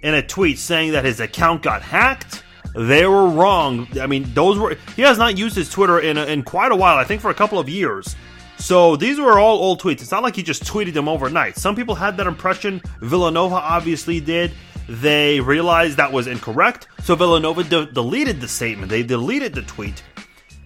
in 0.02 0.14
a 0.14 0.26
tweet 0.26 0.58
saying 0.58 0.94
that 0.94 1.04
his 1.04 1.20
account 1.20 1.64
got 1.64 1.82
hacked. 1.82 2.44
They 2.76 3.06
were 3.06 3.28
wrong. 3.28 3.88
I 4.00 4.08
mean, 4.08 4.32
those 4.34 4.58
were. 4.60 4.78
He 4.96 5.02
has 5.02 5.18
not 5.18 5.38
used 5.38 5.56
his 5.56 5.70
Twitter 5.70 6.00
in, 6.00 6.18
in 6.18 6.44
quite 6.44 6.72
a 6.72 6.76
while, 6.76 6.98
I 6.98 7.04
think 7.04 7.22
for 7.22 7.30
a 7.30 7.34
couple 7.34 7.58
of 7.58 7.70
years. 7.70 8.16
So 8.58 8.96
these 8.96 9.20
were 9.20 9.38
all 9.38 9.58
old 9.58 9.82
tweets. 9.82 10.02
It's 10.02 10.12
not 10.12 10.24
like 10.24 10.36
he 10.36 10.44
just 10.44 10.64
tweeted 10.64 10.94
them 10.94 11.08
overnight. 11.08 11.58
Some 11.58 11.76
people 11.76 11.96
had 11.96 12.18
that 12.18 12.28
impression. 12.28 12.82
Villanova 13.02 13.56
obviously 13.56 14.20
did. 14.20 14.52
They 14.88 15.40
realized 15.40 15.98
that 15.98 16.12
was 16.12 16.28
incorrect, 16.28 16.88
so 17.04 17.16
Villanova 17.16 17.64
de- 17.64 17.88
deleted 17.88 18.40
the 18.40 18.48
statement. 18.48 18.90
They 18.90 19.02
deleted 19.02 19.56
the 19.56 19.64
tweet. 19.64 20.04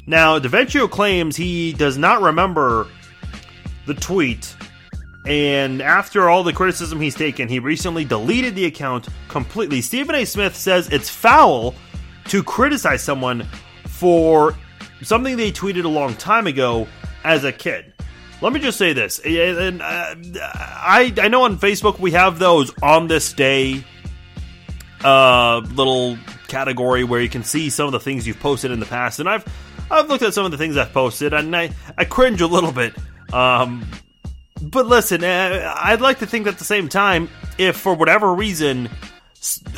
Now, 0.08 0.40
DiVincenzo 0.40 0.90
claims 0.90 1.38
he 1.38 1.72
does 1.72 1.98
not 1.98 2.22
remember 2.22 2.88
the 3.86 3.94
tweet, 3.94 4.56
and 5.26 5.82
after 5.82 6.30
all 6.30 6.44
the 6.44 6.52
criticism 6.52 7.00
he's 7.00 7.16
taken, 7.16 7.48
he 7.48 7.60
recently 7.60 8.04
deleted 8.04 8.56
the 8.56 8.66
account 8.66 9.08
completely. 9.30 9.82
Stephen 9.82 10.16
A. 10.16 10.26
Smith 10.26 10.56
says 10.56 10.90
it's 10.90 11.10
foul 11.10 11.76
to 12.26 12.44
criticize 12.44 13.02
someone 13.02 13.48
for 13.86 14.54
something 15.02 15.38
they 15.38 15.52
tweeted 15.52 15.86
a 15.86 15.90
long 15.90 16.14
time 16.16 16.48
ago 16.48 16.88
as 17.24 17.44
a 17.44 17.52
kid. 17.52 17.94
Let 18.42 18.54
me 18.54 18.60
just 18.62 18.78
say 18.78 18.94
this, 18.94 19.20
and 19.20 19.82
uh, 19.82 20.16
I 20.42 21.14
I 21.18 21.28
know 21.28 21.44
on 21.44 21.58
Facebook 21.58 22.00
we 22.00 22.12
have 22.12 22.40
those 22.40 22.72
on 22.82 23.08
this 23.08 23.34
day 23.34 23.84
uh, 25.04 25.60
little 25.74 26.18
category 26.48 27.04
where 27.04 27.22
you 27.22 27.30
can 27.30 27.44
see 27.44 27.70
some 27.70 27.88
of 27.88 27.92
the 27.92 28.00
things 28.00 28.26
you've 28.26 28.40
posted 28.40 28.72
in 28.72 28.80
the 28.80 28.86
past, 28.86 29.20
and 29.20 29.28
I've 29.28 29.46
I've 29.92 30.08
looked 30.08 30.24
at 30.24 30.34
some 30.34 30.46
of 30.46 30.52
the 30.52 30.58
things 30.58 30.78
I've 30.78 30.94
posted, 30.94 31.34
and 31.34 31.56
I 31.56 31.72
I 31.98 32.06
cringe 32.06 32.40
a 32.40 32.48
little 32.48 32.72
bit. 32.72 32.94
Um, 33.34 33.86
but 34.62 34.86
listen, 34.86 35.24
uh, 35.24 35.74
I'd 35.78 36.02
like 36.02 36.20
to 36.20 36.26
think 36.26 36.46
that 36.46 36.54
at 36.54 36.60
the 36.60 36.66
same 36.66 36.88
time, 36.88 37.30
if 37.58 37.76
for 37.76 37.94
whatever 37.94 38.34
reason 38.34 38.90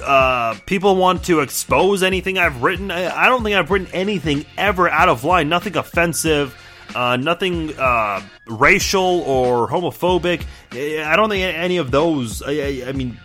uh, 0.04 0.56
people 0.66 0.96
want 0.96 1.24
to 1.26 1.40
expose 1.42 2.04
anything 2.04 2.38
I've 2.38 2.64
written, 2.64 2.92
I, 2.92 3.26
I 3.26 3.30
don't 3.30 3.44
think 3.44 3.56
I've 3.56 3.72
written 3.72 3.88
anything 3.94 4.46
ever 4.58 4.90
out 4.90 5.10
of 5.10 5.24
line, 5.24 5.50
nothing 5.50 5.78
offensive 5.78 6.56
uh, 6.96 7.18
nothing 7.18 7.78
uh, 7.78 8.22
racial 8.48 9.22
or 9.22 9.68
homophobic. 9.68 10.46
I 10.72 11.16
don't 11.16 11.30
think 11.30 11.44
any 11.44 11.78
of 11.78 11.92
those. 11.92 12.42
I, 12.42 12.84
I, 12.88 12.92
mean, 12.92 13.20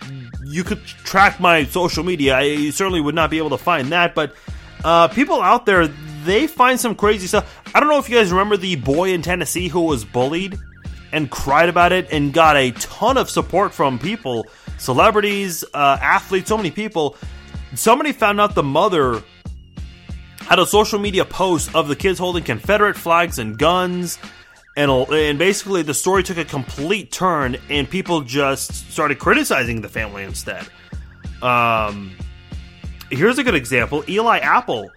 you 0.44 0.64
could 0.64 0.84
track 0.84 1.40
my 1.40 1.64
social 1.64 2.04
media. 2.04 2.36
I 2.36 2.70
certainly 2.70 3.00
would 3.00 3.14
not 3.14 3.30
be 3.30 3.38
able 3.38 3.50
to 3.50 3.58
find 3.58 3.88
that. 3.88 4.14
But 4.14 4.34
uh, 4.84 5.08
people 5.08 5.40
out 5.40 5.66
there, 5.66 5.86
they 6.24 6.46
find 6.46 6.78
some 6.78 6.94
crazy 6.94 7.26
stuff. 7.26 7.62
I 7.74 7.80
don't 7.80 7.88
know 7.88 7.98
if 7.98 8.08
you 8.08 8.16
guys 8.16 8.30
remember 8.30 8.56
the 8.56 8.76
boy 8.76 9.12
in 9.12 9.22
Tennessee 9.22 9.68
who 9.68 9.82
was 9.82 10.04
bullied 10.04 10.58
and 11.12 11.30
cried 11.30 11.68
about 11.68 11.92
it 11.92 12.08
and 12.10 12.32
got 12.32 12.56
a 12.56 12.72
ton 12.72 13.16
of 13.16 13.30
support 13.30 13.72
from 13.72 13.98
people, 13.98 14.46
celebrities, 14.78 15.64
uh, 15.74 15.98
athletes, 16.00 16.48
so 16.48 16.56
many 16.56 16.70
people. 16.70 17.16
Somebody 17.74 18.12
found 18.12 18.40
out 18.40 18.54
the 18.54 18.62
mother 18.62 19.22
had 20.48 20.58
a 20.60 20.66
social 20.66 20.98
media 20.98 21.24
post 21.24 21.74
of 21.74 21.88
the 21.88 21.96
kids 21.96 22.18
holding 22.18 22.44
Confederate 22.44 22.96
flags 22.96 23.38
and 23.38 23.58
guns. 23.58 24.18
And, 24.76 24.90
and 24.90 25.38
basically, 25.38 25.82
the 25.82 25.94
story 25.94 26.22
took 26.22 26.36
a 26.36 26.44
complete 26.44 27.10
turn, 27.10 27.56
and 27.68 27.88
people 27.88 28.20
just 28.20 28.90
started 28.92 29.18
criticizing 29.18 29.80
the 29.80 29.88
family 29.88 30.22
instead. 30.22 30.66
Um, 31.42 32.16
here's 33.10 33.38
a 33.38 33.44
good 33.44 33.54
example: 33.54 34.04
Eli 34.08 34.38
Apple 34.38 34.90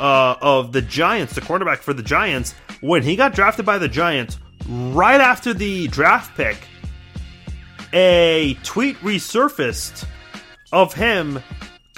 uh, 0.00 0.36
of 0.40 0.72
the 0.72 0.82
Giants, 0.82 1.34
the 1.34 1.42
cornerback 1.42 1.78
for 1.78 1.92
the 1.92 2.02
Giants, 2.02 2.54
when 2.80 3.02
he 3.02 3.14
got 3.14 3.34
drafted 3.34 3.66
by 3.66 3.78
the 3.78 3.88
Giants, 3.88 4.38
right 4.66 5.20
after 5.20 5.52
the 5.52 5.86
draft 5.88 6.34
pick, 6.36 6.56
a 7.92 8.54
tweet 8.62 8.96
resurfaced 9.00 10.06
of 10.72 10.94
him 10.94 11.42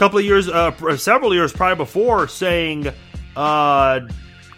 couple 0.03 0.18
of 0.18 0.24
years, 0.24 0.48
uh, 0.48 0.96
several 0.96 1.32
years 1.32 1.53
prior 1.53 1.76
before, 1.76 2.26
saying, 2.26 2.88
uh, 3.36 4.00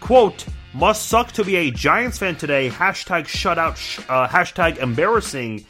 "quote." 0.01 0.47
Must 0.72 1.07
suck 1.07 1.30
to 1.32 1.45
be 1.45 1.55
a 1.55 1.70
Giants 1.70 2.18
fan 2.18 2.34
today. 2.34 2.68
Hashtag 2.68 3.26
shutout. 3.26 3.76
Uh, 4.09 4.26
hashtag 4.26 4.78
embarrassing. 4.78 5.64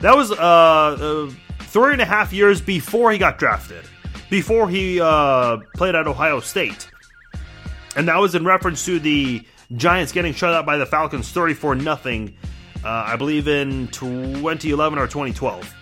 That 0.00 0.14
was 0.14 0.30
uh, 0.30 0.36
uh, 0.36 1.30
three 1.58 1.92
and 1.92 2.00
a 2.00 2.04
half 2.04 2.32
years 2.32 2.60
before 2.60 3.10
he 3.10 3.18
got 3.18 3.36
drafted, 3.36 3.84
before 4.30 4.68
he 4.68 5.00
uh, 5.00 5.56
played 5.74 5.96
at 5.96 6.06
Ohio 6.06 6.38
State, 6.38 6.88
and 7.96 8.06
that 8.06 8.18
was 8.18 8.36
in 8.36 8.44
reference 8.44 8.84
to 8.84 9.00
the 9.00 9.42
Giants 9.74 10.12
getting 10.12 10.34
shut 10.34 10.54
out 10.54 10.66
by 10.66 10.76
the 10.76 10.86
Falcons, 10.86 11.32
thirty-four 11.32 11.74
nothing. 11.74 12.36
Uh, 12.84 13.06
I 13.08 13.16
believe 13.16 13.48
in 13.48 13.88
2011 13.88 14.98
or 14.98 15.06
2012. 15.06 15.74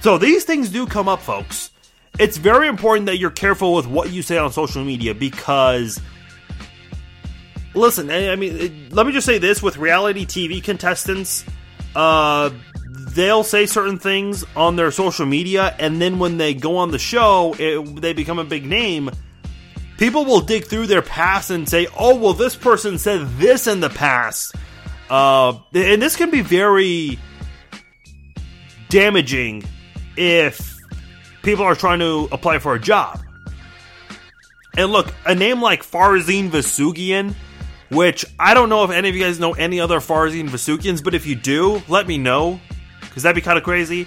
So 0.00 0.16
these 0.16 0.44
things 0.44 0.70
do 0.70 0.86
come 0.86 1.08
up, 1.08 1.20
folks. 1.20 1.70
It's 2.18 2.36
very 2.36 2.68
important 2.68 3.06
that 3.06 3.18
you're 3.18 3.30
careful 3.30 3.74
with 3.74 3.86
what 3.86 4.10
you 4.10 4.22
say 4.22 4.38
on 4.38 4.52
social 4.52 4.84
media 4.84 5.14
because 5.14 6.00
listen, 7.74 8.10
I 8.10 8.36
mean, 8.36 8.88
let 8.90 9.06
me 9.06 9.12
just 9.12 9.26
say 9.26 9.38
this 9.38 9.62
with 9.62 9.76
reality 9.76 10.26
TV 10.26 10.62
contestants, 10.62 11.44
uh, 11.94 12.50
they'll 13.10 13.44
say 13.44 13.66
certain 13.66 13.98
things 13.98 14.44
on 14.56 14.76
their 14.76 14.90
social 14.90 15.26
media, 15.26 15.74
and 15.78 16.00
then 16.00 16.18
when 16.18 16.38
they 16.38 16.54
go 16.54 16.76
on 16.76 16.90
the 16.90 16.98
show, 16.98 17.54
it, 17.58 18.00
they 18.00 18.12
become 18.12 18.38
a 18.38 18.44
big 18.44 18.64
name. 18.64 19.10
People 19.98 20.24
will 20.24 20.40
dig 20.40 20.64
through 20.64 20.86
their 20.86 21.02
past 21.02 21.50
and 21.50 21.68
say, 21.68 21.86
"Oh, 21.98 22.14
well, 22.14 22.32
this 22.32 22.56
person 22.56 22.96
said 22.98 23.28
this 23.38 23.66
in 23.66 23.80
the 23.80 23.90
past," 23.90 24.54
uh, 25.10 25.58
and 25.74 26.00
this 26.00 26.16
can 26.16 26.30
be 26.30 26.40
very 26.40 27.18
damaging 28.88 29.62
if 30.16 30.78
people 31.42 31.64
are 31.64 31.74
trying 31.74 32.00
to 32.00 32.28
apply 32.32 32.58
for 32.58 32.74
a 32.74 32.80
job. 32.80 33.20
And 34.76 34.92
look, 34.92 35.12
a 35.26 35.34
name 35.34 35.60
like 35.60 35.82
Farzin 35.82 36.50
Vousoughian 36.50 37.34
which 37.90 38.24
I 38.38 38.54
don't 38.54 38.68
know 38.68 38.84
if 38.84 38.90
any 38.90 39.08
of 39.08 39.16
you 39.16 39.22
guys 39.22 39.40
know 39.40 39.52
any 39.52 39.80
other 39.80 39.98
Farzin 39.98 40.48
Vousoughians, 40.48 41.02
but 41.02 41.14
if 41.14 41.26
you 41.26 41.34
do, 41.34 41.82
let 41.88 42.06
me 42.06 42.18
know, 42.18 42.60
because 43.00 43.24
that'd 43.24 43.34
be 43.34 43.40
kind 43.40 43.58
of 43.58 43.64
crazy. 43.64 44.06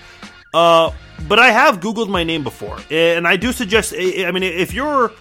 Uh, 0.53 0.91
but 1.27 1.39
I 1.39 1.51
have 1.51 1.79
Googled 1.79 2.09
my 2.09 2.23
name 2.23 2.43
before, 2.43 2.77
and 2.89 3.27
I 3.27 3.35
do 3.35 3.51
suggest, 3.51 3.93
I 3.93 4.31
mean, 4.31 4.43
if 4.43 4.73
you're 4.73 5.11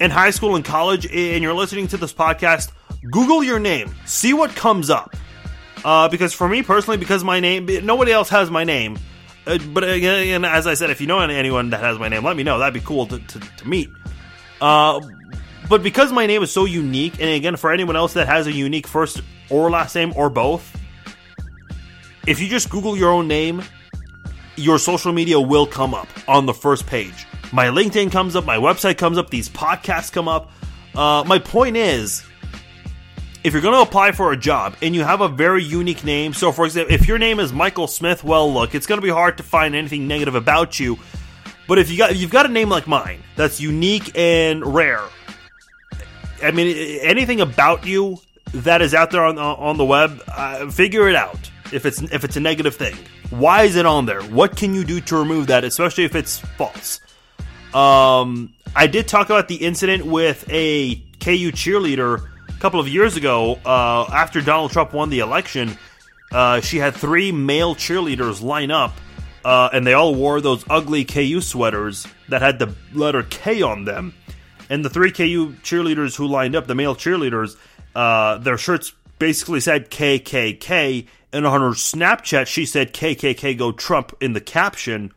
in 0.00 0.10
high 0.10 0.30
school 0.30 0.56
and 0.56 0.64
college 0.64 1.04
and 1.06 1.42
you're 1.42 1.54
listening 1.54 1.88
to 1.88 1.96
this 1.96 2.12
podcast, 2.12 2.70
Google 3.10 3.42
your 3.42 3.58
name, 3.58 3.94
see 4.06 4.32
what 4.34 4.50
comes 4.54 4.88
up. 4.88 5.16
Uh, 5.84 6.08
because 6.08 6.32
for 6.32 6.48
me 6.48 6.62
personally, 6.62 6.98
because 6.98 7.24
my 7.24 7.40
name, 7.40 7.66
nobody 7.84 8.12
else 8.12 8.28
has 8.28 8.50
my 8.50 8.64
name. 8.64 8.98
Uh, 9.50 9.58
but 9.72 9.82
again, 9.82 10.44
as 10.44 10.68
I 10.68 10.74
said, 10.74 10.90
if 10.90 11.00
you 11.00 11.08
know 11.08 11.18
anyone 11.18 11.70
that 11.70 11.80
has 11.80 11.98
my 11.98 12.08
name, 12.08 12.22
let 12.22 12.36
me 12.36 12.44
know. 12.44 12.60
That'd 12.60 12.72
be 12.72 12.86
cool 12.86 13.06
to, 13.06 13.18
to, 13.18 13.40
to 13.40 13.68
meet. 13.68 13.90
Uh, 14.60 15.00
but 15.68 15.82
because 15.82 16.12
my 16.12 16.26
name 16.26 16.42
is 16.42 16.52
so 16.52 16.66
unique, 16.66 17.14
and 17.20 17.30
again, 17.30 17.56
for 17.56 17.72
anyone 17.72 17.96
else 17.96 18.12
that 18.12 18.28
has 18.28 18.46
a 18.46 18.52
unique 18.52 18.86
first 18.86 19.22
or 19.48 19.68
last 19.68 19.96
name 19.96 20.12
or 20.14 20.30
both, 20.30 20.76
if 22.28 22.40
you 22.40 22.48
just 22.48 22.70
Google 22.70 22.96
your 22.96 23.10
own 23.10 23.26
name, 23.26 23.62
your 24.54 24.78
social 24.78 25.12
media 25.12 25.40
will 25.40 25.66
come 25.66 25.94
up 25.94 26.08
on 26.28 26.46
the 26.46 26.54
first 26.54 26.86
page. 26.86 27.26
My 27.52 27.66
LinkedIn 27.66 28.12
comes 28.12 28.36
up, 28.36 28.44
my 28.44 28.56
website 28.56 28.98
comes 28.98 29.18
up, 29.18 29.30
these 29.30 29.48
podcasts 29.48 30.12
come 30.12 30.28
up. 30.28 30.52
Uh, 30.94 31.24
my 31.26 31.40
point 31.40 31.76
is, 31.76 32.24
if 33.42 33.52
you're 33.52 33.62
going 33.62 33.74
to 33.74 33.80
apply 33.80 34.12
for 34.12 34.32
a 34.32 34.36
job 34.36 34.76
and 34.82 34.94
you 34.94 35.02
have 35.02 35.20
a 35.20 35.28
very 35.28 35.64
unique 35.64 36.04
name, 36.04 36.34
so 36.34 36.52
for 36.52 36.66
example, 36.66 36.94
if 36.94 37.08
your 37.08 37.18
name 37.18 37.40
is 37.40 37.52
Michael 37.52 37.86
Smith, 37.86 38.22
well, 38.22 38.52
look, 38.52 38.74
it's 38.74 38.86
going 38.86 39.00
to 39.00 39.04
be 39.04 39.10
hard 39.10 39.38
to 39.38 39.42
find 39.42 39.74
anything 39.74 40.06
negative 40.06 40.34
about 40.34 40.78
you. 40.78 40.98
But 41.66 41.78
if 41.78 41.90
you 41.90 41.96
got 41.96 42.16
you've 42.16 42.32
got 42.32 42.46
a 42.46 42.48
name 42.48 42.68
like 42.68 42.86
mine 42.86 43.22
that's 43.36 43.60
unique 43.60 44.10
and 44.16 44.74
rare, 44.74 45.04
I 46.42 46.50
mean, 46.50 46.98
anything 47.02 47.40
about 47.40 47.86
you 47.86 48.18
that 48.52 48.82
is 48.82 48.92
out 48.92 49.12
there 49.12 49.24
on 49.24 49.38
on 49.38 49.76
the 49.76 49.84
web, 49.84 50.20
uh, 50.28 50.68
figure 50.68 51.08
it 51.08 51.14
out. 51.14 51.38
If 51.72 51.86
it's 51.86 52.02
if 52.02 52.24
it's 52.24 52.36
a 52.36 52.40
negative 52.40 52.74
thing, 52.74 52.96
why 53.30 53.62
is 53.62 53.76
it 53.76 53.86
on 53.86 54.04
there? 54.04 54.22
What 54.22 54.56
can 54.56 54.74
you 54.74 54.84
do 54.84 55.00
to 55.02 55.16
remove 55.16 55.46
that, 55.46 55.62
especially 55.62 56.04
if 56.04 56.16
it's 56.16 56.40
false? 56.40 57.00
Um, 57.72 58.52
I 58.74 58.88
did 58.88 59.06
talk 59.06 59.26
about 59.26 59.46
the 59.46 59.54
incident 59.54 60.04
with 60.04 60.44
a 60.50 60.96
KU 61.20 61.52
cheerleader 61.52 62.29
couple 62.60 62.78
of 62.78 62.86
years 62.86 63.16
ago 63.16 63.58
uh, 63.64 64.04
after 64.12 64.42
Donald 64.42 64.70
Trump 64.70 64.92
won 64.92 65.08
the 65.08 65.20
election. 65.20 65.78
Uh, 66.30 66.60
she 66.60 66.76
had 66.76 66.94
three 66.94 67.32
male 67.32 67.74
cheerleaders 67.74 68.42
line 68.42 68.70
up, 68.70 68.92
uh, 69.46 69.70
and 69.72 69.86
they 69.86 69.94
all 69.94 70.14
wore 70.14 70.42
those 70.42 70.62
ugly 70.68 71.04
KU 71.06 71.40
sweaters 71.40 72.06
that 72.28 72.42
had 72.42 72.58
the 72.58 72.74
letter 72.92 73.22
K 73.22 73.62
on 73.62 73.86
them. 73.86 74.12
And 74.68 74.84
the 74.84 74.90
three 74.90 75.10
KU 75.10 75.54
cheerleaders 75.62 76.14
who 76.14 76.26
lined 76.26 76.54
up, 76.54 76.66
the 76.66 76.74
male 76.74 76.94
cheerleaders, 76.94 77.56
uh, 77.94 78.36
their 78.36 78.58
shirts 78.58 78.92
basically 79.18 79.60
said 79.60 79.90
KKK. 79.90 81.06
And 81.32 81.46
on 81.46 81.62
her 81.62 81.70
Snapchat, 81.70 82.46
she 82.46 82.66
said 82.66 82.92
KKK 82.92 83.56
go 83.56 83.72
Trump 83.72 84.14
in 84.20 84.34
the 84.34 84.40
caption. 84.40 85.12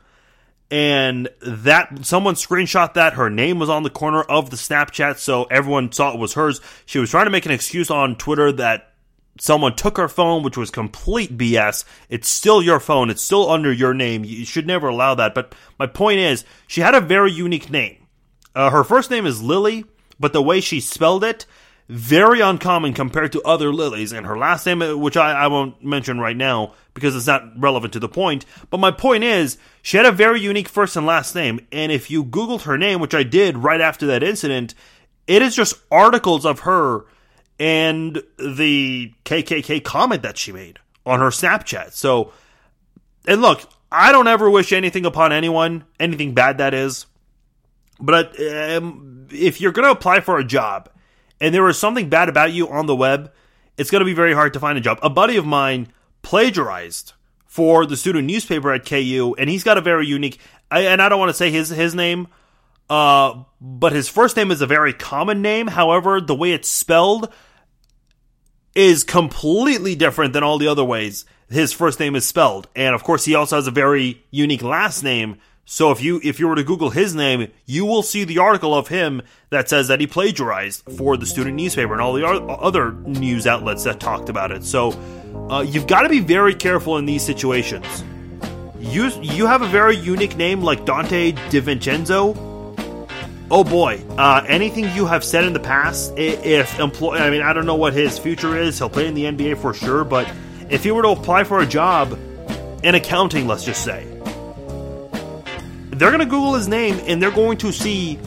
And 0.74 1.30
that 1.44 2.04
someone 2.04 2.34
screenshot 2.34 2.96
that. 2.96 3.14
Her 3.14 3.30
name 3.30 3.60
was 3.60 3.70
on 3.70 3.84
the 3.84 3.92
corner 3.92 4.24
of 4.24 4.50
the 4.50 4.56
Snapchat, 4.56 5.20
so 5.20 5.44
everyone 5.44 5.92
saw 5.92 6.12
it 6.12 6.20
was 6.20 6.34
hers. 6.34 6.62
She 6.88 6.98
was 6.98 7.12
trying 7.12 7.28
to 7.28 7.32
make 7.32 7.46
an 7.46 7.52
excuse 7.52 7.92
on 7.92 8.16
Twitter 8.16 8.52
that 8.54 8.92
someone 9.38 9.76
took 9.76 9.98
her 9.98 10.08
phone, 10.08 10.42
which 10.42 10.58
was 10.58 10.72
complete 10.72 11.38
BS. 11.38 11.86
It's 12.10 12.28
still 12.28 12.64
your 12.64 12.80
phone. 12.80 13.12
It's 13.12 13.22
still 13.22 13.52
under 13.52 13.72
your 13.72 13.94
name. 13.94 14.24
You 14.24 14.46
should 14.46 14.66
never 14.66 14.88
allow 14.88 15.14
that. 15.14 15.36
But 15.36 15.54
my 15.78 15.86
point 15.86 16.18
is, 16.18 16.44
she 16.66 16.82
had 16.82 16.96
a 16.96 17.02
very 17.02 17.32
unique 17.32 17.70
name. 17.70 18.08
Uh, 18.56 18.72
her 18.72 18.84
first 18.84 19.12
name 19.12 19.28
is 19.28 19.44
Lily, 19.44 19.86
but 20.20 20.34
the 20.34 20.42
way 20.42 20.60
she 20.60 20.80
spelled 20.80 21.24
it, 21.24 21.46
very 21.94 22.42
uncommon 22.42 22.92
compared 22.92 23.32
to 23.32 23.42
other 23.44 23.72
Lilies. 23.72 24.12
And 24.12 24.26
her 24.26 24.36
last 24.36 24.66
name, 24.66 24.82
uh, 24.82 24.98
which 24.98 25.16
I, 25.16 25.32
I 25.32 25.48
won't 25.48 25.84
mention 25.84 26.20
right 26.20 26.36
now 26.36 26.74
because 26.96 27.16
it's 27.16 27.28
not 27.28 27.44
relevant 27.56 27.94
to 27.94 28.00
the 28.00 28.10
point. 28.10 28.48
But 28.72 28.80
my 28.80 28.90
point 28.90 29.24
is, 29.24 29.60
she 29.84 29.98
had 29.98 30.08
a 30.08 30.12
very 30.12 30.42
unique 30.42 30.68
first 30.68 30.96
and 30.96 31.06
last 31.06 31.36
name. 31.36 31.60
And 31.72 31.92
if 31.92 32.10
you 32.10 32.26
Googled 32.26 32.64
her 32.64 32.80
name, 32.80 33.00
which 33.00 33.14
I 33.14 33.22
did 33.22 33.60
right 33.60 33.80
after 33.80 34.08
that 34.08 34.24
incident, 34.24 34.74
it 35.28 35.44
is 35.44 35.56
just 35.56 35.76
articles 35.92 36.48
of 36.48 36.62
her 36.62 37.06
and 37.60 38.24
the 38.40 39.14
KKK 39.26 39.84
comment 39.84 40.24
that 40.24 40.40
she 40.40 40.52
made 40.52 40.80
on 41.06 41.20
her 41.20 41.30
Snapchat. 41.30 41.92
So, 41.92 42.34
and 43.28 43.40
look, 43.40 43.70
I 43.92 44.12
don't 44.12 44.28
ever 44.28 44.50
wish 44.50 44.74
anything 44.74 45.06
upon 45.06 45.32
anyone, 45.32 45.84
anything 46.00 46.34
bad 46.34 46.58
that 46.58 46.74
is. 46.74 47.06
But 48.00 48.36
um, 48.42 49.28
if 49.30 49.62
you're 49.62 49.72
going 49.72 49.86
to 49.86 49.92
apply 49.92 50.22
for 50.22 50.40
a 50.40 50.44
job 50.44 50.90
and 51.44 51.54
there 51.54 51.62
was 51.62 51.78
something 51.78 52.08
bad 52.08 52.30
about 52.30 52.54
you 52.54 52.70
on 52.70 52.86
the 52.86 52.96
web, 52.96 53.30
it's 53.78 53.92
going 53.92 54.00
to 54.00 54.06
be 54.06 54.14
very 54.14 54.34
hard 54.34 54.54
to 54.54 54.62
find 54.62 54.78
a 54.78 54.82
job. 54.82 54.98
A 55.04 55.10
buddy 55.10 55.36
of 55.36 55.46
mine 55.46 55.90
plagiarized 56.22 57.12
for 57.46 57.86
the 57.86 57.98
student 57.98 58.26
newspaper 58.26 58.72
at 58.72 58.86
KU, 58.86 59.36
and 59.38 59.50
he's 59.50 59.66
got 59.66 59.78
a 59.78 59.82
very 59.82 60.08
unique. 60.08 60.40
and 60.72 61.02
I 61.02 61.10
don't 61.10 61.20
want 61.20 61.30
to 61.30 61.36
say 61.36 61.52
his 61.52 61.68
his 61.68 61.94
name, 61.94 62.30
uh, 62.90 63.44
but 63.60 63.92
his 63.92 64.08
first 64.08 64.38
name 64.38 64.52
is 64.52 64.62
a 64.62 64.68
very 64.68 64.94
common 64.94 65.42
name. 65.42 65.68
However, 65.68 66.22
the 66.22 66.34
way 66.34 66.54
it's 66.54 66.70
spelled 66.70 67.32
is 68.74 69.04
completely 69.04 69.96
different 69.96 70.32
than 70.32 70.44
all 70.44 70.58
the 70.58 70.70
other 70.70 70.84
ways 70.84 71.26
his 71.50 71.74
first 71.74 72.00
name 72.00 72.16
is 72.16 72.26
spelled. 72.26 72.70
And 72.74 72.96
of 72.96 73.04
course, 73.04 73.26
he 73.26 73.36
also 73.36 73.58
has 73.58 73.68
a 73.68 73.72
very 73.72 74.24
unique 74.32 74.64
last 74.64 75.04
name 75.04 75.40
so 75.66 75.92
if 75.92 76.02
you 76.02 76.20
if 76.24 76.40
you 76.40 76.48
were 76.48 76.56
to 76.56 76.64
Google 76.64 76.90
his 76.90 77.16
name, 77.16 77.50
you 77.66 77.86
will 77.86 78.04
see 78.04 78.26
the 78.26 78.40
article 78.40 78.76
of 78.76 78.90
him 78.90 79.22
that 79.50 79.70
says 79.70 79.88
that 79.88 80.02
he 80.02 80.08
plagiarized 80.08 80.84
for 80.98 81.16
the 81.16 81.26
student 81.26 81.56
newspaper 81.56 81.94
and 81.94 82.02
all 82.02 82.14
the 82.14 82.28
other 82.28 82.92
news 82.92 83.48
outlets 83.48 83.86
that 83.86 84.00
talked 84.00 84.28
about 84.28 84.52
it. 84.52 84.64
So 84.66 84.92
uh, 85.50 85.62
you've 85.62 85.88
got 85.88 86.02
to 86.02 86.10
be 86.10 86.20
very 86.20 86.54
careful 86.54 86.98
in 86.98 87.06
these 87.06 87.24
situations. 87.24 88.04
You 88.80 89.10
you 89.22 89.48
have 89.48 89.62
a 89.62 89.68
very 89.68 89.96
unique 89.96 90.36
name 90.36 90.62
like 90.62 90.86
Donte 90.86 91.34
DiVincenzo. 91.50 92.52
Oh 93.50 93.64
boy, 93.64 94.04
uh, 94.18 94.44
anything 94.48 94.86
you 94.96 95.06
have 95.06 95.24
said 95.24 95.46
in 95.46 95.54
the 95.54 95.60
past, 95.60 96.14
if 96.18 96.80
employ, 96.80 97.18
I 97.18 97.30
mean, 97.30 97.42
I 97.42 97.54
don't 97.54 97.66
know 97.66 97.76
what 97.76 97.94
his 97.94 98.20
future 98.20 98.58
is. 98.58 98.78
He'll 98.80 98.90
play 98.90 99.08
in 99.08 99.14
the 99.14 99.26
NBA 99.26 99.58
for 99.60 99.74
sure, 99.74 100.04
but 100.04 100.30
if 100.70 100.84
he 100.84 100.92
were 100.92 101.04
to 101.04 101.10
apply 101.10 101.46
for 101.46 101.60
a 101.62 101.66
job 101.66 102.20
in 102.84 102.96
accounting, 102.96 103.48
let's 103.48 103.64
just 103.64 103.84
say, 103.84 104.08
they're 105.94 106.10
going 106.10 106.20
to 106.20 106.26
Google 106.26 106.54
his 106.56 106.68
name 106.68 107.00
and 107.08 107.22
they're 107.22 107.32
going 107.32 107.58
to 107.60 107.72
see 107.72 108.18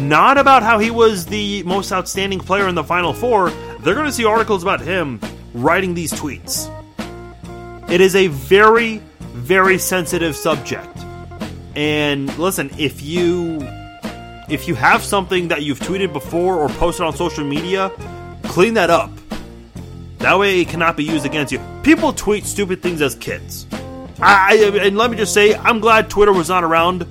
not 0.00 0.38
about 0.38 0.62
how 0.62 0.78
he 0.78 0.90
was 0.90 1.26
the 1.26 1.62
most 1.64 1.92
outstanding 1.92 2.38
player 2.38 2.68
in 2.68 2.74
the 2.74 2.84
Final 2.84 3.12
Four. 3.12 3.50
They're 3.80 3.94
going 3.94 4.06
to 4.06 4.12
see 4.12 4.24
articles 4.24 4.62
about 4.62 4.80
him 4.80 5.20
writing 5.54 5.94
these 5.94 6.12
tweets. 6.12 6.72
It 7.90 8.00
is 8.00 8.14
a 8.14 8.26
very, 8.28 8.98
very 9.20 9.78
sensitive 9.78 10.36
subject. 10.36 10.96
And 11.74 12.36
listen, 12.38 12.70
if 12.78 13.02
you 13.02 13.58
if 14.48 14.66
you 14.66 14.74
have 14.74 15.02
something 15.02 15.48
that 15.48 15.62
you've 15.62 15.78
tweeted 15.78 16.12
before 16.12 16.56
or 16.56 16.68
posted 16.70 17.06
on 17.06 17.14
social 17.14 17.44
media, 17.44 17.90
clean 18.44 18.74
that 18.74 18.90
up. 18.90 19.10
That 20.18 20.38
way 20.38 20.60
it 20.60 20.68
cannot 20.68 20.96
be 20.96 21.04
used 21.04 21.24
against 21.24 21.52
you. 21.52 21.60
People 21.82 22.12
tweet 22.12 22.44
stupid 22.44 22.82
things 22.82 23.00
as 23.02 23.14
kids. 23.14 23.66
I, 24.20 24.80
and 24.82 24.96
let 24.96 25.10
me 25.10 25.16
just 25.16 25.32
say, 25.32 25.54
I'm 25.54 25.80
glad 25.80 26.10
Twitter 26.10 26.32
was 26.32 26.48
not 26.48 26.64
around 26.64 27.02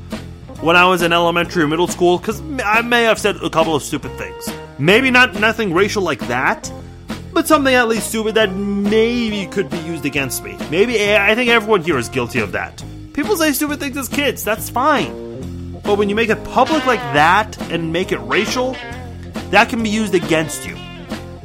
when 0.61 0.75
I 0.75 0.85
was 0.87 1.01
in 1.01 1.13
elementary 1.13 1.63
or 1.63 1.67
middle 1.67 1.87
school 1.87 2.17
because 2.17 2.41
I 2.63 2.81
may 2.81 3.03
have 3.03 3.19
said 3.19 3.37
a 3.37 3.49
couple 3.49 3.75
of 3.75 3.83
stupid 3.83 4.11
things. 4.17 4.49
Maybe 4.79 5.09
not 5.09 5.35
nothing 5.35 5.73
racial 5.73 6.03
like 6.03 6.19
that, 6.27 6.71
but 7.33 7.47
something 7.47 7.73
at 7.73 7.87
least 7.87 8.09
stupid 8.09 8.35
that 8.35 8.51
maybe 8.53 9.45
could 9.47 9.69
be 9.69 9.77
used 9.79 10.05
against 10.05 10.43
me. 10.43 10.57
Maybe 10.69 10.99
eh, 10.99 11.23
I 11.23 11.35
think 11.35 11.49
everyone 11.49 11.81
here 11.81 11.97
is 11.97 12.09
guilty 12.09 12.39
of 12.39 12.51
that. 12.51 12.83
People 13.13 13.37
say 13.37 13.51
stupid 13.53 13.79
things 13.79 13.95
as 13.97 14.09
kids, 14.09 14.43
that's 14.43 14.69
fine. 14.69 15.79
But 15.83 15.97
when 15.97 16.09
you 16.09 16.15
make 16.15 16.29
it 16.29 16.43
public 16.43 16.85
like 16.85 16.99
that 17.13 17.59
and 17.71 17.93
make 17.93 18.11
it 18.11 18.19
racial, 18.19 18.73
that 19.51 19.69
can 19.69 19.81
be 19.81 19.89
used 19.89 20.13
against 20.13 20.67
you. 20.67 20.77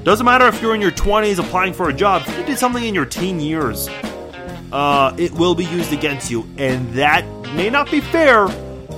Doesn't 0.03 0.27
matter 0.27 0.49
if 0.49 0.61
you're 0.61 0.75
in 0.75 0.81
your 0.81 0.91
20s 0.91 1.39
applying 1.39 1.73
for 1.73 1.89
a 1.89 1.93
job, 1.93 2.23
if 2.27 2.37
you 2.37 2.45
did 2.45 2.59
something 2.59 2.83
in 2.83 2.95
your 2.95 3.07
teen 3.07 3.39
years, 3.39 3.89
uh, 4.73 5.14
it 5.18 5.33
will 5.33 5.55
be 5.55 5.66
used 5.66 5.93
against 5.93 6.31
you. 6.31 6.49
And 6.57 6.89
that 6.95 7.27
may 7.55 7.68
not 7.70 7.91
be 7.91 8.01
fair, 8.01 8.47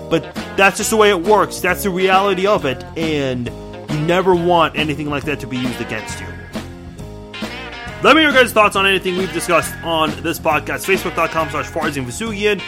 but 0.09 0.23
that's 0.57 0.77
just 0.79 0.91
the 0.91 0.97
way 0.97 1.11
it 1.11 1.21
works. 1.21 1.61
That's 1.61 1.83
the 1.83 1.91
reality 1.91 2.47
of 2.47 2.65
it. 2.65 2.83
And 2.97 3.49
you 3.91 4.01
never 4.07 4.35
want 4.35 4.77
anything 4.77 5.11
like 5.11 5.25
that 5.25 5.41
to 5.41 5.47
be 5.47 5.57
used 5.57 5.81
against 5.81 6.21
you. 6.21 6.27
Let 8.03 8.17
me 8.17 8.23
know 8.23 8.31
your 8.31 8.39
guys' 8.39 8.53
thoughts 8.53 8.77
on 8.77 8.87
anything 8.87 9.17
we've 9.17 9.33
discussed 9.33 9.75
on 9.83 10.11
this 10.23 10.39
podcast. 10.39 10.85
Facebook.com 10.85 11.49
slash 11.51 11.71
Farzin 11.71 12.05
Vousoughian. 12.05 12.61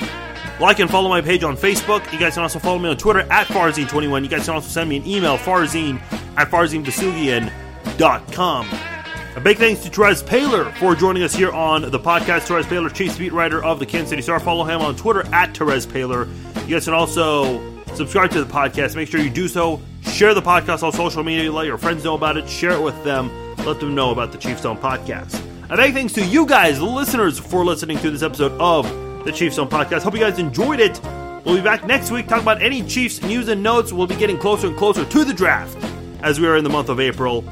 Like 0.58 0.78
and 0.78 0.90
follow 0.90 1.10
my 1.10 1.20
page 1.20 1.44
on 1.44 1.54
Facebook. 1.56 2.10
You 2.12 2.18
guys 2.18 2.34
can 2.34 2.42
also 2.42 2.58
follow 2.58 2.78
me 2.78 2.88
on 2.88 2.96
Twitter 2.96 3.20
at 3.30 3.46
Farzin21. 3.48 4.22
You 4.22 4.28
guys 4.28 4.46
can 4.46 4.54
also 4.54 4.70
send 4.70 4.88
me 4.88 4.96
an 4.96 5.06
email, 5.06 5.36
farzine 5.36 6.00
at 6.38 6.50
farzinvousoughian.com. 6.50 8.95
A 9.36 9.40
big 9.40 9.58
thanks 9.58 9.82
to 9.82 9.90
Terez 9.90 10.24
Paylor 10.24 10.74
for 10.78 10.94
joining 10.94 11.22
us 11.22 11.34
here 11.34 11.50
on 11.50 11.82
the 11.82 11.98
podcast. 12.00 12.46
Terez 12.46 12.62
Paylor, 12.62 12.90
Chiefs 12.92 13.18
beat 13.18 13.34
writer 13.34 13.62
of 13.62 13.78
the 13.78 13.84
Kansas 13.84 14.08
City 14.08 14.22
Star. 14.22 14.40
Follow 14.40 14.64
him 14.64 14.80
on 14.80 14.96
Twitter 14.96 15.26
at 15.26 15.52
Terez 15.52 15.86
Paylor. 15.86 16.26
You 16.66 16.76
guys 16.76 16.86
can 16.86 16.94
also 16.94 17.60
subscribe 17.94 18.30
to 18.30 18.42
the 18.42 18.50
podcast. 18.50 18.96
Make 18.96 19.10
sure 19.10 19.20
you 19.20 19.28
do 19.28 19.46
so. 19.46 19.82
Share 20.00 20.32
the 20.32 20.40
podcast 20.40 20.82
on 20.82 20.90
social 20.90 21.22
media. 21.22 21.52
Let 21.52 21.66
your 21.66 21.76
friends 21.76 22.02
know 22.02 22.14
about 22.14 22.38
it. 22.38 22.48
Share 22.48 22.70
it 22.70 22.80
with 22.80 23.04
them. 23.04 23.30
Let 23.58 23.78
them 23.78 23.94
know 23.94 24.10
about 24.10 24.32
the 24.32 24.38
Chiefs 24.38 24.62
Zone 24.62 24.78
podcast. 24.78 25.38
A 25.68 25.76
big 25.76 25.92
thanks 25.92 26.14
to 26.14 26.24
you 26.24 26.46
guys, 26.46 26.80
listeners, 26.80 27.38
for 27.38 27.62
listening 27.62 27.98
to 27.98 28.10
this 28.10 28.22
episode 28.22 28.52
of 28.52 28.86
the 29.26 29.32
Chiefs 29.32 29.56
Zone 29.56 29.68
podcast. 29.68 30.00
Hope 30.02 30.14
you 30.14 30.20
guys 30.20 30.38
enjoyed 30.38 30.80
it. 30.80 30.98
We'll 31.44 31.56
be 31.56 31.62
back 31.62 31.84
next 31.84 32.10
week 32.10 32.26
talking 32.26 32.42
about 32.44 32.62
any 32.62 32.82
Chiefs 32.82 33.22
news 33.22 33.48
and 33.48 33.62
notes. 33.62 33.92
We'll 33.92 34.06
be 34.06 34.16
getting 34.16 34.38
closer 34.38 34.68
and 34.68 34.76
closer 34.78 35.04
to 35.04 35.24
the 35.26 35.34
draft 35.34 35.76
as 36.22 36.40
we 36.40 36.46
are 36.48 36.56
in 36.56 36.64
the 36.64 36.70
month 36.70 36.88
of 36.88 37.00
April. 37.00 37.44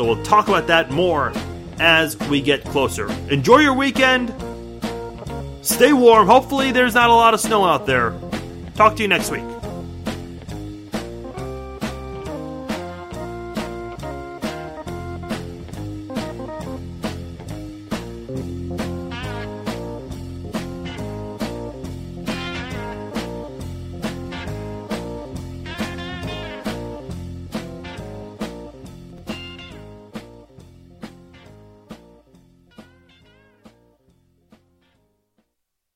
So 0.00 0.06
we'll 0.06 0.22
talk 0.22 0.48
about 0.48 0.66
that 0.68 0.90
more 0.90 1.30
as 1.78 2.18
we 2.30 2.40
get 2.40 2.64
closer. 2.64 3.12
Enjoy 3.30 3.58
your 3.58 3.74
weekend. 3.74 4.32
Stay 5.60 5.92
warm. 5.92 6.26
Hopefully, 6.26 6.72
there's 6.72 6.94
not 6.94 7.10
a 7.10 7.12
lot 7.12 7.34
of 7.34 7.40
snow 7.40 7.66
out 7.66 7.84
there. 7.84 8.18
Talk 8.76 8.96
to 8.96 9.02
you 9.02 9.08
next 9.08 9.30
week. 9.30 9.44